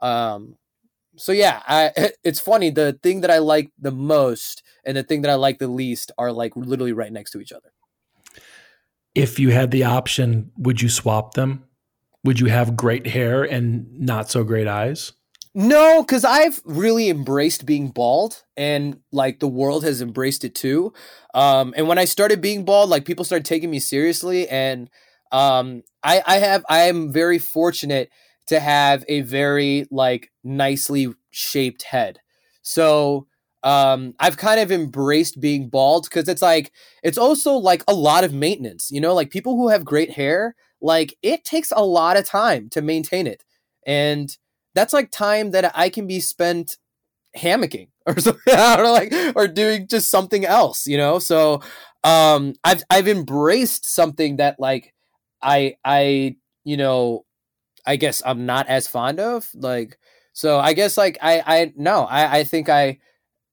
Um, 0.00 0.56
so 1.16 1.32
yeah, 1.32 1.62
I, 1.68 1.92
it's 2.24 2.40
funny. 2.40 2.70
The 2.70 2.98
thing 3.02 3.20
that 3.20 3.30
I 3.30 3.38
like 3.38 3.70
the 3.78 3.92
most 3.92 4.62
and 4.84 4.96
the 4.96 5.02
thing 5.02 5.22
that 5.22 5.30
I 5.30 5.34
like 5.34 5.58
the 5.58 5.68
least 5.68 6.10
are 6.18 6.32
like 6.32 6.56
literally 6.56 6.92
right 6.92 7.12
next 7.12 7.32
to 7.32 7.40
each 7.40 7.52
other. 7.52 7.70
If 9.14 9.38
you 9.38 9.50
had 9.50 9.70
the 9.70 9.84
option, 9.84 10.52
would 10.56 10.80
you 10.80 10.88
swap 10.88 11.34
them? 11.34 11.64
Would 12.24 12.40
you 12.40 12.46
have 12.46 12.76
great 12.76 13.06
hair 13.06 13.44
and 13.44 14.00
not 14.00 14.30
so 14.30 14.42
great 14.42 14.66
eyes? 14.66 15.12
No, 15.58 16.02
because 16.04 16.24
I've 16.24 16.60
really 16.64 17.08
embraced 17.10 17.66
being 17.66 17.88
bald, 17.88 18.44
and 18.56 19.00
like 19.10 19.40
the 19.40 19.48
world 19.48 19.82
has 19.82 20.00
embraced 20.00 20.44
it 20.44 20.54
too. 20.54 20.92
Um, 21.34 21.74
and 21.76 21.88
when 21.88 21.98
I 21.98 22.04
started 22.04 22.40
being 22.40 22.64
bald, 22.64 22.90
like 22.90 23.04
people 23.04 23.24
started 23.24 23.44
taking 23.44 23.70
me 23.70 23.80
seriously, 23.80 24.48
and 24.48 24.88
um, 25.32 25.82
I, 26.04 26.22
I 26.26 26.36
have 26.38 26.64
I 26.70 26.82
am 26.82 27.12
very 27.12 27.40
fortunate 27.40 28.10
to 28.46 28.60
have 28.60 29.04
a 29.08 29.22
very 29.22 29.86
like 29.90 30.30
nicely 30.44 31.12
shaped 31.30 31.82
head. 31.82 32.20
So 32.62 33.26
um 33.64 34.14
I've 34.20 34.36
kind 34.36 34.60
of 34.60 34.70
embraced 34.70 35.40
being 35.40 35.68
bald 35.68 36.04
because 36.04 36.28
it's 36.28 36.40
like 36.42 36.70
it's 37.02 37.18
also 37.18 37.54
like 37.54 37.82
a 37.88 37.94
lot 37.94 38.22
of 38.24 38.32
maintenance, 38.32 38.90
you 38.92 39.00
know, 39.00 39.14
like 39.14 39.30
people 39.30 39.56
who 39.56 39.68
have 39.68 39.84
great 39.84 40.12
hair, 40.12 40.54
like 40.80 41.16
it 41.22 41.44
takes 41.44 41.72
a 41.74 41.84
lot 41.84 42.16
of 42.16 42.24
time 42.26 42.68
to 42.70 42.80
maintain 42.82 43.26
it. 43.26 43.44
And 43.86 44.36
that's 44.78 44.92
like 44.92 45.10
time 45.10 45.50
that 45.52 45.72
I 45.76 45.90
can 45.90 46.06
be 46.06 46.20
spent 46.20 46.76
hammocking 47.36 47.88
or 48.06 48.18
something 48.18 48.54
or 48.58 48.90
like 48.90 49.12
or 49.36 49.48
doing 49.48 49.88
just 49.88 50.10
something 50.10 50.44
else, 50.44 50.86
you 50.86 50.96
know? 50.96 51.18
So 51.18 51.62
um 52.04 52.54
I've 52.64 52.82
I've 52.90 53.08
embraced 53.08 53.86
something 53.86 54.36
that 54.36 54.60
like 54.60 54.94
I 55.42 55.76
I 55.84 56.36
you 56.64 56.76
know 56.76 57.24
I 57.86 57.96
guess 57.96 58.22
I'm 58.24 58.46
not 58.46 58.68
as 58.68 58.86
fond 58.86 59.18
of. 59.20 59.48
Like, 59.54 59.98
so 60.34 60.58
I 60.58 60.74
guess 60.74 60.96
like 60.98 61.18
I 61.22 61.42
I 61.46 61.72
no 61.76 62.04
I 62.04 62.38
I 62.38 62.44
think 62.44 62.68
I 62.68 62.98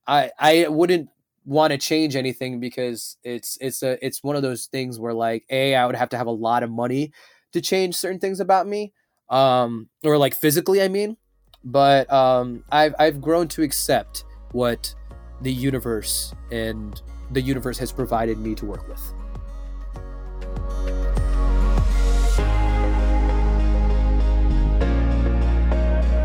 I 0.07 0.31
I 0.39 0.67
wouldn't 0.69 1.09
want 1.45 1.71
to 1.71 1.77
change 1.77 2.15
anything 2.15 2.59
because 2.59 3.17
it's 3.23 3.57
it's 3.61 3.83
a 3.83 4.03
it's 4.05 4.23
one 4.23 4.35
of 4.35 4.41
those 4.41 4.67
things 4.67 4.99
where 4.99 5.13
like 5.13 5.45
a 5.49 5.75
I 5.75 5.85
would 5.85 5.95
have 5.95 6.09
to 6.09 6.17
have 6.17 6.27
a 6.27 6.31
lot 6.31 6.63
of 6.63 6.71
money 6.71 7.11
to 7.53 7.61
change 7.61 7.95
certain 7.95 8.19
things 8.19 8.39
about 8.39 8.67
me 8.67 8.93
um 9.29 9.89
or 10.03 10.17
like 10.17 10.35
physically 10.35 10.81
I 10.81 10.87
mean 10.87 11.17
but 11.63 12.11
um 12.11 12.63
I've 12.71 12.93
I've 12.99 13.21
grown 13.21 13.47
to 13.49 13.63
accept 13.63 14.23
what 14.51 14.93
the 15.41 15.51
universe 15.51 16.33
and 16.51 17.01
the 17.31 17.41
universe 17.41 17.77
has 17.79 17.91
provided 17.91 18.37
me 18.37 18.55
to 18.55 18.65
work 18.65 18.87
with. 18.87 19.13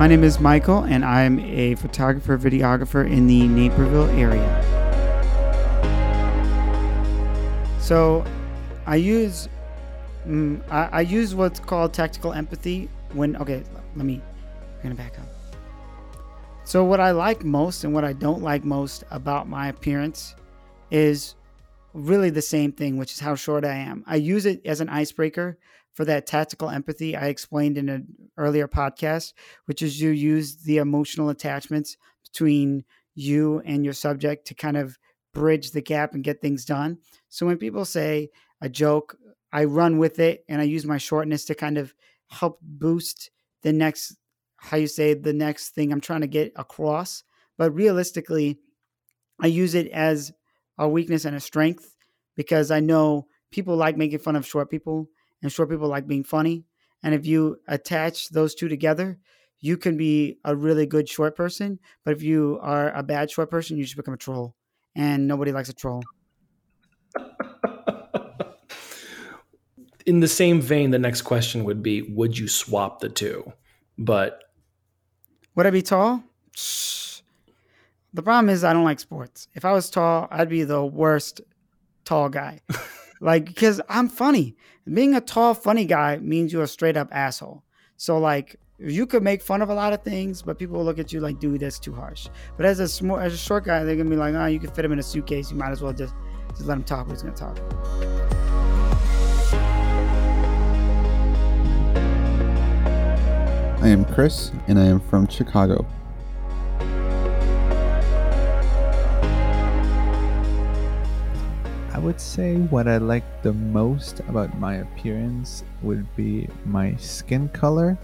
My 0.01 0.07
name 0.07 0.25
is 0.25 0.41
Michael, 0.41 0.85
and 0.85 1.05
I'm 1.05 1.39
a 1.41 1.75
photographer, 1.75 2.39
videographer 2.39 3.07
in 3.07 3.27
the 3.27 3.47
Naperville 3.47 4.09
area. 4.19 4.67
So, 7.81 8.25
I 8.87 8.97
use 8.97 9.47
mm, 10.27 10.61
I, 10.71 10.87
I 10.87 11.01
use 11.03 11.35
what's 11.35 11.61
called 11.61 11.93
tactical 11.93 12.33
empathy 12.33 12.89
when. 13.13 13.37
Okay, 13.37 13.63
let 13.97 14.07
me. 14.07 14.21
I'm 14.77 14.83
gonna 14.83 14.95
back 14.95 15.19
up. 15.19 15.27
So, 16.65 16.85
what 16.85 17.01
I 17.01 17.11
like 17.11 17.45
most 17.45 17.85
and 17.85 17.93
what 17.93 18.05
I 18.05 18.13
don't 18.13 18.43
like 18.43 18.65
most 18.65 19.05
about 19.11 19.49
my 19.49 19.69
appearance 19.69 20.37
is 20.91 21.35
really 21.93 22.31
the 22.31 22.43
same 22.43 22.73
thing, 22.73 22.97
which 22.97 23.13
is 23.13 23.21
how 23.21 23.35
short 23.35 23.65
I 23.65 23.75
am. 23.75 24.05
I 24.07 24.17
use 24.17 24.47
it 24.47 24.61
as 24.65 24.81
an 24.81 24.89
icebreaker 24.89 25.59
for 25.95 26.05
that 26.05 26.27
tactical 26.27 26.71
empathy 26.71 27.17
I 27.17 27.27
explained 27.27 27.77
in 27.77 27.89
an 27.89 28.07
earlier 28.37 28.69
podcast, 28.69 29.33
which 29.67 29.83
is 29.83 30.01
you 30.01 30.11
use 30.11 30.57
the 30.57 30.79
emotional 30.79 31.31
attachments 31.31 31.97
between 32.31 32.85
you 33.15 33.61
and 33.65 33.85
your 33.85 33.95
subject 33.95 34.47
to 34.47 34.55
kind 34.55 34.77
of 34.77 34.99
bridge 35.35 35.73
the 35.73 35.83
gap 35.83 36.15
and 36.15 36.25
get 36.25 36.41
things 36.41 36.65
done. 36.65 36.99
So 37.29 37.47
when 37.47 37.59
people 37.59 37.85
say 37.85 38.31
a 38.61 38.69
joke, 38.69 39.17
I 39.53 39.65
run 39.65 39.99
with 39.99 40.19
it 40.19 40.45
and 40.49 40.61
I 40.61 40.65
use 40.65 40.87
my 40.87 40.99
shortness 40.99 41.45
to 41.47 41.55
kind 41.55 41.79
of 41.79 41.95
help 42.29 42.59
boost 42.63 43.31
the 43.63 43.73
next, 43.73 44.17
how 44.57 44.77
you 44.77 44.87
say, 44.87 45.15
the 45.15 45.33
next 45.33 45.71
thing 45.71 45.93
I'm 45.93 46.01
trying 46.01 46.21
to 46.21 46.27
get 46.27 46.53
across. 46.57 47.25
But 47.59 47.75
realistically, 47.75 48.59
I 49.41 49.49
use 49.49 49.75
it 49.75 49.89
as 49.89 50.33
a 50.79 50.89
weakness 50.89 51.25
and 51.25 51.37
a 51.37 51.41
strength 51.41 51.97
because 52.37 52.71
I 52.71 52.81
know 52.81 53.27
people 53.51 53.77
like 53.77 53.97
making 53.97 54.21
fun 54.21 54.37
of 54.37 54.47
short 54.47 54.71
people 54.71 55.09
and 55.43 55.51
short 55.51 55.69
people 55.69 55.89
like 55.89 56.07
being 56.07 56.25
funny. 56.25 56.65
And 57.03 57.15
if 57.15 57.27
you 57.27 57.59
attach 57.67 58.29
those 58.29 58.55
two 58.55 58.69
together, 58.69 59.19
you 59.59 59.77
can 59.77 59.97
be 59.97 60.39
a 60.45 60.55
really 60.55 60.87
good 60.87 61.09
short 61.09 61.37
person. 61.37 61.79
But 62.05 62.13
if 62.13 62.23
you 62.23 62.59
are 62.63 62.93
a 62.95 63.03
bad 63.03 63.31
short 63.31 63.51
person, 63.51 63.77
you 63.77 63.85
just 63.85 63.97
become 63.97 64.15
a 64.15 64.19
troll. 64.19 64.55
and 64.95 65.29
nobody 65.29 65.53
likes 65.53 65.69
a 65.69 65.73
troll. 65.73 66.03
In 70.11 70.19
the 70.19 70.27
same 70.27 70.61
vein, 70.61 70.91
the 70.91 70.99
next 70.99 71.23
question 71.23 71.63
would 71.63 71.85
be 71.85 72.03
Would 72.03 72.37
you 72.37 72.49
swap 72.49 72.99
the 72.99 73.09
two? 73.09 73.53
But 73.97 74.43
Would 75.55 75.67
I 75.67 75.71
be 75.71 75.83
tall? 75.83 76.25
The 78.13 78.21
problem 78.21 78.49
is 78.49 78.65
I 78.65 78.73
don't 78.73 78.83
like 78.83 78.99
sports. 78.99 79.47
If 79.55 79.65
I 79.65 79.71
was 79.71 79.89
tall, 79.89 80.27
I'd 80.33 80.49
be 80.49 80.65
the 80.65 80.85
worst 80.85 81.43
tall 82.05 82.29
guy. 82.29 82.59
like 83.21 83.45
because 83.45 83.81
I'm 83.89 84.09
funny. 84.09 84.57
Being 84.93 85.15
a 85.15 85.21
tall, 85.21 85.55
funny 85.55 85.85
guy 85.85 86.17
means 86.17 86.53
you're 86.53 86.65
a 86.65 86.67
straight 86.67 86.97
up 86.97 87.07
asshole. 87.13 87.63
So 87.97 88.19
like 88.19 88.57
you 88.81 89.07
could 89.07 89.23
make 89.23 89.43
fun 89.43 89.63
of 89.63 89.69
a 89.69 89.75
lot 89.75 89.93
of 89.93 90.03
things, 90.03 90.43
but 90.43 90.59
people 90.59 90.79
will 90.79 90.85
look 90.85 90.99
at 90.99 91.13
you 91.13 91.21
like, 91.21 91.39
dude, 91.39 91.61
that's 91.61 91.79
too 91.79 91.95
harsh. 91.95 92.27
But 92.57 92.67
as 92.67 92.81
a 92.81 92.89
small, 92.89 93.21
as 93.21 93.33
a 93.33 93.39
short 93.39 93.63
guy, 93.63 93.85
they're 93.85 93.95
gonna 93.95 94.11
be 94.11 94.17
like, 94.17 94.35
oh, 94.35 94.47
you 94.47 94.59
can 94.59 94.73
fit 94.73 94.85
him 94.85 94.91
in 94.91 94.99
a 94.99 95.05
suitcase. 95.05 95.53
You 95.53 95.57
might 95.57 95.71
as 95.71 95.81
well 95.81 95.93
just 95.93 96.17
just 96.49 96.67
let 96.67 96.79
him 96.79 96.83
talk. 96.83 97.09
He's 97.09 97.23
gonna 97.23 97.37
talk. 97.37 98.40
I 103.83 103.89
am 103.89 104.05
Chris, 104.05 104.53
and 104.69 104.79
I 104.79 104.85
am 104.85 105.01
from 105.01 105.27
Chicago. 105.27 105.87
I 111.91 111.99
would 111.99 112.21
say 112.21 112.57
what 112.57 112.87
I 112.87 112.99
like 112.99 113.25
the 113.43 113.55
most 113.55 114.21
about 114.29 114.59
my 114.59 114.77
appearance 114.77 115.65
would 115.81 116.05
be 116.15 116.47
my 116.67 116.95
skin 116.97 117.49
color 117.49 117.97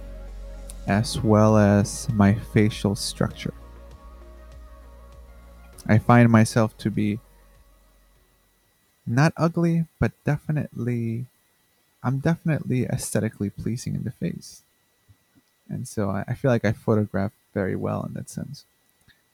as 0.87 1.21
well 1.23 1.59
as 1.59 2.09
my 2.09 2.33
facial 2.33 2.97
structure. 2.97 3.53
I 5.87 5.99
find 5.99 6.31
myself 6.31 6.77
to 6.79 6.91
be 6.91 7.21
not 9.07 9.35
ugly, 9.37 9.85
but 10.01 10.13
definitely, 10.25 11.27
I'm 12.03 12.21
definitely 12.21 12.87
aesthetically 12.87 13.51
pleasing 13.51 13.95
in 13.95 14.05
the 14.05 14.11
face. 14.11 14.63
And 15.69 15.87
so 15.87 16.11
I, 16.11 16.25
I 16.29 16.35
feel 16.35 16.51
like 16.51 16.65
I 16.65 16.73
photograph 16.73 17.33
very 17.55 17.77
well 17.77 18.05
in 18.05 18.15
that 18.15 18.31
sense. 18.31 18.65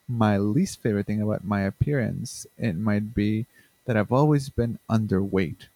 My 0.09 0.39
least 0.39 0.81
favorite 0.83 1.07
thing 1.07 1.23
about 1.23 1.45
my 1.45 1.63
appearance, 1.63 2.47
it 2.59 2.77
might 2.77 3.15
be 3.15 3.47
that 3.87 3.97
I've 3.97 4.13
always 4.13 4.49
been 4.49 4.79
underweight. 4.91 5.67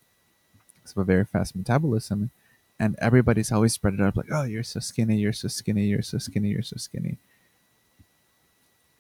So 0.85 1.01
a 1.01 1.05
very 1.05 1.25
fast 1.25 1.57
metabolism, 1.57 2.31
and 2.79 2.97
everybody's 3.01 3.53
always 3.53 3.75
spread 3.75 3.95
it 3.95 4.01
up 4.01 4.16
like, 4.16 4.31
"Oh, 4.33 4.45
you're 4.45 4.62
so 4.62 4.81
skinny, 4.81 5.19
you're 5.19 5.33
so 5.33 5.49
skinny, 5.49 5.87
you're 5.87 6.03
so 6.03 6.19
skinny, 6.19 6.51
you're 6.51 6.62
so 6.62 6.77
skinny." 6.79 7.19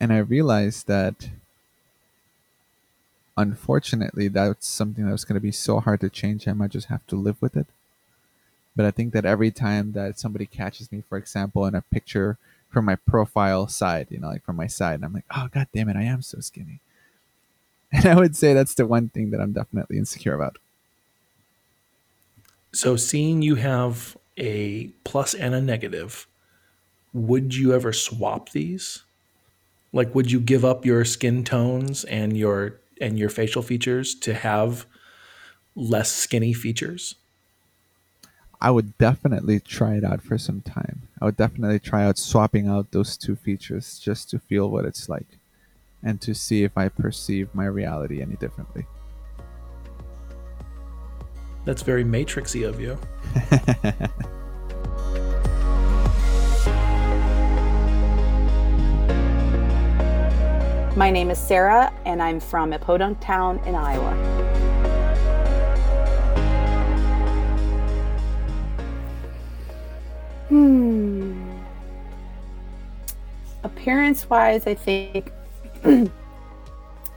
And 0.00 0.12
I 0.12 0.18
realized 0.18 0.86
that 0.86 1.28
unfortunately 3.36 4.28
that's 4.28 4.66
something 4.66 5.04
that 5.04 5.12
was 5.12 5.24
going 5.24 5.34
to 5.34 5.40
be 5.40 5.52
so 5.52 5.78
hard 5.80 6.00
to 6.00 6.08
change 6.08 6.48
i 6.48 6.52
might 6.52 6.70
just 6.70 6.86
have 6.88 7.06
to 7.06 7.16
live 7.16 7.40
with 7.42 7.56
it 7.56 7.66
but 8.76 8.84
i 8.84 8.90
think 8.90 9.12
that 9.12 9.24
every 9.24 9.50
time 9.50 9.92
that 9.92 10.18
somebody 10.18 10.46
catches 10.46 10.92
me 10.92 11.02
for 11.08 11.18
example 11.18 11.66
in 11.66 11.74
a 11.74 11.82
picture 11.82 12.38
from 12.70 12.84
my 12.84 12.94
profile 12.94 13.66
side 13.66 14.06
you 14.10 14.18
know 14.18 14.28
like 14.28 14.44
from 14.44 14.56
my 14.56 14.66
side 14.66 14.94
and 14.94 15.04
i'm 15.04 15.12
like 15.12 15.24
oh 15.34 15.48
god 15.52 15.66
damn 15.74 15.88
it 15.88 15.96
i 15.96 16.02
am 16.02 16.22
so 16.22 16.38
skinny 16.40 16.80
and 17.92 18.06
i 18.06 18.14
would 18.14 18.36
say 18.36 18.52
that's 18.52 18.74
the 18.74 18.86
one 18.86 19.08
thing 19.08 19.30
that 19.30 19.40
i'm 19.40 19.52
definitely 19.52 19.98
insecure 19.98 20.34
about 20.34 20.58
so, 22.76 22.96
seeing 22.96 23.40
you 23.40 23.54
have 23.54 24.18
a 24.36 24.88
plus 25.02 25.32
and 25.32 25.54
a 25.54 25.62
negative, 25.62 26.26
would 27.14 27.54
you 27.54 27.72
ever 27.72 27.90
swap 27.90 28.50
these? 28.50 29.02
Like, 29.94 30.14
would 30.14 30.30
you 30.30 30.40
give 30.40 30.62
up 30.62 30.84
your 30.84 31.06
skin 31.06 31.42
tones 31.42 32.04
and 32.04 32.36
your 32.36 32.78
and 33.00 33.18
your 33.18 33.30
facial 33.30 33.62
features 33.62 34.14
to 34.16 34.34
have 34.34 34.84
less 35.74 36.12
skinny 36.12 36.52
features? 36.52 37.14
I 38.60 38.70
would 38.70 38.96
definitely 38.96 39.60
try 39.60 39.96
it 39.96 40.04
out 40.04 40.22
for 40.22 40.38
some 40.38 40.62
time. 40.62 41.02
I 41.20 41.26
would 41.26 41.36
definitely 41.36 41.78
try 41.78 42.04
out 42.04 42.18
swapping 42.18 42.68
out 42.68 42.90
those 42.90 43.16
two 43.16 43.36
features 43.36 43.98
just 43.98 44.30
to 44.30 44.38
feel 44.38 44.70
what 44.70 44.84
it's 44.84 45.08
like 45.08 45.38
and 46.02 46.20
to 46.22 46.34
see 46.34 46.62
if 46.62 46.76
I 46.76 46.88
perceive 46.88 47.54
my 47.54 47.66
reality 47.66 48.22
any 48.22 48.36
differently. 48.36 48.86
That's 51.64 51.82
very 51.82 52.04
matrixy 52.04 52.66
of 52.66 52.80
you. 52.80 52.96
My 60.96 61.10
name 61.10 61.30
is 61.30 61.38
Sarah, 61.38 61.92
and 62.06 62.22
I'm 62.22 62.40
from 62.40 62.70
Podunk 62.72 63.20
Town 63.20 63.58
in 63.66 63.74
Iowa. 63.74 64.45
Hmm. 70.48 71.50
Appearance 73.64 74.28
wise, 74.30 74.66
I 74.66 74.74
think 74.74 75.32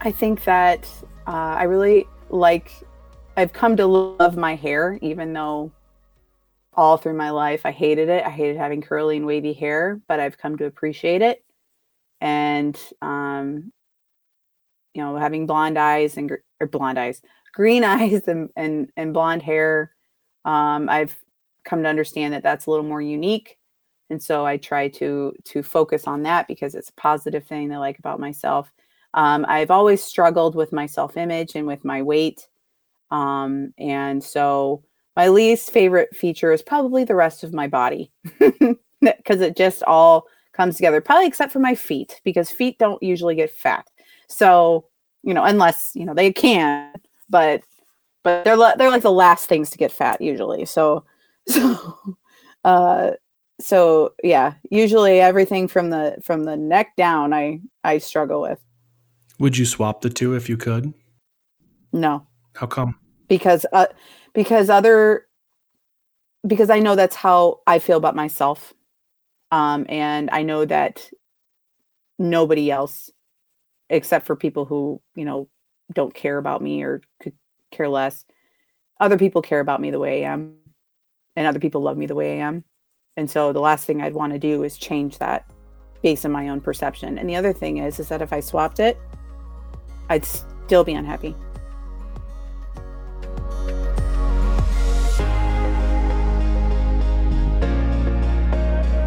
I 0.01 0.11
think 0.11 0.43
that 0.45 0.87
uh, 1.27 1.55
I 1.57 1.63
really 1.63 2.07
like 2.29 2.71
I've 3.37 3.53
come 3.53 3.77
to 3.77 3.85
love 3.85 4.35
my 4.35 4.55
hair, 4.55 4.97
even 5.01 5.33
though 5.33 5.71
all 6.73 6.97
through 6.97 7.13
my 7.13 7.29
life 7.29 7.65
I 7.65 7.71
hated 7.71 8.09
it. 8.09 8.25
I 8.25 8.29
hated 8.29 8.57
having 8.57 8.81
curly 8.81 9.17
and 9.17 9.25
wavy 9.25 9.53
hair, 9.53 10.01
but 10.07 10.19
I've 10.19 10.37
come 10.37 10.57
to 10.57 10.65
appreciate 10.65 11.21
it. 11.21 11.43
And, 12.21 12.77
um, 13.01 13.71
you 14.93 15.03
know, 15.03 15.17
having 15.17 15.45
blonde 15.45 15.77
eyes 15.77 16.17
and 16.17 16.31
or 16.59 16.67
blonde 16.67 16.99
eyes, 16.99 17.21
green 17.53 17.83
eyes 17.85 18.27
and, 18.27 18.49
and, 18.55 18.91
and 18.97 19.13
blonde 19.13 19.43
hair, 19.43 19.93
um, 20.45 20.89
I've 20.89 21.17
come 21.69 21.83
to 21.83 21.89
understand 21.89 22.33
that 22.33 22.43
that's 22.43 22.65
a 22.65 22.71
little 22.71 22.85
more 22.85 23.01
unique. 23.01 23.57
And 24.09 24.21
so 24.21 24.45
I 24.45 24.57
try 24.57 24.87
to 24.89 25.33
to 25.45 25.61
focus 25.61 26.07
on 26.07 26.23
that 26.23 26.47
because 26.47 26.73
it's 26.73 26.89
a 26.89 26.93
positive 26.93 27.45
thing 27.45 27.71
I 27.71 27.77
like 27.77 27.99
about 27.99 28.19
myself. 28.19 28.71
Um, 29.13 29.45
I've 29.47 29.71
always 29.71 30.03
struggled 30.03 30.55
with 30.55 30.73
my 30.73 30.87
self 30.87 31.15
image 31.15 31.55
and 31.55 31.67
with 31.67 31.85
my 31.85 32.01
weight. 32.01 32.47
Um, 33.11 33.73
and 33.77 34.23
so 34.23 34.83
my 35.15 35.27
least 35.27 35.71
favorite 35.71 36.15
feature 36.15 36.51
is 36.51 36.61
probably 36.61 37.03
the 37.03 37.15
rest 37.15 37.43
of 37.43 37.53
my 37.53 37.67
body 37.67 38.11
because 39.01 39.41
it 39.41 39.57
just 39.57 39.83
all 39.83 40.25
comes 40.53 40.75
together, 40.75 41.01
probably 41.01 41.27
except 41.27 41.51
for 41.51 41.59
my 41.59 41.75
feet 41.75 42.19
because 42.23 42.49
feet 42.49 42.77
don't 42.79 43.01
usually 43.01 43.35
get 43.35 43.51
fat. 43.51 43.87
So, 44.27 44.85
you 45.23 45.33
know, 45.33 45.43
unless, 45.43 45.91
you 45.95 46.05
know, 46.05 46.13
they 46.13 46.31
can, 46.31 46.93
but 47.29 47.61
but 48.23 48.43
they're 48.43 48.57
they're 48.77 48.89
like 48.89 49.01
the 49.01 49.11
last 49.11 49.47
things 49.47 49.69
to 49.71 49.77
get 49.77 49.91
fat 49.91 50.21
usually. 50.21 50.65
So 50.65 51.03
so 51.49 52.17
uh 52.63 53.11
so 53.59 54.13
yeah, 54.23 54.53
usually 54.71 55.19
everything 55.19 55.67
from 55.67 55.89
the 55.89 56.17
from 56.23 56.45
the 56.45 56.55
neck 56.55 56.95
down 56.95 57.33
I 57.33 57.59
I 57.83 57.97
struggle 57.97 58.41
with. 58.41 58.59
Would 59.39 59.57
you 59.57 59.65
swap 59.65 60.01
the 60.01 60.09
two 60.09 60.35
if 60.35 60.49
you 60.49 60.57
could? 60.57 60.93
No. 61.91 62.25
How 62.55 62.67
come? 62.67 62.97
Because 63.27 63.65
uh, 63.73 63.87
because 64.33 64.69
other 64.69 65.25
because 66.47 66.69
I 66.69 66.79
know 66.79 66.95
that's 66.95 67.15
how 67.15 67.59
I 67.67 67.79
feel 67.79 67.97
about 67.97 68.15
myself. 68.15 68.73
Um, 69.51 69.85
and 69.89 70.29
I 70.31 70.43
know 70.43 70.65
that 70.65 71.09
nobody 72.17 72.69
else 72.69 73.09
except 73.89 74.25
for 74.27 74.35
people 74.35 74.65
who, 74.65 75.01
you 75.15 75.25
know, 75.25 75.49
don't 75.93 76.13
care 76.13 76.37
about 76.37 76.61
me 76.61 76.83
or 76.83 77.01
could 77.21 77.33
care 77.71 77.89
less. 77.89 78.23
Other 78.99 79.17
people 79.17 79.41
care 79.41 79.59
about 79.59 79.81
me 79.81 79.89
the 79.89 79.99
way 79.99 80.25
I 80.25 80.33
am 80.33 80.55
and 81.39 81.47
other 81.47 81.57
people 81.57 81.81
love 81.81 81.97
me 81.97 82.05
the 82.05 82.15
way 82.15 82.33
I 82.33 82.45
am. 82.45 82.65
And 83.15 83.31
so 83.31 83.53
the 83.53 83.61
last 83.61 83.85
thing 83.85 84.01
I'd 84.01 84.13
want 84.13 84.33
to 84.33 84.39
do 84.39 84.63
is 84.63 84.77
change 84.77 85.19
that 85.19 85.49
based 86.03 86.25
on 86.25 86.33
my 86.33 86.49
own 86.49 86.59
perception. 86.59 87.17
And 87.17 87.29
the 87.29 87.37
other 87.37 87.53
thing 87.53 87.77
is 87.77 87.97
is 87.97 88.09
that 88.09 88.21
if 88.21 88.33
I 88.33 88.41
swapped 88.41 88.81
it, 88.81 88.99
I'd 90.09 90.25
still 90.25 90.83
be 90.83 90.95
unhappy. 90.95 91.33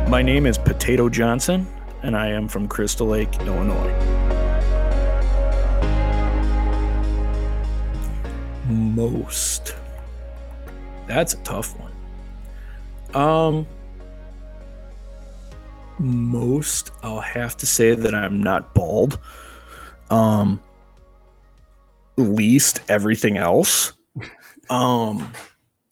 My 0.09 0.23
name 0.23 0.47
is 0.47 0.57
Potato 0.57 1.11
Johnson, 1.11 1.67
and 2.03 2.17
I 2.17 2.29
am 2.29 2.49
from 2.49 2.67
Crystal 2.67 3.09
Lake, 3.09 3.35
Illinois. 3.41 3.93
Most. 8.69 9.75
That's 11.07 11.35
a 11.35 11.39
tough 11.39 11.79
one. 11.79 11.92
Um, 13.15 13.67
most, 15.99 16.91
I'll 17.03 17.21
have 17.21 17.57
to 17.59 17.67
say 17.67 17.95
that 17.95 18.15
I'm 18.15 18.43
not 18.43 18.75
bald. 18.75 19.19
Um, 20.11 20.61
least 22.17 22.81
everything 22.89 23.37
else. 23.37 23.93
Um, 24.71 25.33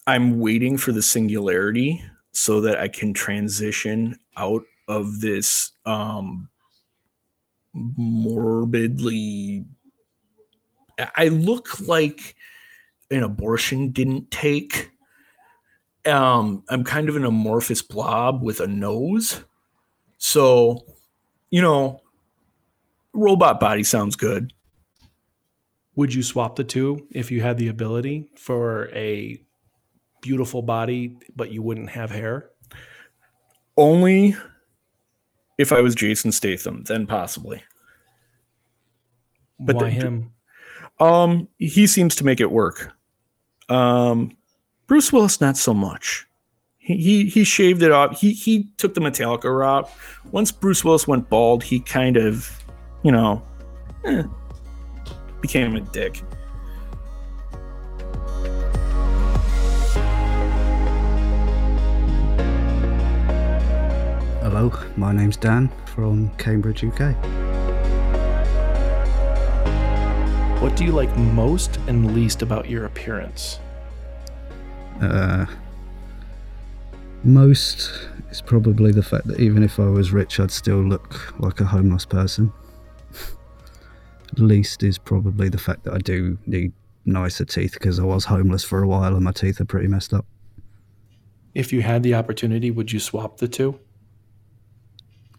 I'm 0.06 0.40
waiting 0.40 0.76
for 0.76 0.92
the 0.92 1.02
singularity 1.02 2.02
so 2.32 2.60
that 2.62 2.78
I 2.78 2.88
can 2.88 3.12
transition 3.12 4.18
out 4.36 4.62
of 4.88 5.20
this 5.20 5.72
um, 5.84 6.48
morbidly 7.74 9.64
I 11.14 11.28
look 11.28 11.80
like 11.86 12.36
an 13.10 13.22
abortion 13.22 13.90
didn't 13.90 14.30
take. 14.30 14.90
Um, 16.06 16.64
I'm 16.68 16.84
kind 16.84 17.08
of 17.08 17.16
an 17.16 17.24
amorphous 17.24 17.82
blob 17.82 18.42
with 18.42 18.60
a 18.60 18.66
nose. 18.66 19.42
So, 20.18 20.86
you 21.50 21.60
know, 21.60 22.00
robot 23.12 23.60
body 23.60 23.82
sounds 23.82 24.16
good. 24.16 24.52
Would 25.96 26.14
you 26.14 26.22
swap 26.22 26.56
the 26.56 26.64
two 26.64 27.06
if 27.10 27.30
you 27.30 27.42
had 27.42 27.58
the 27.58 27.68
ability 27.68 28.30
for 28.36 28.88
a 28.94 29.42
beautiful 30.22 30.62
body, 30.62 31.16
but 31.34 31.50
you 31.50 31.62
wouldn't 31.62 31.90
have 31.90 32.10
hair? 32.10 32.50
Only 33.76 34.36
if 35.58 35.72
I 35.72 35.80
was 35.80 35.94
Jason 35.94 36.32
Statham, 36.32 36.84
then 36.84 37.06
possibly. 37.06 37.62
But 39.58 39.76
Why 39.76 39.84
the- 39.84 39.90
him? 39.90 40.32
Um, 40.98 41.48
he 41.58 41.86
seems 41.86 42.14
to 42.16 42.24
make 42.24 42.40
it 42.40 42.50
work. 42.50 42.92
Um, 43.68 44.36
Bruce 44.90 45.12
Willis, 45.12 45.40
not 45.40 45.56
so 45.56 45.72
much. 45.72 46.26
He, 46.78 46.96
he 46.96 47.24
he 47.26 47.44
shaved 47.44 47.80
it 47.80 47.92
off. 47.92 48.18
He 48.18 48.32
he 48.32 48.72
took 48.76 48.94
the 48.94 49.00
Metallica 49.00 49.44
route. 49.44 49.88
Once 50.32 50.50
Bruce 50.50 50.84
Willis 50.84 51.06
went 51.06 51.28
bald, 51.28 51.62
he 51.62 51.78
kind 51.78 52.16
of, 52.16 52.50
you 53.04 53.12
know, 53.12 53.40
eh, 54.04 54.24
became 55.40 55.76
a 55.76 55.80
dick. 55.80 56.20
Hello, 64.42 64.72
my 64.96 65.12
name's 65.12 65.36
Dan 65.36 65.70
from 65.86 66.30
Cambridge, 66.30 66.82
UK. 66.82 67.14
What 70.60 70.74
do 70.74 70.84
you 70.84 70.90
like 70.90 71.16
most 71.16 71.76
and 71.86 72.12
least 72.12 72.42
about 72.42 72.68
your 72.68 72.86
appearance? 72.86 73.60
Uh, 75.00 75.46
most 77.24 77.90
is 78.30 78.40
probably 78.40 78.92
the 78.92 79.02
fact 79.02 79.26
that 79.26 79.40
even 79.40 79.62
if 79.62 79.78
I 79.78 79.86
was 79.86 80.12
rich, 80.12 80.40
I'd 80.40 80.50
still 80.50 80.82
look 80.82 81.38
like 81.40 81.60
a 81.60 81.64
homeless 81.64 82.04
person. 82.04 82.52
Least 84.36 84.82
is 84.82 84.96
probably 84.96 85.48
the 85.48 85.58
fact 85.58 85.84
that 85.84 85.94
I 85.94 85.98
do 85.98 86.38
need 86.46 86.72
nicer 87.04 87.44
teeth 87.44 87.72
because 87.74 87.98
I 87.98 88.04
was 88.04 88.24
homeless 88.24 88.62
for 88.62 88.82
a 88.82 88.86
while 88.86 89.14
and 89.14 89.24
my 89.24 89.32
teeth 89.32 89.60
are 89.60 89.64
pretty 89.64 89.88
messed 89.88 90.14
up. 90.14 90.24
If 91.54 91.72
you 91.72 91.82
had 91.82 92.02
the 92.02 92.14
opportunity, 92.14 92.70
would 92.70 92.92
you 92.92 93.00
swap 93.00 93.38
the 93.38 93.48
two? 93.48 93.78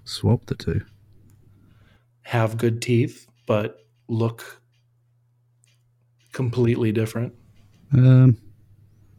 Swap 0.03 0.45
the 0.47 0.55
two. 0.55 0.81
Have 2.23 2.57
good 2.57 2.81
teeth, 2.81 3.27
but 3.47 3.85
look 4.07 4.61
completely 6.33 6.91
different. 6.91 7.33
Um, 7.93 8.37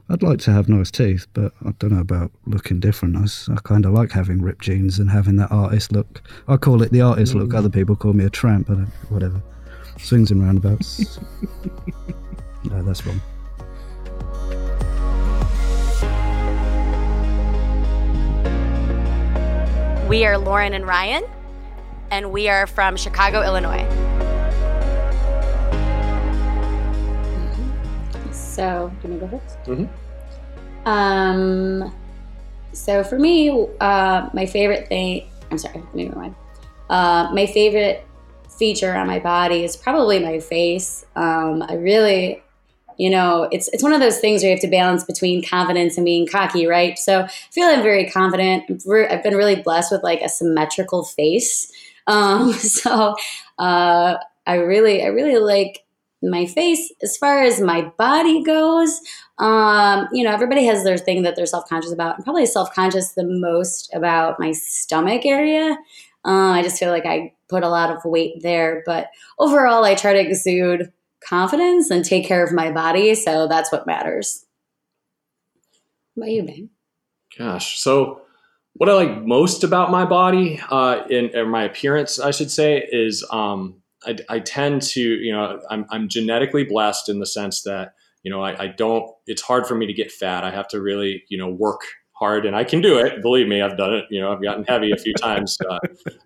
I'd 0.09 0.23
like 0.23 0.41
to 0.41 0.53
have 0.53 0.69
nice 0.69 0.91
teeth, 0.91 1.27
but 1.33 1.53
I 1.65 1.71
don't 1.79 1.93
know 1.93 2.01
about 2.01 2.33
looking 2.47 2.81
different. 2.81 3.17
I 3.17 3.57
kind 3.63 3.87
of 3.87 3.93
like 3.93 4.11
having 4.11 4.43
ripped 4.43 4.63
jeans 4.63 4.99
and 4.99 5.11
having 5.11 5.37
that 5.37 5.51
artist 5.51 5.93
look. 5.93 6.21
I 6.49 6.57
call 6.57 6.83
it 6.83 6.93
the 6.93 7.01
artist 7.01 7.35
look. 7.35 7.55
Other 7.55 7.71
people 7.71 7.97
call 7.97 8.13
me 8.13 8.25
a 8.25 8.31
tramp. 8.31 8.69
I 8.69 8.75
don't, 8.75 8.85
uh, 8.85 9.07
whatever. 9.09 9.43
Swings 9.99 10.31
and 10.31 10.43
roundabouts. 10.43 11.19
no, 12.65 12.83
that's 12.83 13.07
wrong. 13.07 13.21
We 20.09 20.27
are 20.27 20.37
Lauren 20.37 20.75
and 20.75 20.87
Ryan, 20.87 21.25
and 22.11 22.33
we 22.33 22.49
are 22.49 22.67
from 22.67 22.97
Chicago, 22.97 23.43
Illinois. 23.43 24.02
So, 28.53 28.93
can 29.01 29.15
I 29.15 29.17
go 29.17 29.29
1st 29.29 29.65
Mhm. 29.67 29.89
Um, 30.85 31.95
so 32.73 33.03
for 33.03 33.19
me, 33.19 33.67
uh, 33.81 34.29
my 34.35 34.45
favorite 34.45 34.89
thing, 34.89 35.27
I'm 35.51 35.57
sorry, 35.57 35.79
let 35.79 35.95
me 35.95 36.09
rewind. 36.09 36.35
Uh, 36.91 37.31
my 37.33 37.47
favorite 37.47 38.07
feature 38.59 38.95
on 38.95 39.07
my 39.07 39.19
body 39.19 39.65
is 39.65 39.75
probably 39.75 40.19
my 40.19 40.39
face. 40.39 41.07
Um, 41.17 41.63
I 41.67 41.77
really, 41.77 42.43
you 42.99 43.09
know, 43.09 43.49
it's 43.51 43.69
it's 43.69 43.83
one 43.83 43.95
of 43.95 44.01
those 44.01 44.19
things 44.19 44.43
where 44.43 44.51
you 44.51 44.57
have 44.57 44.61
to 44.61 44.69
balance 44.69 45.05
between 45.05 45.43
confidence 45.43 45.97
and 45.97 46.05
being 46.05 46.27
cocky, 46.27 46.67
right? 46.67 46.99
So 46.99 47.23
I 47.23 47.29
feel 47.53 47.67
I'm 47.69 47.83
very 47.83 48.11
confident. 48.11 48.65
I've 48.69 49.23
been 49.23 49.37
really 49.37 49.57
blessed 49.57 49.93
with 49.93 50.03
like 50.03 50.21
a 50.21 50.29
symmetrical 50.29 51.05
face. 51.05 51.73
Um, 52.07 52.53
so 52.83 53.15
uh, 53.59 54.17
I 54.47 54.55
really, 54.57 55.03
I 55.03 55.07
really 55.07 55.39
like 55.39 55.85
my 56.23 56.47
face. 56.47 56.93
As 57.03 57.17
far 57.17 57.43
as 57.43 57.61
my 57.61 57.83
body 57.99 58.43
goes, 58.43 59.01
um, 59.39 60.09
you 60.13 60.25
know, 60.25 60.33
everybody 60.33 60.65
has 60.67 60.85
their 60.85 60.99
thing 60.99 61.23
that 61.23 61.37
they're 61.37 61.47
self 61.47 61.69
conscious 61.69 61.93
about. 61.93 62.17
I'm 62.17 62.23
probably 62.23 62.47
self 62.47 62.73
conscious 62.75 63.13
the 63.13 63.25
most 63.25 63.93
about 63.95 64.39
my 64.39 64.53
stomach 64.53 65.25
area. 65.25 65.77
Uh, 66.25 66.53
I 66.53 66.63
just 66.63 66.79
feel 66.79 66.91
like 66.91 67.07
I 67.07 67.35
put 67.49 67.65
a 67.65 67.69
lot 67.69 67.91
of 67.91 68.05
weight 68.05 68.43
there. 68.43 68.83
But 68.87 69.09
overall, 69.39 69.85
I 69.85 69.95
try 69.95 70.13
to 70.13 70.21
exude 70.21 70.93
confidence 71.27 71.91
and 71.91 72.05
take 72.05 72.27
care 72.27 72.45
of 72.45 72.53
my 72.53 72.71
body. 72.71 73.15
So 73.15 73.49
that's 73.49 73.73
what 73.73 73.87
matters. 73.87 74.45
What 76.15 76.25
about 76.25 76.33
you, 76.33 76.43
babe? 76.43 76.69
Gosh, 77.39 77.81
so 77.81 78.23
what 78.75 78.89
I 78.89 78.93
like 78.93 79.23
most 79.23 79.65
about 79.65 79.91
my 79.91 80.05
body, 80.05 80.61
uh, 80.71 81.03
in, 81.09 81.49
my 81.49 81.65
appearance, 81.65 82.19
I 82.19 82.31
should 82.31 82.51
say, 82.51 82.87
is 82.91 83.25
um, 83.31 83.83
I, 84.07 84.17
I 84.29 84.39
tend 84.41 84.83
to, 84.83 85.01
you 85.01 85.33
know, 85.33 85.61
I'm, 85.71 85.87
I'm 85.91 86.09
genetically 86.09 86.65
blessed 86.65 87.09
in 87.09 87.19
the 87.21 87.27
sense 87.27 87.63
that, 87.63 87.95
you 88.23 88.31
know, 88.31 88.43
I, 88.43 88.65
I 88.65 88.67
don't. 88.69 89.11
It's 89.27 89.43
hard 89.43 89.67
for 89.67 89.75
me 89.75 89.87
to 89.87 89.93
get 89.93 90.13
fat. 90.13 90.45
I 90.45 90.51
have 90.51 90.69
to 90.69 90.81
really, 90.81 91.25
you 91.29 91.39
know, 91.39 91.49
work 91.49 91.81
hard, 92.13 92.47
and 92.47 92.55
I 92.55 92.63
can 92.63 92.81
do 92.81 92.99
it. 92.99 93.21
Believe 93.21 93.49
me, 93.49 93.61
I've 93.63 93.77
done 93.77 93.95
it. 93.95 94.05
You 94.11 94.21
know, 94.21 94.33
I've 94.33 94.43
gotten 94.43 94.65
heavy 94.65 94.93
a 94.93 94.97
few 94.97 95.13
times. 95.15 95.59
Uh, 95.69 95.79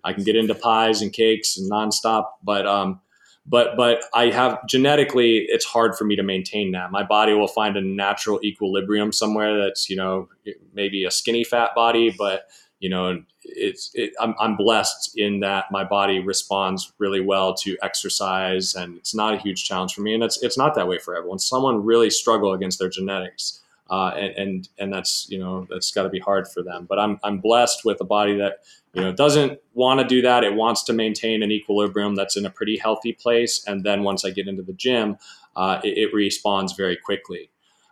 I 0.03 0.13
can 0.13 0.23
get 0.23 0.35
into 0.35 0.53
pies 0.53 1.01
and 1.01 1.11
cakes 1.11 1.57
and 1.57 1.71
nonstop, 1.71 2.25
but 2.43 2.67
um, 2.67 3.01
but 3.47 3.77
but 3.77 4.03
I 4.13 4.29
have 4.29 4.59
genetically 4.67 5.45
it's 5.47 5.65
hard 5.65 5.97
for 5.97 6.03
me 6.03 6.15
to 6.15 6.23
maintain 6.23 6.71
that. 6.73 6.91
My 6.91 7.03
body 7.03 7.33
will 7.33 7.47
find 7.47 7.77
a 7.77 7.81
natural 7.81 8.39
equilibrium 8.43 9.11
somewhere 9.11 9.57
that's 9.57 9.89
you 9.89 9.95
know 9.95 10.29
maybe 10.73 11.05
a 11.05 11.11
skinny 11.11 11.43
fat 11.43 11.71
body, 11.73 12.13
but 12.15 12.43
you 12.79 12.89
know 12.89 13.23
it's 13.47 13.91
it, 13.93 14.13
I'm 14.19 14.35
I'm 14.39 14.55
blessed 14.55 15.17
in 15.17 15.39
that 15.41 15.65
my 15.71 15.83
body 15.83 16.19
responds 16.19 16.93
really 16.97 17.21
well 17.21 17.53
to 17.55 17.77
exercise 17.81 18.75
and 18.75 18.97
it's 18.97 19.15
not 19.15 19.33
a 19.33 19.37
huge 19.37 19.63
challenge 19.65 19.93
for 19.93 20.01
me 20.01 20.13
and 20.13 20.23
it's 20.23 20.41
it's 20.43 20.57
not 20.57 20.75
that 20.75 20.87
way 20.87 20.99
for 20.99 21.15
everyone. 21.15 21.39
Someone 21.39 21.83
really 21.83 22.09
struggle 22.09 22.53
against 22.53 22.79
their 22.79 22.89
genetics. 22.89 23.61
Uh, 23.89 24.11
and, 24.17 24.35
and 24.35 24.69
and 24.79 24.93
that's 24.93 25.27
you 25.29 25.39
know 25.39 25.65
that's 25.69 25.91
got 25.91 26.03
to 26.03 26.09
be 26.09 26.19
hard 26.19 26.45
for 26.45 26.61
them. 26.61 26.85
But 26.89 26.99
I'm 26.99 27.19
I'm 27.23 27.37
blessed 27.37 27.85
with 27.85 28.01
a 28.01 28.03
body 28.03 28.35
that 28.37 28.59
you 28.93 29.01
know 29.01 29.13
doesn't 29.13 29.59
want 29.75 30.01
to 30.01 30.05
do 30.05 30.21
that. 30.23 30.43
It 30.43 30.55
wants 30.55 30.83
to 30.85 30.93
maintain 30.93 31.41
an 31.41 31.51
equilibrium 31.51 32.13
that's 32.13 32.35
in 32.35 32.45
a 32.45 32.49
pretty 32.49 32.77
healthy 32.77 33.13
place. 33.13 33.63
And 33.65 33.85
then 33.85 34.03
once 34.03 34.25
I 34.25 34.31
get 34.31 34.49
into 34.49 34.61
the 34.61 34.73
gym, 34.73 35.17
uh, 35.55 35.79
it, 35.85 35.97
it 35.97 36.13
responds 36.13 36.73
very 36.73 36.97
quickly. 36.97 37.49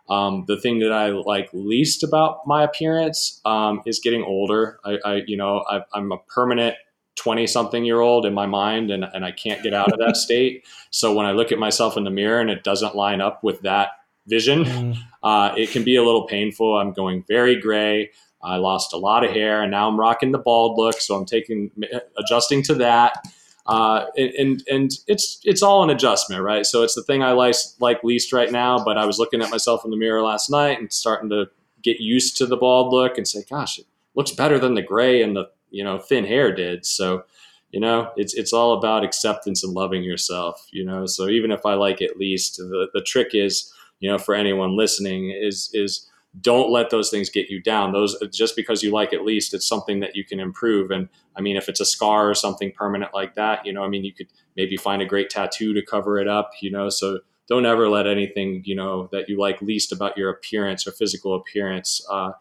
Um, 0.08 0.44
the 0.46 0.58
thing 0.58 0.78
that 0.80 0.92
I 0.92 1.08
like 1.08 1.50
least 1.52 2.02
about 2.02 2.46
my 2.46 2.62
appearance 2.62 3.40
um, 3.44 3.82
is 3.86 3.98
getting 3.98 4.22
older. 4.22 4.78
I, 4.84 4.98
I 5.04 5.22
you 5.26 5.36
know 5.36 5.64
I, 5.68 5.82
I'm 5.92 6.12
a 6.12 6.18
permanent 6.18 6.76
20 7.16 7.46
something 7.46 7.84
year 7.84 8.00
old 8.00 8.26
in 8.26 8.34
my 8.34 8.46
mind 8.46 8.90
and, 8.90 9.04
and 9.04 9.24
I 9.24 9.32
can't 9.32 9.62
get 9.62 9.74
out 9.74 9.92
of 9.92 9.98
that 9.98 10.16
state. 10.26 10.64
So 10.90 11.14
when 11.14 11.26
I 11.26 11.32
look 11.32 11.50
at 11.50 11.58
myself 11.58 11.96
in 11.96 12.04
the 12.04 12.10
mirror 12.10 12.40
and 12.40 12.50
it 12.50 12.62
doesn't 12.62 12.94
line 12.94 13.20
up 13.20 13.42
with 13.42 13.62
that 13.62 13.90
vision, 14.26 14.96
uh, 15.22 15.52
it 15.56 15.70
can 15.70 15.82
be 15.82 15.96
a 15.96 16.02
little 16.02 16.26
painful. 16.26 16.76
I'm 16.76 16.92
going 16.92 17.24
very 17.26 17.60
gray. 17.60 18.10
I 18.42 18.56
lost 18.56 18.92
a 18.92 18.96
lot 18.96 19.24
of 19.24 19.30
hair 19.30 19.62
and 19.62 19.70
now 19.70 19.88
I'm 19.88 19.98
rocking 19.98 20.30
the 20.30 20.38
bald 20.38 20.78
look. 20.78 21.00
So 21.00 21.16
I'm 21.16 21.24
taking, 21.24 21.70
adjusting 22.18 22.62
to 22.64 22.74
that. 22.74 23.26
Uh, 23.68 24.06
and, 24.16 24.62
and, 24.70 24.92
it's, 25.08 25.40
it's 25.44 25.62
all 25.62 25.82
an 25.82 25.90
adjustment, 25.90 26.42
right? 26.42 26.64
So 26.64 26.82
it's 26.82 26.94
the 26.94 27.02
thing 27.02 27.22
I 27.22 27.32
like, 27.32 27.56
like 27.80 28.04
least 28.04 28.32
right 28.32 28.50
now, 28.50 28.82
but 28.82 28.96
I 28.96 29.06
was 29.06 29.18
looking 29.18 29.42
at 29.42 29.50
myself 29.50 29.84
in 29.84 29.90
the 29.90 29.96
mirror 29.96 30.22
last 30.22 30.50
night 30.50 30.78
and 30.78 30.92
starting 30.92 31.30
to 31.30 31.46
get 31.82 32.00
used 32.00 32.36
to 32.38 32.46
the 32.46 32.56
bald 32.56 32.92
look 32.92 33.18
and 33.18 33.26
say, 33.26 33.44
gosh, 33.48 33.78
it 33.78 33.86
looks 34.14 34.30
better 34.30 34.58
than 34.58 34.74
the 34.74 34.82
gray 34.82 35.22
and 35.22 35.36
the, 35.36 35.48
you 35.70 35.82
know, 35.82 35.98
thin 35.98 36.24
hair 36.24 36.54
did. 36.54 36.86
So, 36.86 37.24
you 37.72 37.80
know, 37.80 38.10
it's, 38.16 38.34
it's 38.34 38.52
all 38.52 38.78
about 38.78 39.04
acceptance 39.04 39.64
and 39.64 39.74
loving 39.74 40.04
yourself, 40.04 40.66
you 40.70 40.84
know? 40.84 41.06
So 41.06 41.28
even 41.28 41.50
if 41.50 41.66
I 41.66 41.74
like 41.74 42.00
it 42.00 42.16
least, 42.16 42.58
the, 42.58 42.88
the 42.94 43.02
trick 43.02 43.30
is, 43.32 43.72
you 43.98 44.10
know, 44.10 44.18
for 44.18 44.34
anyone 44.34 44.76
listening 44.76 45.30
is, 45.30 45.70
is 45.74 46.08
don't 46.40 46.70
let 46.70 46.90
those 46.90 47.10
things 47.10 47.30
get 47.30 47.48
you 47.48 47.62
down. 47.62 47.92
Those 47.92 48.16
just 48.32 48.56
because 48.56 48.82
you 48.82 48.90
like 48.90 49.12
it 49.12 49.24
least, 49.24 49.54
it's 49.54 49.66
something 49.66 50.00
that 50.00 50.16
you 50.16 50.24
can 50.24 50.40
improve. 50.40 50.90
And 50.90 51.08
I 51.36 51.40
mean, 51.40 51.56
if 51.56 51.68
it's 51.68 51.80
a 51.80 51.84
scar 51.84 52.28
or 52.28 52.34
something 52.34 52.72
permanent 52.72 53.14
like 53.14 53.34
that, 53.34 53.64
you 53.64 53.72
know, 53.72 53.82
I 53.84 53.88
mean, 53.88 54.04
you 54.04 54.12
could 54.12 54.28
maybe 54.56 54.76
find 54.76 55.00
a 55.00 55.06
great 55.06 55.30
tattoo 55.30 55.72
to 55.74 55.82
cover 55.82 56.18
it 56.18 56.28
up, 56.28 56.50
you 56.60 56.70
know, 56.70 56.88
so 56.88 57.20
don't 57.48 57.64
ever 57.64 57.88
let 57.88 58.06
anything, 58.06 58.62
you 58.64 58.74
know, 58.74 59.08
that 59.12 59.28
you 59.28 59.38
like 59.38 59.62
least 59.62 59.92
about 59.92 60.18
your 60.18 60.30
appearance 60.30 60.86
or 60.86 60.92
physical 60.92 61.34
appearance, 61.36 62.04
uh, 62.10 62.32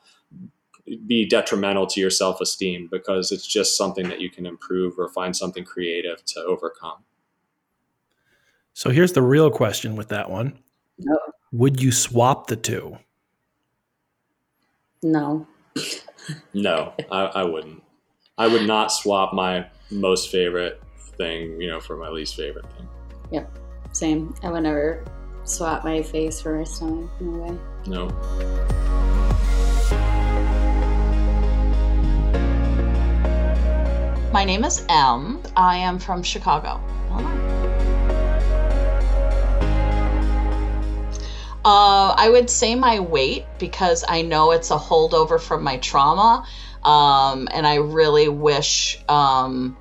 be 1.07 1.25
detrimental 1.27 1.87
to 1.87 1.99
your 1.99 2.09
self-esteem 2.09 2.87
because 2.91 3.31
it's 3.31 3.47
just 3.47 3.77
something 3.77 4.09
that 4.09 4.21
you 4.21 4.29
can 4.29 4.45
improve 4.45 4.99
or 4.99 5.09
find 5.09 5.35
something 5.35 5.63
creative 5.63 6.23
to 6.25 6.39
overcome. 6.41 6.97
So 8.73 8.89
here's 8.89 9.13
the 9.13 9.21
real 9.21 9.49
question 9.49 9.95
with 9.95 10.09
that 10.09 10.29
one. 10.29 10.59
No. 10.99 11.17
Would 11.51 11.81
you 11.81 11.91
swap 11.91 12.47
the 12.47 12.55
two? 12.55 12.97
No. 15.05 15.45
No, 16.55 16.93
I, 17.11 17.25
I 17.25 17.43
wouldn't. 17.43 17.83
I 18.39 18.47
would 18.47 18.65
not 18.65 18.91
swap 18.91 19.35
my 19.35 19.67
most 19.91 20.31
favorite 20.31 20.81
thing, 21.15 21.61
you 21.61 21.67
know, 21.67 21.79
for 21.79 21.95
my 21.95 22.09
least 22.09 22.35
favorite 22.35 22.65
thing. 22.75 22.89
Yep. 23.31 23.59
Same. 23.91 24.33
I 24.41 24.49
would 24.49 24.63
never 24.63 25.05
swap 25.43 25.83
my 25.83 26.01
face 26.01 26.41
for 26.41 26.57
my 26.57 26.63
stomach. 26.63 27.11
No 27.21 27.37
way. 27.37 27.57
No. 27.85 28.07
My 34.33 34.43
name 34.43 34.65
is 34.65 34.83
M. 34.89 35.43
I 35.55 35.77
am 35.77 35.99
from 35.99 36.23
Chicago. 36.23 36.81
Uh, 41.65 42.13
I 42.15 42.29
would 42.29 42.47
say 42.47 42.75
my 42.75 42.99
weight 42.99 43.43
because 43.57 44.05
I 44.07 44.21
know 44.21 44.51
it's 44.51 44.69
a 44.69 44.77
holdover 44.77 45.41
from 45.41 45.63
my 45.63 45.77
trauma. 45.77 46.45
Um, 46.83 47.49
and 47.51 47.65
I 47.65 47.77
really 47.77 48.29
wish 48.29 49.03
um, 49.09 49.75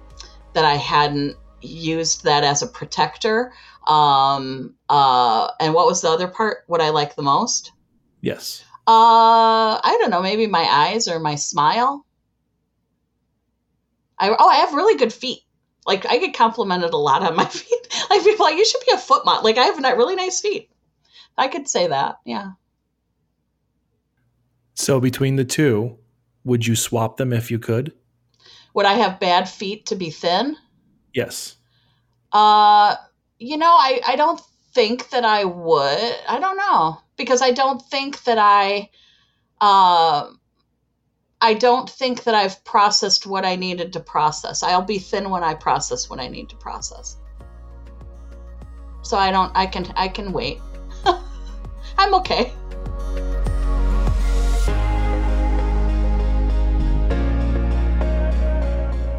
that 0.54 0.64
I 0.64 0.76
hadn't 0.76 1.36
used 1.60 2.24
that 2.24 2.42
as 2.42 2.62
a 2.62 2.66
protector. 2.66 3.52
Um, 3.86 4.76
uh, 4.88 5.50
and 5.60 5.74
what 5.74 5.86
was 5.86 6.00
the 6.00 6.08
other 6.08 6.26
part? 6.26 6.64
What 6.68 6.80
I 6.80 6.88
like 6.88 7.16
the 7.16 7.22
most? 7.22 7.72
Yes. 8.22 8.64
Uh, 8.86 9.76
I 9.76 9.98
don't 10.00 10.08
know. 10.08 10.22
Maybe 10.22 10.46
my 10.46 10.62
eyes 10.62 11.06
or 11.06 11.18
my 11.18 11.34
smile. 11.34 12.06
I 14.18 14.30
oh, 14.30 14.48
I 14.48 14.56
have 14.56 14.72
really 14.72 14.96
good 14.96 15.12
feet. 15.12 15.40
Like 15.86 16.06
I 16.06 16.16
get 16.16 16.34
complimented 16.34 16.94
a 16.94 16.96
lot 16.96 17.22
on 17.22 17.36
my 17.36 17.44
feet. 17.44 18.06
Like 18.08 18.24
people 18.24 18.46
like 18.46 18.56
you 18.56 18.64
should 18.64 18.80
be 18.86 18.94
a 18.94 18.98
foot 18.98 19.26
model. 19.26 19.44
Like 19.44 19.58
I 19.58 19.64
have 19.64 19.78
ni- 19.78 19.92
really 19.92 20.16
nice 20.16 20.40
feet. 20.40 20.70
I 21.36 21.48
could 21.48 21.68
say 21.68 21.88
that. 21.88 22.16
Yeah. 22.24 22.52
So 24.74 25.00
between 25.00 25.36
the 25.36 25.44
two, 25.44 25.98
would 26.44 26.66
you 26.66 26.76
swap 26.76 27.16
them 27.16 27.32
if 27.32 27.50
you 27.50 27.58
could? 27.58 27.92
Would 28.74 28.86
I 28.86 28.94
have 28.94 29.20
bad 29.20 29.48
feet 29.48 29.86
to 29.86 29.96
be 29.96 30.10
thin? 30.10 30.56
Yes. 31.12 31.56
Uh, 32.32 32.96
you 33.38 33.56
know, 33.56 33.70
I 33.70 34.00
I 34.06 34.16
don't 34.16 34.40
think 34.72 35.10
that 35.10 35.24
I 35.24 35.44
would. 35.44 36.14
I 36.28 36.38
don't 36.40 36.56
know 36.56 37.00
because 37.16 37.40
I 37.40 37.52
don't 37.52 37.80
think 37.80 38.24
that 38.24 38.38
I. 38.38 38.90
Uh, 39.60 40.30
I 41.40 41.54
don't 41.54 41.88
think 41.88 42.24
that 42.24 42.34
I've 42.34 42.64
processed 42.64 43.26
what 43.26 43.44
I 43.44 43.56
needed 43.56 43.92
to 43.92 44.00
process. 44.00 44.62
I'll 44.62 44.82
be 44.82 44.98
thin 44.98 45.30
when 45.30 45.44
I 45.44 45.54
process 45.54 46.08
what 46.08 46.18
I 46.18 46.26
need 46.26 46.48
to 46.48 46.56
process. 46.56 47.16
So 49.02 49.16
I 49.16 49.30
don't. 49.30 49.52
I 49.54 49.66
can. 49.66 49.86
I 49.96 50.08
can 50.08 50.32
wait. 50.32 50.58
I'm 51.98 52.14
okay. 52.14 52.52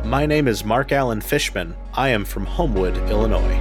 My 0.06 0.26
name 0.26 0.48
is 0.48 0.64
Mark 0.64 0.92
Allen 0.92 1.20
Fishman. 1.20 1.76
I 1.94 2.10
am 2.10 2.26
from 2.26 2.46
Homewood, 2.46 2.96
Illinois. 3.10 3.60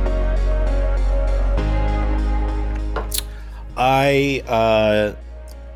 I 3.77 4.43
uh, 4.47 5.15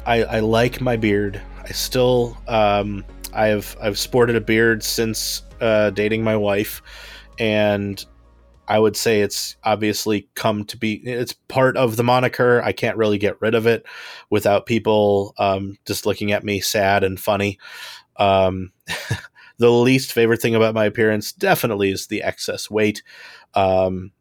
I, 0.07 0.23
I 0.25 0.41
like 0.41 0.81
my 0.81 0.97
beard. 0.97 1.41
I 1.65 1.73
still 1.73 2.37
um, 2.47 3.05
I've 3.33 3.77
I've 3.81 3.99
sported 3.99 4.37
a 4.37 4.41
beard 4.41 4.83
since 4.83 5.43
uh, 5.61 5.91
dating 5.91 6.23
my 6.23 6.37
wife, 6.37 6.83
and 7.39 8.05
I 8.69 8.79
would 8.79 8.97
say 8.97 9.23
it's 9.23 9.57
obviously 9.65 10.29
come 10.35 10.65
to 10.67 10.77
be 10.77 11.01
it's 11.05 11.33
part 11.33 11.79
of 11.79 11.97
the 11.97 12.05
moniker. 12.05 12.63
I 12.63 12.73
can't 12.73 12.99
really 12.99 13.19
get 13.19 13.41
rid 13.41 13.55
of 13.55 13.67
it 13.67 13.87
without 14.31 14.67
people 14.67 15.35
um, 15.39 15.79
just 15.87 16.05
looking 16.05 16.33
at 16.33 16.45
me 16.45 16.61
sad 16.61 17.03
and 17.03 17.19
funny. 17.19 17.59
Um, 18.17 18.73
the 19.59 19.71
least 19.71 20.13
favorite 20.13 20.43
thing 20.43 20.55
about 20.55 20.75
my 20.75 20.85
appearance 20.85 21.33
definitely 21.33 21.91
is 21.91 22.07
the 22.07 22.23
excess 22.23 22.71
weight. 22.71 23.03
Um, 23.55 24.13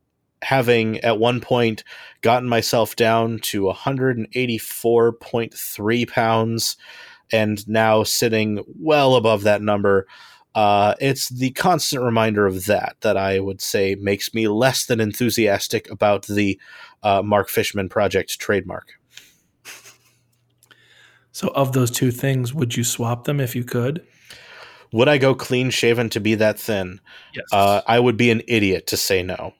having 0.44 1.00
at 1.00 1.18
one 1.20 1.42
point 1.42 1.84
gotten 2.22 2.48
myself 2.48 2.96
down 2.96 3.40
to 3.40 3.64
184.3 3.64 6.10
pounds 6.10 6.78
and 7.32 7.68
now 7.68 8.04
sitting 8.04 8.64
well 8.80 9.16
above 9.16 9.44
that 9.44 9.62
number. 9.62 10.08
Uh, 10.58 10.96
it's 11.00 11.30
the 11.30 11.52
constant 11.52 12.02
reminder 12.02 12.48
of 12.48 12.66
that 12.66 12.96
that 13.02 13.16
I 13.16 13.40
would 13.40 13.62
say 13.62 13.94
makes 13.94 14.34
me 14.34 14.48
less 14.48 14.88
than 14.88 15.00
enthusiastic 15.00 15.88
about 15.92 16.26
the 16.26 16.60
uh, 17.04 17.22
Mark 17.22 17.48
Fishman 17.48 17.90
project 17.90 18.40
trademark. 18.40 18.94
So 21.32 21.50
of 21.50 21.74
those 21.74 21.92
two 21.92 22.10
things, 22.10 22.56
would 22.56 22.76
you 22.76 22.84
swap 22.84 23.26
them 23.26 23.40
if 23.40 23.56
you 23.56 23.64
could? 23.64 24.04
Would 24.94 25.08
I 25.08 25.20
go 25.20 25.36
clean 25.36 25.70
shaven 25.70 26.10
to 26.10 26.20
be 26.20 26.34
that 26.34 26.60
thin? 26.60 27.02
Yes. 27.36 27.46
Uh, 27.52 27.82
I 27.86 28.00
would 28.00 28.18
be 28.18 28.32
an 28.32 28.42
idiot 28.48 28.88
to 28.88 28.98
say 28.98 29.22
no. 29.22 29.54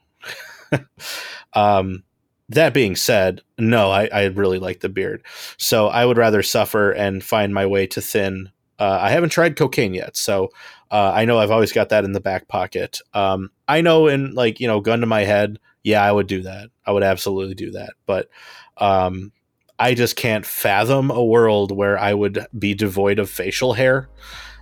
um, 1.52 2.02
that 2.48 2.74
being 2.74 2.96
said, 2.96 3.42
no, 3.56 3.92
I, 3.92 4.08
I 4.12 4.24
really 4.24 4.58
like 4.58 4.80
the 4.80 4.88
beard. 4.88 5.22
So 5.58 5.86
I 5.86 6.04
would 6.04 6.16
rather 6.16 6.42
suffer 6.42 6.90
and 6.90 7.22
find 7.22 7.54
my 7.54 7.66
way 7.66 7.86
to 7.86 8.00
thin. 8.00 8.50
Uh, 8.78 8.98
I 9.02 9.10
haven't 9.10 9.30
tried 9.30 9.56
cocaine 9.56 9.94
yet, 9.94 10.16
so 10.16 10.50
uh, 10.90 11.12
I 11.14 11.24
know 11.24 11.38
I've 11.38 11.50
always 11.50 11.72
got 11.72 11.88
that 11.88 12.04
in 12.04 12.12
the 12.12 12.20
back 12.20 12.48
pocket. 12.48 13.00
Um, 13.12 13.50
I 13.66 13.80
know, 13.80 14.06
in 14.06 14.34
like 14.34 14.60
you 14.60 14.68
know, 14.68 14.80
gun 14.80 15.00
to 15.00 15.06
my 15.06 15.24
head, 15.24 15.58
yeah, 15.82 16.02
I 16.02 16.12
would 16.12 16.26
do 16.26 16.42
that. 16.42 16.68
I 16.86 16.92
would 16.92 17.02
absolutely 17.02 17.54
do 17.54 17.72
that. 17.72 17.94
But 18.06 18.28
um, 18.76 19.32
I 19.78 19.94
just 19.94 20.16
can't 20.16 20.46
fathom 20.46 21.10
a 21.10 21.24
world 21.24 21.72
where 21.72 21.98
I 21.98 22.14
would 22.14 22.46
be 22.58 22.74
devoid 22.74 23.18
of 23.18 23.30
facial 23.30 23.72
hair. 23.72 24.08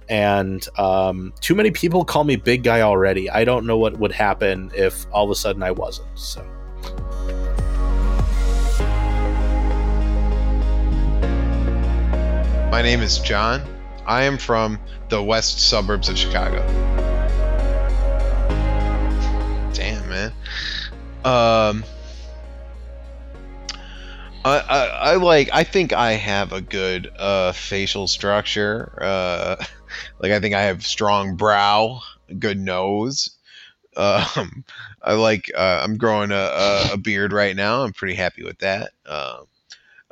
And 0.08 0.66
um, 0.78 1.32
too 1.40 1.54
many 1.54 1.70
people 1.70 2.04
call 2.04 2.24
me 2.24 2.36
big 2.36 2.62
guy 2.62 2.82
already. 2.82 3.28
I 3.28 3.44
don't 3.44 3.66
know 3.66 3.76
what 3.76 3.98
would 3.98 4.12
happen 4.12 4.70
if 4.74 5.06
all 5.12 5.24
of 5.24 5.30
a 5.30 5.34
sudden 5.34 5.62
I 5.62 5.72
wasn't. 5.72 6.08
So. 6.18 6.44
My 12.70 12.82
name 12.82 13.00
is 13.00 13.18
John. 13.18 13.75
I 14.06 14.24
am 14.24 14.38
from 14.38 14.78
the 15.08 15.22
west 15.22 15.60
suburbs 15.60 16.08
of 16.08 16.16
Chicago. 16.16 16.64
Damn, 19.72 20.08
man. 20.08 20.32
Um, 21.24 21.84
I, 24.44 24.58
I, 24.58 24.86
I 24.86 25.14
like. 25.16 25.50
I 25.52 25.64
think 25.64 25.92
I 25.92 26.12
have 26.12 26.52
a 26.52 26.60
good 26.60 27.10
uh, 27.18 27.50
facial 27.52 28.06
structure. 28.06 28.96
Uh, 29.00 29.56
like 30.20 30.30
I 30.30 30.38
think 30.38 30.54
I 30.54 30.62
have 30.62 30.86
strong 30.86 31.34
brow, 31.34 32.00
good 32.38 32.58
nose. 32.58 33.30
Um, 33.96 34.64
I 35.02 35.14
like. 35.14 35.50
Uh, 35.52 35.80
I'm 35.82 35.96
growing 35.96 36.30
a, 36.30 36.34
a, 36.34 36.90
a 36.92 36.96
beard 36.96 37.32
right 37.32 37.56
now. 37.56 37.82
I'm 37.82 37.92
pretty 37.92 38.14
happy 38.14 38.44
with 38.44 38.60
that. 38.60 38.92
Um, 39.04 39.46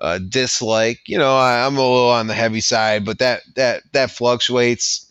uh, 0.04 0.18
dislike. 0.18 1.00
You 1.06 1.18
know, 1.18 1.36
I, 1.36 1.64
I'm 1.66 1.76
a 1.76 1.80
little 1.80 2.10
on 2.10 2.26
the 2.26 2.34
heavy 2.34 2.60
side, 2.60 3.04
but 3.06 3.18
that 3.20 3.42
that 3.56 3.82
that 3.92 4.10
fluctuates. 4.10 5.10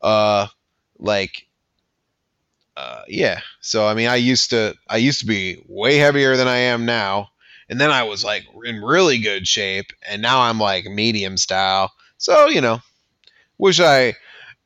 Uh, 0.00 0.46
like, 0.98 1.46
uh, 2.76 3.02
yeah. 3.08 3.40
So 3.60 3.86
I 3.86 3.94
mean, 3.94 4.08
I 4.08 4.16
used 4.16 4.50
to 4.50 4.74
I 4.88 4.96
used 4.96 5.20
to 5.20 5.26
be 5.26 5.62
way 5.68 5.96
heavier 5.96 6.36
than 6.36 6.48
I 6.48 6.56
am 6.56 6.86
now, 6.86 7.28
and 7.68 7.80
then 7.80 7.90
I 7.90 8.02
was 8.04 8.24
like 8.24 8.44
in 8.64 8.82
really 8.82 9.18
good 9.18 9.46
shape, 9.46 9.92
and 10.08 10.22
now 10.22 10.40
I'm 10.40 10.58
like 10.58 10.86
medium 10.86 11.36
style. 11.36 11.92
So 12.18 12.48
you 12.48 12.60
know, 12.60 12.80
wish 13.58 13.80
I. 13.80 14.10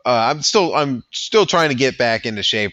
Uh, 0.07 0.31
I'm 0.31 0.43
still 0.43 0.75
I'm 0.75 1.05
still 1.13 1.47
trying 1.47 1.71
to 1.71 1.75
get 1.77 1.99
back 1.99 2.27
into 2.27 2.43
shape 2.43 2.73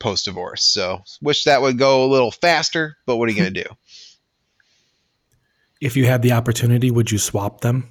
post 0.00 0.26
divorce. 0.26 0.64
So 0.64 1.02
wish 1.22 1.44
that 1.44 1.62
would 1.62 1.78
go 1.78 2.04
a 2.04 2.08
little 2.12 2.32
faster, 2.32 2.96
but 3.06 3.16
what 3.16 3.28
are 3.28 3.32
you 3.32 3.38
gonna 3.38 3.50
do? 3.64 3.76
If 5.80 5.96
you 5.96 6.04
had 6.06 6.22
the 6.22 6.32
opportunity, 6.32 6.90
would 6.90 7.10
you 7.10 7.18
swap 7.18 7.60
them? 7.62 7.90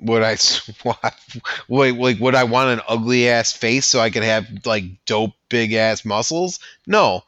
Would 0.00 0.22
I 0.22 0.34
swap? 0.36 1.14
Wait, 1.68 1.96
like, 1.96 2.20
would 2.20 2.34
I 2.34 2.44
want 2.44 2.70
an 2.70 2.84
ugly 2.88 3.28
ass 3.28 3.52
face 3.52 3.86
so 3.86 4.00
I 4.00 4.10
could 4.10 4.22
have 4.22 4.46
like 4.64 4.84
dope 5.06 5.32
big 5.48 5.72
ass 5.72 6.04
muscles? 6.04 6.60
No. 6.86 7.22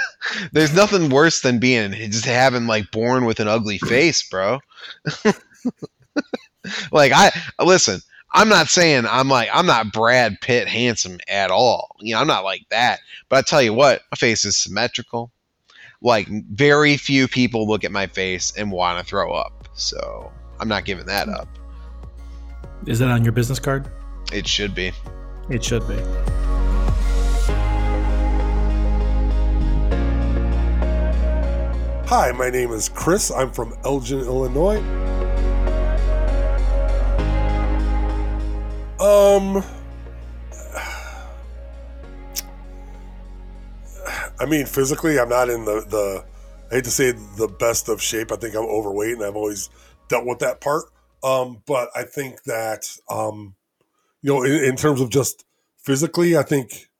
There's 0.52 0.74
nothing 0.74 1.10
worse 1.10 1.40
than 1.40 1.58
being 1.58 1.92
just 1.92 2.24
having 2.24 2.66
like 2.66 2.90
born 2.90 3.24
with 3.24 3.40
an 3.40 3.48
ugly 3.48 3.78
face, 3.78 4.22
bro. 4.28 4.60
like 6.92 7.12
I 7.12 7.30
listen. 7.62 8.00
I'm 8.36 8.48
not 8.48 8.68
saying 8.68 9.04
I'm 9.08 9.28
like 9.28 9.48
I'm 9.52 9.66
not 9.66 9.92
Brad 9.92 10.40
Pitt 10.40 10.66
handsome 10.66 11.18
at 11.28 11.50
all. 11.50 11.94
You 12.00 12.14
know, 12.14 12.20
I'm 12.20 12.26
not 12.26 12.42
like 12.44 12.66
that. 12.70 13.00
But 13.28 13.36
I 13.36 13.42
tell 13.42 13.62
you 13.62 13.74
what, 13.74 14.02
my 14.10 14.16
face 14.16 14.44
is 14.44 14.56
symmetrical. 14.56 15.30
Like 16.04 16.28
very 16.28 16.98
few 16.98 17.26
people 17.26 17.66
look 17.66 17.82
at 17.82 17.90
my 17.90 18.06
face 18.06 18.52
and 18.58 18.70
want 18.70 18.98
to 18.98 19.04
throw 19.04 19.32
up. 19.32 19.66
So 19.72 20.30
I'm 20.60 20.68
not 20.68 20.84
giving 20.84 21.06
that 21.06 21.30
up. 21.30 21.48
Is 22.86 22.98
that 22.98 23.08
on 23.08 23.24
your 23.24 23.32
business 23.32 23.58
card? 23.58 23.90
It 24.30 24.46
should 24.46 24.74
be. 24.74 24.92
It 25.48 25.64
should 25.64 25.88
be. 25.88 25.96
Hi, 32.06 32.32
my 32.32 32.50
name 32.50 32.70
is 32.72 32.90
Chris. 32.90 33.30
I'm 33.30 33.50
from 33.50 33.74
Elgin, 33.82 34.20
Illinois. 34.20 34.80
Um, 39.00 39.64
I 44.44 44.46
mean, 44.46 44.66
physically, 44.66 45.18
I'm 45.18 45.30
not 45.30 45.48
in 45.48 45.64
the 45.64 45.80
the. 45.88 46.24
I 46.70 46.76
hate 46.76 46.84
to 46.84 46.90
say 46.90 47.12
the 47.12 47.48
best 47.48 47.88
of 47.88 48.02
shape. 48.02 48.30
I 48.30 48.36
think 48.36 48.54
I'm 48.54 48.66
overweight, 48.66 49.14
and 49.14 49.24
I've 49.24 49.36
always 49.36 49.70
dealt 50.08 50.26
with 50.26 50.40
that 50.40 50.60
part. 50.60 50.84
Um, 51.22 51.62
but 51.66 51.88
I 51.96 52.02
think 52.02 52.42
that 52.42 52.86
um, 53.08 53.54
you 54.20 54.34
know, 54.34 54.42
in, 54.42 54.52
in 54.62 54.76
terms 54.76 55.00
of 55.00 55.08
just 55.08 55.46
physically, 55.78 56.36
I 56.36 56.42
think 56.42 56.90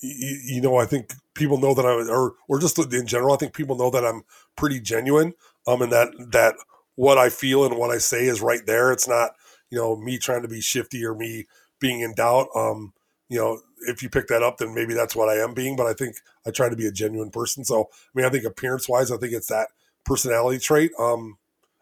you, 0.00 0.38
you 0.44 0.60
know, 0.60 0.76
I 0.76 0.84
think 0.84 1.14
people 1.34 1.56
know 1.56 1.72
that 1.72 1.86
I'm, 1.86 2.10
or 2.10 2.34
or 2.46 2.58
just 2.58 2.78
in 2.78 3.06
general, 3.06 3.32
I 3.32 3.38
think 3.38 3.54
people 3.54 3.78
know 3.78 3.88
that 3.88 4.04
I'm 4.04 4.24
pretty 4.56 4.78
genuine. 4.78 5.32
Um, 5.66 5.80
and 5.80 5.92
that 5.92 6.08
that 6.32 6.56
what 6.96 7.16
I 7.16 7.30
feel 7.30 7.64
and 7.64 7.78
what 7.78 7.90
I 7.90 7.98
say 7.98 8.26
is 8.26 8.42
right 8.42 8.66
there. 8.66 8.92
It's 8.92 9.08
not 9.08 9.30
you 9.70 9.78
know 9.78 9.96
me 9.96 10.18
trying 10.18 10.42
to 10.42 10.48
be 10.48 10.60
shifty 10.60 11.06
or 11.06 11.14
me 11.14 11.46
being 11.80 12.00
in 12.00 12.12
doubt. 12.12 12.48
Um, 12.54 12.92
you 13.30 13.38
know, 13.38 13.60
if 13.88 14.02
you 14.02 14.10
pick 14.10 14.26
that 14.26 14.42
up, 14.42 14.58
then 14.58 14.74
maybe 14.74 14.92
that's 14.92 15.16
what 15.16 15.30
I 15.30 15.42
am 15.42 15.54
being. 15.54 15.74
But 15.74 15.86
I 15.86 15.94
think 15.94 16.16
I 16.46 16.50
try 16.50 16.68
to 16.68 16.76
be 16.76 16.86
a 16.86 16.92
genuine 16.92 17.30
person. 17.30 17.64
So 17.64 17.82
I 17.82 18.10
mean, 18.14 18.26
I 18.26 18.30
think 18.30 18.44
appearance 18.44 18.88
wise, 18.88 19.10
I 19.10 19.16
think 19.16 19.32
it's 19.32 19.48
that 19.48 19.68
personality 20.04 20.58
trait. 20.58 20.92
Um, 20.98 21.38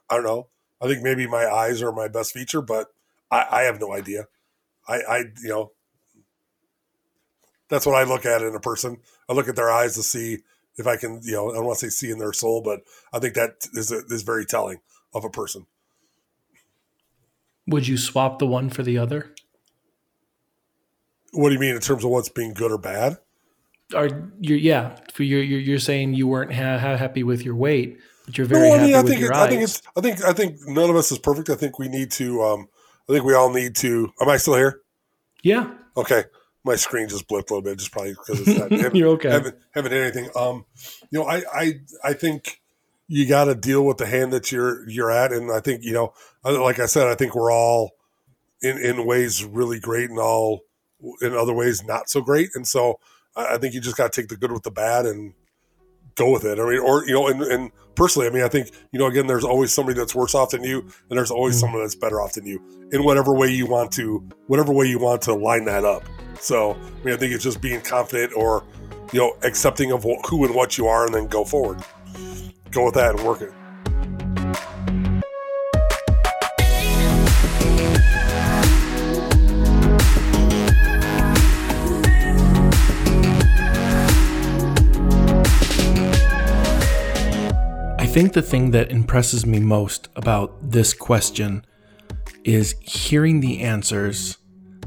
I 0.09 0.17
don't 0.17 0.25
know. 0.25 0.49
I 0.81 0.87
think 0.87 1.03
maybe 1.03 1.27
my 1.27 1.47
eyes 1.47 1.83
are 1.83 1.93
my 1.93 2.09
best 2.09 2.33
feature, 2.33 2.63
but 2.63 2.89
I, 3.31 3.47
I 3.51 3.63
have 3.63 3.81
no 3.81 3.93
idea. 3.93 4.27
I, 4.89 5.01
I, 5.09 5.19
you 5.43 5.49
know, 5.49 5.73
that's 7.69 7.87
what 7.87 7.95
I 7.95 8.05
look 8.05 8.27
at 8.27 8.43
in 8.43 8.55
a 8.55 8.61
person. 8.61 8.99
I 9.29 9.35
look 9.35 9.49
at 9.49 9.57
their 9.57 9.71
eyes 9.71 9.95
to 9.95 10.03
see 10.03 10.39
if 10.77 10.87
I 10.87 10.97
can, 10.97 11.21
you 11.23 11.33
know, 11.33 11.51
I 11.51 11.55
don't 11.55 11.67
want 11.67 11.79
to 11.79 11.91
say 11.91 12.07
see 12.07 12.11
in 12.11 12.19
their 12.19 12.33
soul, 12.33 12.63
but 12.63 12.81
I 13.13 13.19
think 13.19 13.35
that 13.35 13.69
is 13.75 13.93
a, 13.93 13.99
is 14.09 14.23
very 14.23 14.45
telling 14.45 14.81
of 15.15 15.25
a 15.25 15.31
person. 15.31 15.67
Would 17.67 17.87
you 17.87 17.99
swap 17.99 18.39
the 18.39 18.47
one 18.47 18.71
for 18.71 18.83
the 18.83 18.99
other? 18.99 19.35
What 21.33 21.51
do 21.51 21.55
you 21.55 21.61
mean 21.61 21.77
in 21.77 21.81
terms 21.81 22.05
of 22.05 22.11
what's 22.11 22.29
being 22.29 22.55
good 22.55 22.73
or 22.73 22.79
bad? 22.79 23.19
Are 23.95 24.09
you 24.41 24.57
yeah? 24.57 24.97
For 25.13 25.23
you're 25.23 25.43
you're, 25.43 25.61
you're 25.61 25.79
saying 25.79 26.15
you 26.15 26.27
weren't 26.29 26.53
ha- 26.53 26.79
happy 26.79 27.23
with 27.23 27.43
your 27.45 27.55
weight, 27.57 27.99
but 28.27 28.39
you're 28.39 28.47
very 28.47 28.69
no, 28.69 28.75
I 28.75 28.79
happy 28.79 28.87
mean, 28.89 28.95
I 28.97 29.03
with 29.03 29.11
think 29.11 29.21
your 29.21 29.33
it, 29.33 29.37
eyes. 29.37 29.47
I 29.47 29.51
think 29.51 29.63
it's 29.63 29.83
I 29.97 30.01
think 30.01 30.25
I 30.25 30.33
think 30.33 30.57
none 30.67 30.91
of 30.91 30.97
us 30.97 31.11
is 31.13 31.19
perfect. 31.19 31.51
I 31.51 31.55
think 31.57 31.79
we 31.79 31.89
need 31.89 32.11
to. 32.13 32.43
Um, 32.43 32.69
I 33.09 33.13
think 33.13 33.25
we 33.25 33.35
all 33.35 33.53
need 33.53 33.75
to. 33.77 34.13
Am 34.21 34.29
I 34.29 34.37
still 34.37 34.55
here? 34.55 34.81
Yeah. 35.43 35.73
Okay. 35.97 36.25
My 36.63 36.77
screen 36.77 37.09
just 37.09 37.27
blipped 37.27 37.51
a 37.51 37.55
little 37.55 37.63
bit, 37.63 37.79
just 37.79 37.91
probably 37.91 38.13
because 38.13 38.41
it's 38.47 38.59
not. 38.59 38.71
haven't- 38.71 38.95
You're 38.95 39.09
okay. 39.13 39.31
Haven't, 39.31 39.57
haven't 39.73 39.93
hit 39.93 40.03
anything. 40.03 40.31
Um, 40.37 40.67
you 41.11 41.19
know, 41.19 41.27
I 41.27 41.43
I 41.53 41.73
I 42.05 42.13
think 42.13 42.61
you 43.09 43.27
got 43.27 43.47
to 43.47 43.55
deal 43.55 43.85
with 43.85 43.97
the 43.97 44.07
hand 44.07 44.33
that 44.33 44.53
you're 44.53 44.89
you're 44.89 45.11
at, 45.11 45.33
and 45.33 45.51
I 45.51 45.61
think 45.61 45.83
you 45.83 45.93
know, 45.93 46.13
like 46.45 46.79
I 46.79 46.87
said, 46.87 47.09
I 47.09 47.15
think 47.15 47.35
we're 47.35 47.51
all 47.53 47.93
in 48.63 48.77
in 48.79 49.07
ways 49.07 49.45
really 49.45 49.81
great, 49.81 50.11
and 50.11 50.19
all 50.19 50.61
in 51.23 51.35
other 51.35 51.55
ways 51.55 51.83
not 51.83 52.09
so 52.11 52.21
great, 52.21 52.51
and 52.55 52.69
so 52.69 53.01
I 53.37 53.59
think 53.59 53.75
you 53.75 53.81
just 53.81 53.97
got 53.97 54.13
to 54.13 54.21
take 54.21 54.29
the 54.29 54.37
good 54.37 54.53
with 54.53 54.63
the 54.63 54.71
bad 54.71 55.07
and 55.07 55.35
go 56.17 56.33
with 56.33 56.45
it. 56.45 56.59
I 56.59 56.69
mean, 56.69 56.81
or 56.81 57.07
you 57.07 57.15
know, 57.15 57.29
and, 57.29 57.43
and 57.43 57.71
personally, 57.95 58.29
I 58.29 58.31
mean, 58.31 58.43
I 58.43 58.49
think 58.49 58.71
you 58.93 58.99
know, 58.99 59.07
again, 59.07 59.27
there's 59.27 59.45
always 59.45 59.73
somebody 59.73 59.99
that's 59.99 60.15
worse 60.15 60.35
off 60.35 60.51
than 60.51 60.65
you, 60.65 60.81
and 60.81 61.19
there's 61.19 61.31
always 61.31 61.55
mm-hmm. 61.55 61.61
someone 61.61 61.83
that's 61.83 61.95
better 61.95 62.21
off 62.21 62.35
than 62.35 62.47
you 62.47 62.61
in 62.93 63.05
whatever 63.05 63.35
way 63.35 63.49
you 63.49 63.67
want 63.67 63.93
to, 63.93 64.29
whatever 64.47 64.73
way 64.73 64.87
you 64.87 64.99
want 64.99 65.23
to 65.23 65.35
line 65.35 65.65
that 65.67 65.85
up. 65.85 66.05
So, 66.41 66.73
I 66.73 67.05
mean, 67.05 67.15
I 67.15 67.19
think 67.19 67.35
it's 67.35 67.45
just 67.45 67.61
being 67.61 67.81
confident 67.81 68.33
or 68.35 68.65
you 69.13 69.21
know, 69.21 69.37
accepting 69.43 69.93
of 69.93 70.05
who 70.29 70.45
and 70.45 70.55
what 70.55 70.79
you 70.79 70.87
are, 70.87 71.07
and 71.07 71.15
then 71.15 71.27
go 71.27 71.45
forward. 71.45 71.83
Go 72.71 72.85
with 72.85 72.95
that 72.95 73.17
and 73.17 73.25
work 73.27 73.41
it. 73.43 73.53
Think 88.11 88.33
the 88.33 88.43
thing 88.43 88.73
that 88.73 88.91
impresses 88.91 89.47
me 89.47 89.61
most 89.61 90.09
about 90.17 90.73
this 90.73 90.93
question 90.93 91.65
is 92.43 92.75
hearing 92.81 93.39
the 93.39 93.61
answers 93.61 94.39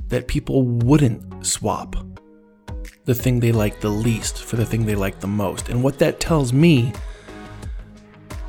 that 0.09 0.27
people 0.27 0.63
wouldn't 0.63 1.45
swap 1.45 1.95
the 3.05 3.15
thing 3.15 3.39
they 3.39 3.53
like 3.53 3.79
the 3.79 3.87
least 3.87 4.43
for 4.43 4.57
the 4.57 4.65
thing 4.65 4.85
they 4.85 4.95
like 4.95 5.21
the 5.21 5.27
most. 5.27 5.69
And 5.69 5.81
what 5.81 5.99
that 5.99 6.19
tells 6.19 6.51
me 6.51 6.91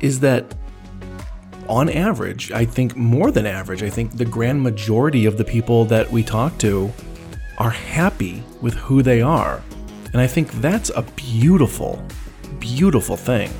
is 0.01 0.19
that 0.19 0.53
on 1.69 1.87
average, 1.87 2.51
I 2.51 2.65
think 2.65 2.97
more 2.97 3.31
than 3.31 3.45
average, 3.45 3.81
I 3.81 3.89
think 3.89 4.17
the 4.17 4.25
grand 4.25 4.61
majority 4.61 5.25
of 5.25 5.37
the 5.37 5.45
people 5.45 5.85
that 5.85 6.11
we 6.11 6.21
talk 6.21 6.57
to 6.57 6.91
are 7.59 7.69
happy 7.69 8.43
with 8.61 8.73
who 8.73 9.01
they 9.01 9.21
are. 9.21 9.63
And 10.11 10.19
I 10.19 10.27
think 10.27 10.51
that's 10.55 10.89
a 10.89 11.03
beautiful, 11.15 12.05
beautiful 12.59 13.15
thing. 13.15 13.53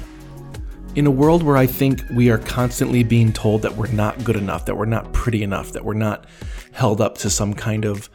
In 0.95 1.05
a 1.05 1.11
world 1.11 1.43
where 1.43 1.57
I 1.57 1.65
think 1.67 2.01
we 2.09 2.29
are 2.29 2.37
constantly 2.37 3.03
being 3.03 3.33
told 3.33 3.63
that 3.63 3.75
we're 3.75 3.91
not 3.91 4.23
good 4.23 4.37
enough, 4.37 4.65
that 4.65 4.77
we're 4.77 4.85
not 4.85 5.11
pretty 5.11 5.43
enough, 5.43 5.73
that 5.73 5.83
we're 5.83 5.93
not 5.93 6.25
held 6.71 7.01
up 7.01 7.17
to 7.17 7.29
some 7.29 7.53
kind 7.53 7.83
of 7.83 8.09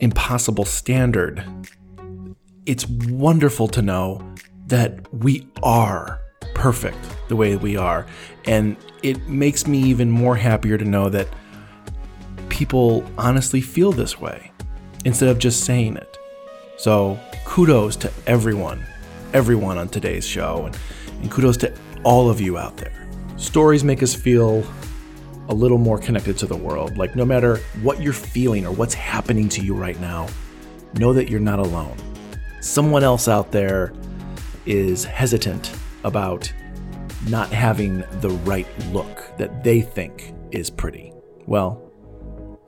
impossible 0.00 0.64
standard, 0.64 1.44
it's 2.64 2.86
wonderful 2.88 3.68
to 3.68 3.82
know 3.82 4.26
that 4.68 5.12
we 5.12 5.46
are 5.62 6.18
perfect 6.54 6.96
the 7.28 7.36
way 7.36 7.56
we 7.56 7.76
are. 7.76 8.06
And 8.46 8.78
it 9.02 9.28
makes 9.28 9.66
me 9.66 9.78
even 9.80 10.10
more 10.10 10.36
happier 10.36 10.78
to 10.78 10.86
know 10.86 11.10
that 11.10 11.28
people 12.48 13.04
honestly 13.18 13.60
feel 13.60 13.92
this 13.92 14.18
way 14.18 14.50
instead 15.04 15.28
of 15.28 15.38
just 15.38 15.64
saying 15.64 15.98
it. 15.98 16.16
So, 16.78 17.20
kudos 17.44 17.96
to 17.96 18.10
everyone, 18.26 18.82
everyone 19.34 19.76
on 19.76 19.90
today's 19.90 20.26
show, 20.26 20.64
and, 20.64 20.76
and 21.22 21.30
kudos 21.30 21.56
to 21.58 21.74
all 22.04 22.28
of 22.28 22.40
you 22.40 22.58
out 22.58 22.76
there. 22.76 23.08
Stories 23.36 23.82
make 23.82 24.02
us 24.02 24.14
feel 24.14 24.64
a 25.48 25.54
little 25.54 25.78
more 25.78 25.98
connected 25.98 26.36
to 26.38 26.46
the 26.46 26.56
world. 26.56 26.96
Like, 26.96 27.16
no 27.16 27.24
matter 27.24 27.56
what 27.82 28.00
you're 28.00 28.12
feeling 28.12 28.66
or 28.66 28.72
what's 28.72 28.94
happening 28.94 29.48
to 29.50 29.64
you 29.64 29.74
right 29.74 29.98
now, 30.00 30.28
know 30.94 31.12
that 31.12 31.28
you're 31.28 31.40
not 31.40 31.58
alone. 31.58 31.96
Someone 32.60 33.02
else 33.02 33.26
out 33.28 33.50
there 33.50 33.92
is 34.66 35.04
hesitant 35.04 35.72
about 36.04 36.52
not 37.28 37.48
having 37.48 38.04
the 38.20 38.30
right 38.44 38.66
look 38.92 39.36
that 39.38 39.64
they 39.64 39.80
think 39.80 40.34
is 40.50 40.70
pretty. 40.70 41.12
Well, 41.46 41.90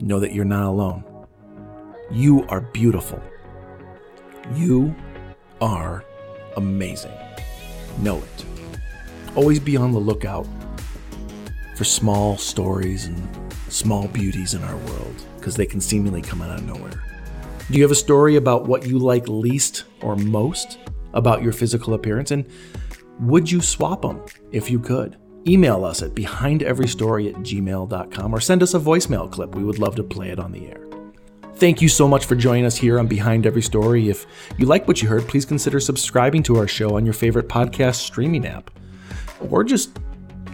know 0.00 0.18
that 0.20 0.32
you're 0.32 0.44
not 0.44 0.64
alone. 0.64 1.04
You 2.10 2.44
are 2.48 2.60
beautiful. 2.60 3.22
You 4.54 4.94
are 5.60 6.04
amazing. 6.56 7.12
Know 8.00 8.18
it. 8.18 8.43
Always 9.34 9.60
be 9.60 9.76
on 9.76 9.92
the 9.92 9.98
lookout 9.98 10.46
for 11.76 11.84
small 11.84 12.36
stories 12.36 13.06
and 13.06 13.28
small 13.68 14.06
beauties 14.08 14.54
in 14.54 14.62
our 14.62 14.76
world 14.76 15.24
because 15.36 15.56
they 15.56 15.66
can 15.66 15.80
seemingly 15.80 16.22
come 16.22 16.40
out 16.40 16.58
of 16.58 16.64
nowhere. 16.64 17.02
Do 17.70 17.76
you 17.76 17.82
have 17.82 17.90
a 17.90 17.96
story 17.96 18.36
about 18.36 18.66
what 18.66 18.86
you 18.86 18.98
like 18.98 19.26
least 19.26 19.84
or 20.02 20.16
most 20.16 20.78
about 21.14 21.42
your 21.42 21.52
physical 21.52 21.94
appearance? 21.94 22.30
And 22.30 22.48
would 23.20 23.50
you 23.50 23.60
swap 23.60 24.02
them 24.02 24.22
if 24.52 24.70
you 24.70 24.78
could? 24.78 25.16
Email 25.46 25.84
us 25.84 26.02
at 26.02 26.14
behindeverystory 26.14 27.28
at 27.30 27.40
gmail.com 27.42 28.34
or 28.34 28.40
send 28.40 28.62
us 28.62 28.74
a 28.74 28.78
voicemail 28.78 29.30
clip. 29.30 29.54
We 29.54 29.64
would 29.64 29.78
love 29.78 29.96
to 29.96 30.02
play 30.02 30.30
it 30.30 30.38
on 30.38 30.52
the 30.52 30.68
air. 30.68 30.86
Thank 31.56 31.80
you 31.80 31.88
so 31.88 32.08
much 32.08 32.26
for 32.26 32.34
joining 32.34 32.64
us 32.64 32.76
here 32.76 32.98
on 32.98 33.06
Behind 33.06 33.46
Every 33.46 33.62
Story. 33.62 34.08
If 34.08 34.26
you 34.58 34.66
like 34.66 34.88
what 34.88 35.02
you 35.02 35.08
heard, 35.08 35.28
please 35.28 35.44
consider 35.44 35.80
subscribing 35.80 36.42
to 36.44 36.56
our 36.56 36.66
show 36.66 36.96
on 36.96 37.04
your 37.04 37.14
favorite 37.14 37.48
podcast 37.48 37.96
streaming 37.96 38.46
app. 38.46 38.70
Or 39.50 39.64
just 39.64 39.98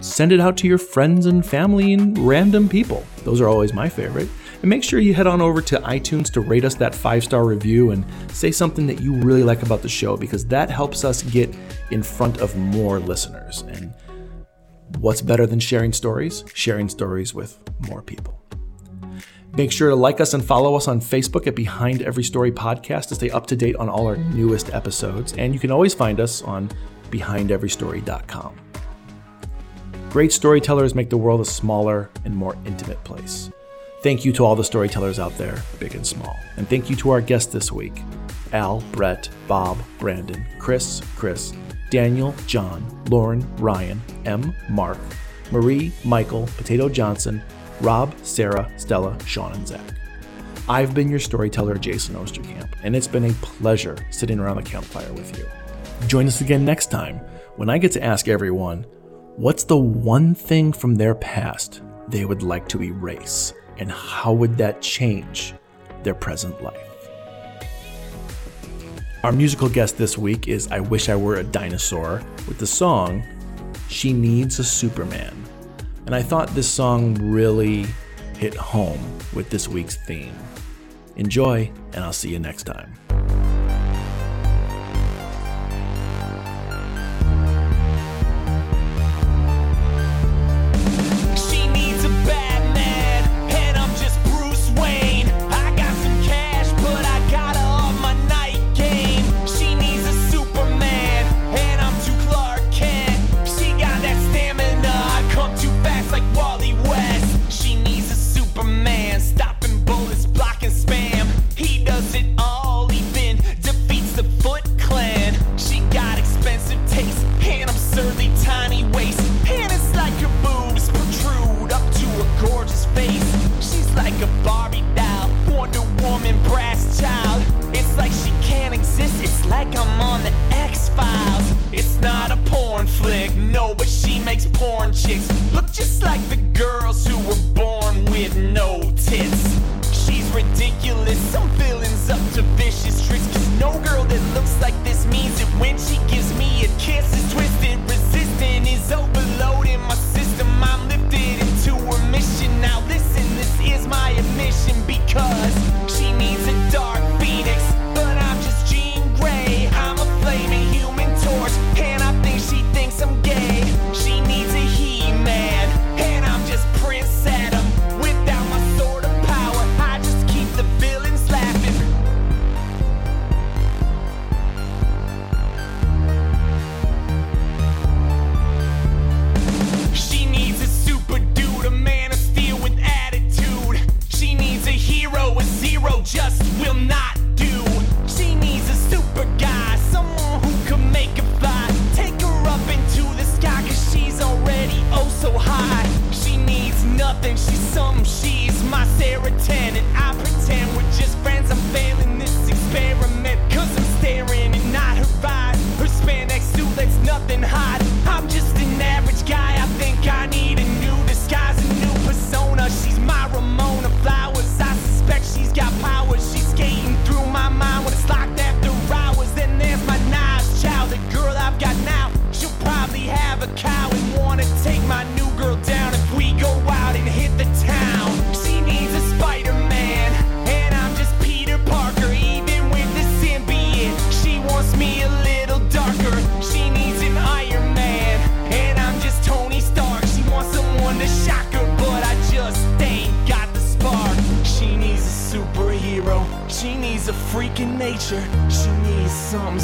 send 0.01 0.31
it 0.31 0.39
out 0.39 0.57
to 0.57 0.67
your 0.67 0.77
friends 0.77 1.25
and 1.27 1.45
family 1.45 1.93
and 1.93 2.17
random 2.17 2.67
people. 2.67 3.05
Those 3.23 3.39
are 3.39 3.47
always 3.47 3.73
my 3.73 3.87
favorite. 3.87 4.27
And 4.61 4.69
make 4.69 4.83
sure 4.83 4.99
you 4.99 5.13
head 5.13 5.27
on 5.27 5.41
over 5.41 5.61
to 5.61 5.77
iTunes 5.79 6.31
to 6.33 6.41
rate 6.41 6.65
us 6.65 6.75
that 6.75 6.93
five 6.93 7.23
star 7.23 7.45
review 7.45 7.91
and 7.91 8.05
say 8.31 8.51
something 8.51 8.85
that 8.87 8.99
you 8.99 9.13
really 9.13 9.43
like 9.43 9.63
about 9.63 9.81
the 9.81 9.89
show 9.89 10.17
because 10.17 10.45
that 10.47 10.69
helps 10.69 11.03
us 11.03 11.23
get 11.23 11.55
in 11.89 12.03
front 12.03 12.41
of 12.41 12.55
more 12.55 12.99
listeners. 12.99 13.63
And 13.63 13.93
what's 14.99 15.21
better 15.21 15.47
than 15.47 15.59
sharing 15.59 15.93
stories? 15.93 16.43
Sharing 16.53 16.89
stories 16.89 17.33
with 17.33 17.59
more 17.87 18.01
people. 18.01 18.41
Make 19.53 19.71
sure 19.71 19.89
to 19.89 19.95
like 19.95 20.21
us 20.21 20.33
and 20.33 20.43
follow 20.43 20.75
us 20.75 20.87
on 20.87 21.01
Facebook 21.01 21.45
at 21.45 21.55
Behind 21.55 22.01
Every 22.01 22.23
Story 22.23 22.51
Podcast 22.51 23.09
to 23.09 23.15
stay 23.15 23.29
up 23.31 23.47
to 23.47 23.55
date 23.55 23.75
on 23.75 23.89
all 23.89 24.07
our 24.07 24.15
newest 24.15 24.73
episodes. 24.73 25.33
And 25.33 25.53
you 25.53 25.59
can 25.59 25.71
always 25.71 25.93
find 25.93 26.21
us 26.21 26.41
on 26.41 26.69
behindeverystory.com. 27.11 28.55
Great 30.09 30.31
storytellers 30.33 30.95
make 30.95 31.09
the 31.09 31.17
world 31.17 31.41
a 31.41 31.45
smaller 31.45 32.09
and 32.25 32.35
more 32.35 32.57
intimate 32.65 33.01
place. 33.03 33.49
Thank 34.03 34.25
you 34.25 34.33
to 34.33 34.43
all 34.43 34.55
the 34.55 34.63
storytellers 34.63 35.19
out 35.19 35.37
there, 35.37 35.61
big 35.79 35.93
and 35.95 36.05
small. 36.05 36.35
And 36.57 36.67
thank 36.67 36.89
you 36.89 36.95
to 36.97 37.11
our 37.11 37.21
guests 37.21 37.53
this 37.53 37.71
week 37.71 38.01
Al, 38.51 38.81
Brett, 38.91 39.29
Bob, 39.47 39.77
Brandon, 39.99 40.45
Chris, 40.59 41.01
Chris, 41.15 41.53
Daniel, 41.89 42.33
John, 42.47 42.83
Lauren, 43.09 43.45
Ryan, 43.57 44.01
M, 44.25 44.53
Mark, 44.69 44.97
Marie, 45.51 45.91
Michael, 46.03 46.47
Potato 46.57 46.89
Johnson, 46.89 47.41
Rob, 47.79 48.13
Sarah, 48.23 48.71
Stella, 48.77 49.17
Sean, 49.25 49.53
and 49.53 49.67
Zach. 49.67 49.93
I've 50.67 50.93
been 50.93 51.09
your 51.09 51.19
storyteller, 51.19 51.77
Jason 51.77 52.15
Osterkamp, 52.15 52.73
and 52.83 52.95
it's 52.95 53.07
been 53.07 53.25
a 53.25 53.33
pleasure 53.33 53.97
sitting 54.09 54.39
around 54.39 54.57
the 54.57 54.63
campfire 54.63 55.11
with 55.13 55.37
you. 55.37 55.45
Join 56.07 56.27
us 56.27 56.41
again 56.41 56.65
next 56.65 56.91
time 56.91 57.17
when 57.55 57.69
I 57.69 57.77
get 57.77 57.91
to 57.93 58.03
ask 58.03 58.27
everyone 58.27 58.85
what's 59.37 59.63
the 59.63 59.77
one 59.77 60.35
thing 60.35 60.73
from 60.73 60.95
their 60.95 61.15
past 61.15 61.81
they 62.09 62.25
would 62.25 62.43
like 62.43 62.67
to 62.69 62.83
erase, 62.83 63.53
and 63.77 63.89
how 63.89 64.33
would 64.33 64.57
that 64.57 64.81
change 64.81 65.53
their 66.03 66.13
present 66.13 66.61
life? 66.61 67.09
Our 69.23 69.31
musical 69.31 69.69
guest 69.69 69.97
this 69.97 70.17
week 70.17 70.47
is 70.47 70.67
I 70.71 70.79
Wish 70.79 71.07
I 71.07 71.15
Were 71.15 71.35
a 71.35 71.43
Dinosaur 71.43 72.23
with 72.47 72.57
the 72.57 72.67
song 72.67 73.23
She 73.87 74.11
Needs 74.11 74.59
a 74.59 74.63
Superman. 74.63 75.35
And 76.07 76.15
I 76.15 76.23
thought 76.23 76.49
this 76.49 76.67
song 76.67 77.13
really 77.15 77.85
hit 78.37 78.55
home 78.55 78.99
with 79.33 79.49
this 79.49 79.67
week's 79.67 79.95
theme. 79.95 80.35
Enjoy, 81.15 81.71
and 81.93 82.03
I'll 82.03 82.11
see 82.11 82.29
you 82.29 82.39
next 82.39 82.63
time. 82.63 82.95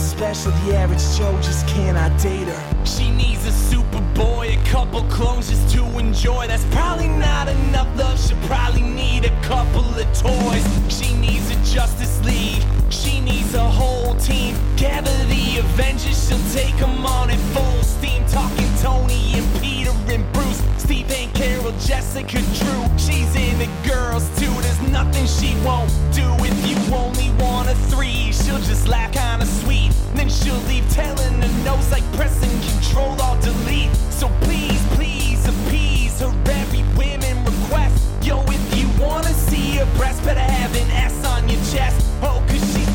Special. 0.07 0.51
The 0.51 0.75
average 0.75 1.03
Joe 1.17 1.35
just 1.41 1.67
cannot 1.67 2.17
date 2.21 2.47
her. 2.47 2.85
She 2.85 3.11
needs 3.11 3.45
a 3.45 3.51
Superboy, 3.51 4.59
a 4.59 4.69
couple 4.69 5.03
clones 5.03 5.49
just 5.49 5.75
to 5.75 5.83
enjoy. 5.99 6.47
That's 6.47 6.65
probably 6.65 7.09
not 7.09 7.49
enough 7.49 7.89
love. 7.97 8.19
She'll 8.19 8.37
probably 8.47 8.81
need 8.81 9.25
a 9.25 9.41
couple 9.41 9.83
of 9.83 10.05
toys. 10.13 10.65
She 10.87 11.13
needs 11.15 11.51
a 11.51 11.55
Justice 11.75 12.23
League. 12.25 12.63
She 12.89 13.19
needs 13.19 13.53
a 13.53 13.63
whole 13.63 14.15
team. 14.15 14.55
Gather 14.77 15.17
the 15.25 15.59
Avengers. 15.59 16.17
She'll 16.27 16.49
take 16.51 16.77
them 16.77 17.05
on 17.05 17.29
at 17.29 17.39
full 17.53 17.83
steam. 17.83 18.23
Talking 18.27 18.71
Tony 18.81 19.33
and 19.35 19.61
Peter 19.61 19.91
and 20.07 20.23
Bruce. 20.31 20.61
Steve 20.77 21.11
and 21.11 21.33
Carol, 21.33 21.73
Jessica, 21.79 22.39
Drew. 22.59 22.83
She's 22.97 23.35
into 23.35 23.67
girls 23.87 24.29
too. 24.39 24.53
There's 24.61 24.81
nothing 24.89 25.25
she 25.27 25.53
won't 25.65 25.91
do 26.13 26.27
if 26.39 26.55
you 26.67 26.95
only 26.95 27.26
want 27.67 27.77
a 27.77 27.81
three. 27.87 28.31
She'll 28.31 28.59
just 28.59 28.87
laugh 28.87 29.11
kinda 29.11 29.45
sweet. 29.45 29.91
Then 30.15 30.29
she'll 30.29 30.63
leave 30.67 30.87
telling 30.89 31.41
her 31.41 31.63
nose 31.63 31.91
like 31.91 32.03
pressing 32.13 32.51
control 32.71 33.19
alt 33.21 33.41
delete. 33.41 33.93
So 34.09 34.29
please, 34.41 34.81
please 34.95 35.47
appease 35.47 36.19
her 36.19 36.33
every 36.45 36.83
women 36.97 37.43
request. 37.43 37.95
Yo, 38.23 38.43
if 38.47 38.77
you 38.77 38.87
wanna 39.03 39.33
see 39.33 39.77
her 39.77 39.85
breast, 39.97 40.23
better 40.23 40.39
have 40.39 40.75
an 40.75 40.89
S 40.91 41.25
on 41.25 41.47
your 41.49 41.61
chest. 41.71 42.05
Oh, 42.21 42.43
cause 42.47 42.73
she's 42.73 42.86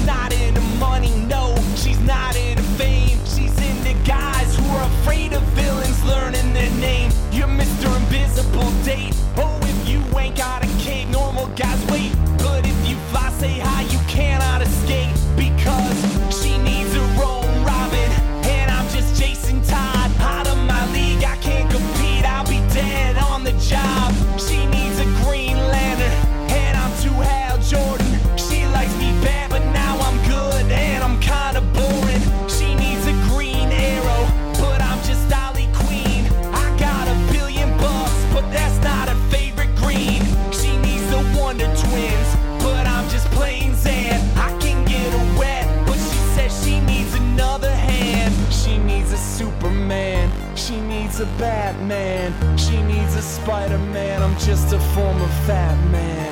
Batman. 51.93 52.57
She 52.57 52.83
needs 52.83 53.15
a 53.17 53.23
Spider 53.23 53.79
Man. 53.79 54.23
I'm 54.23 54.37
just 54.39 54.73
a 54.73 54.79
former 54.95 55.29
fat 55.47 55.77
man. 55.91 56.32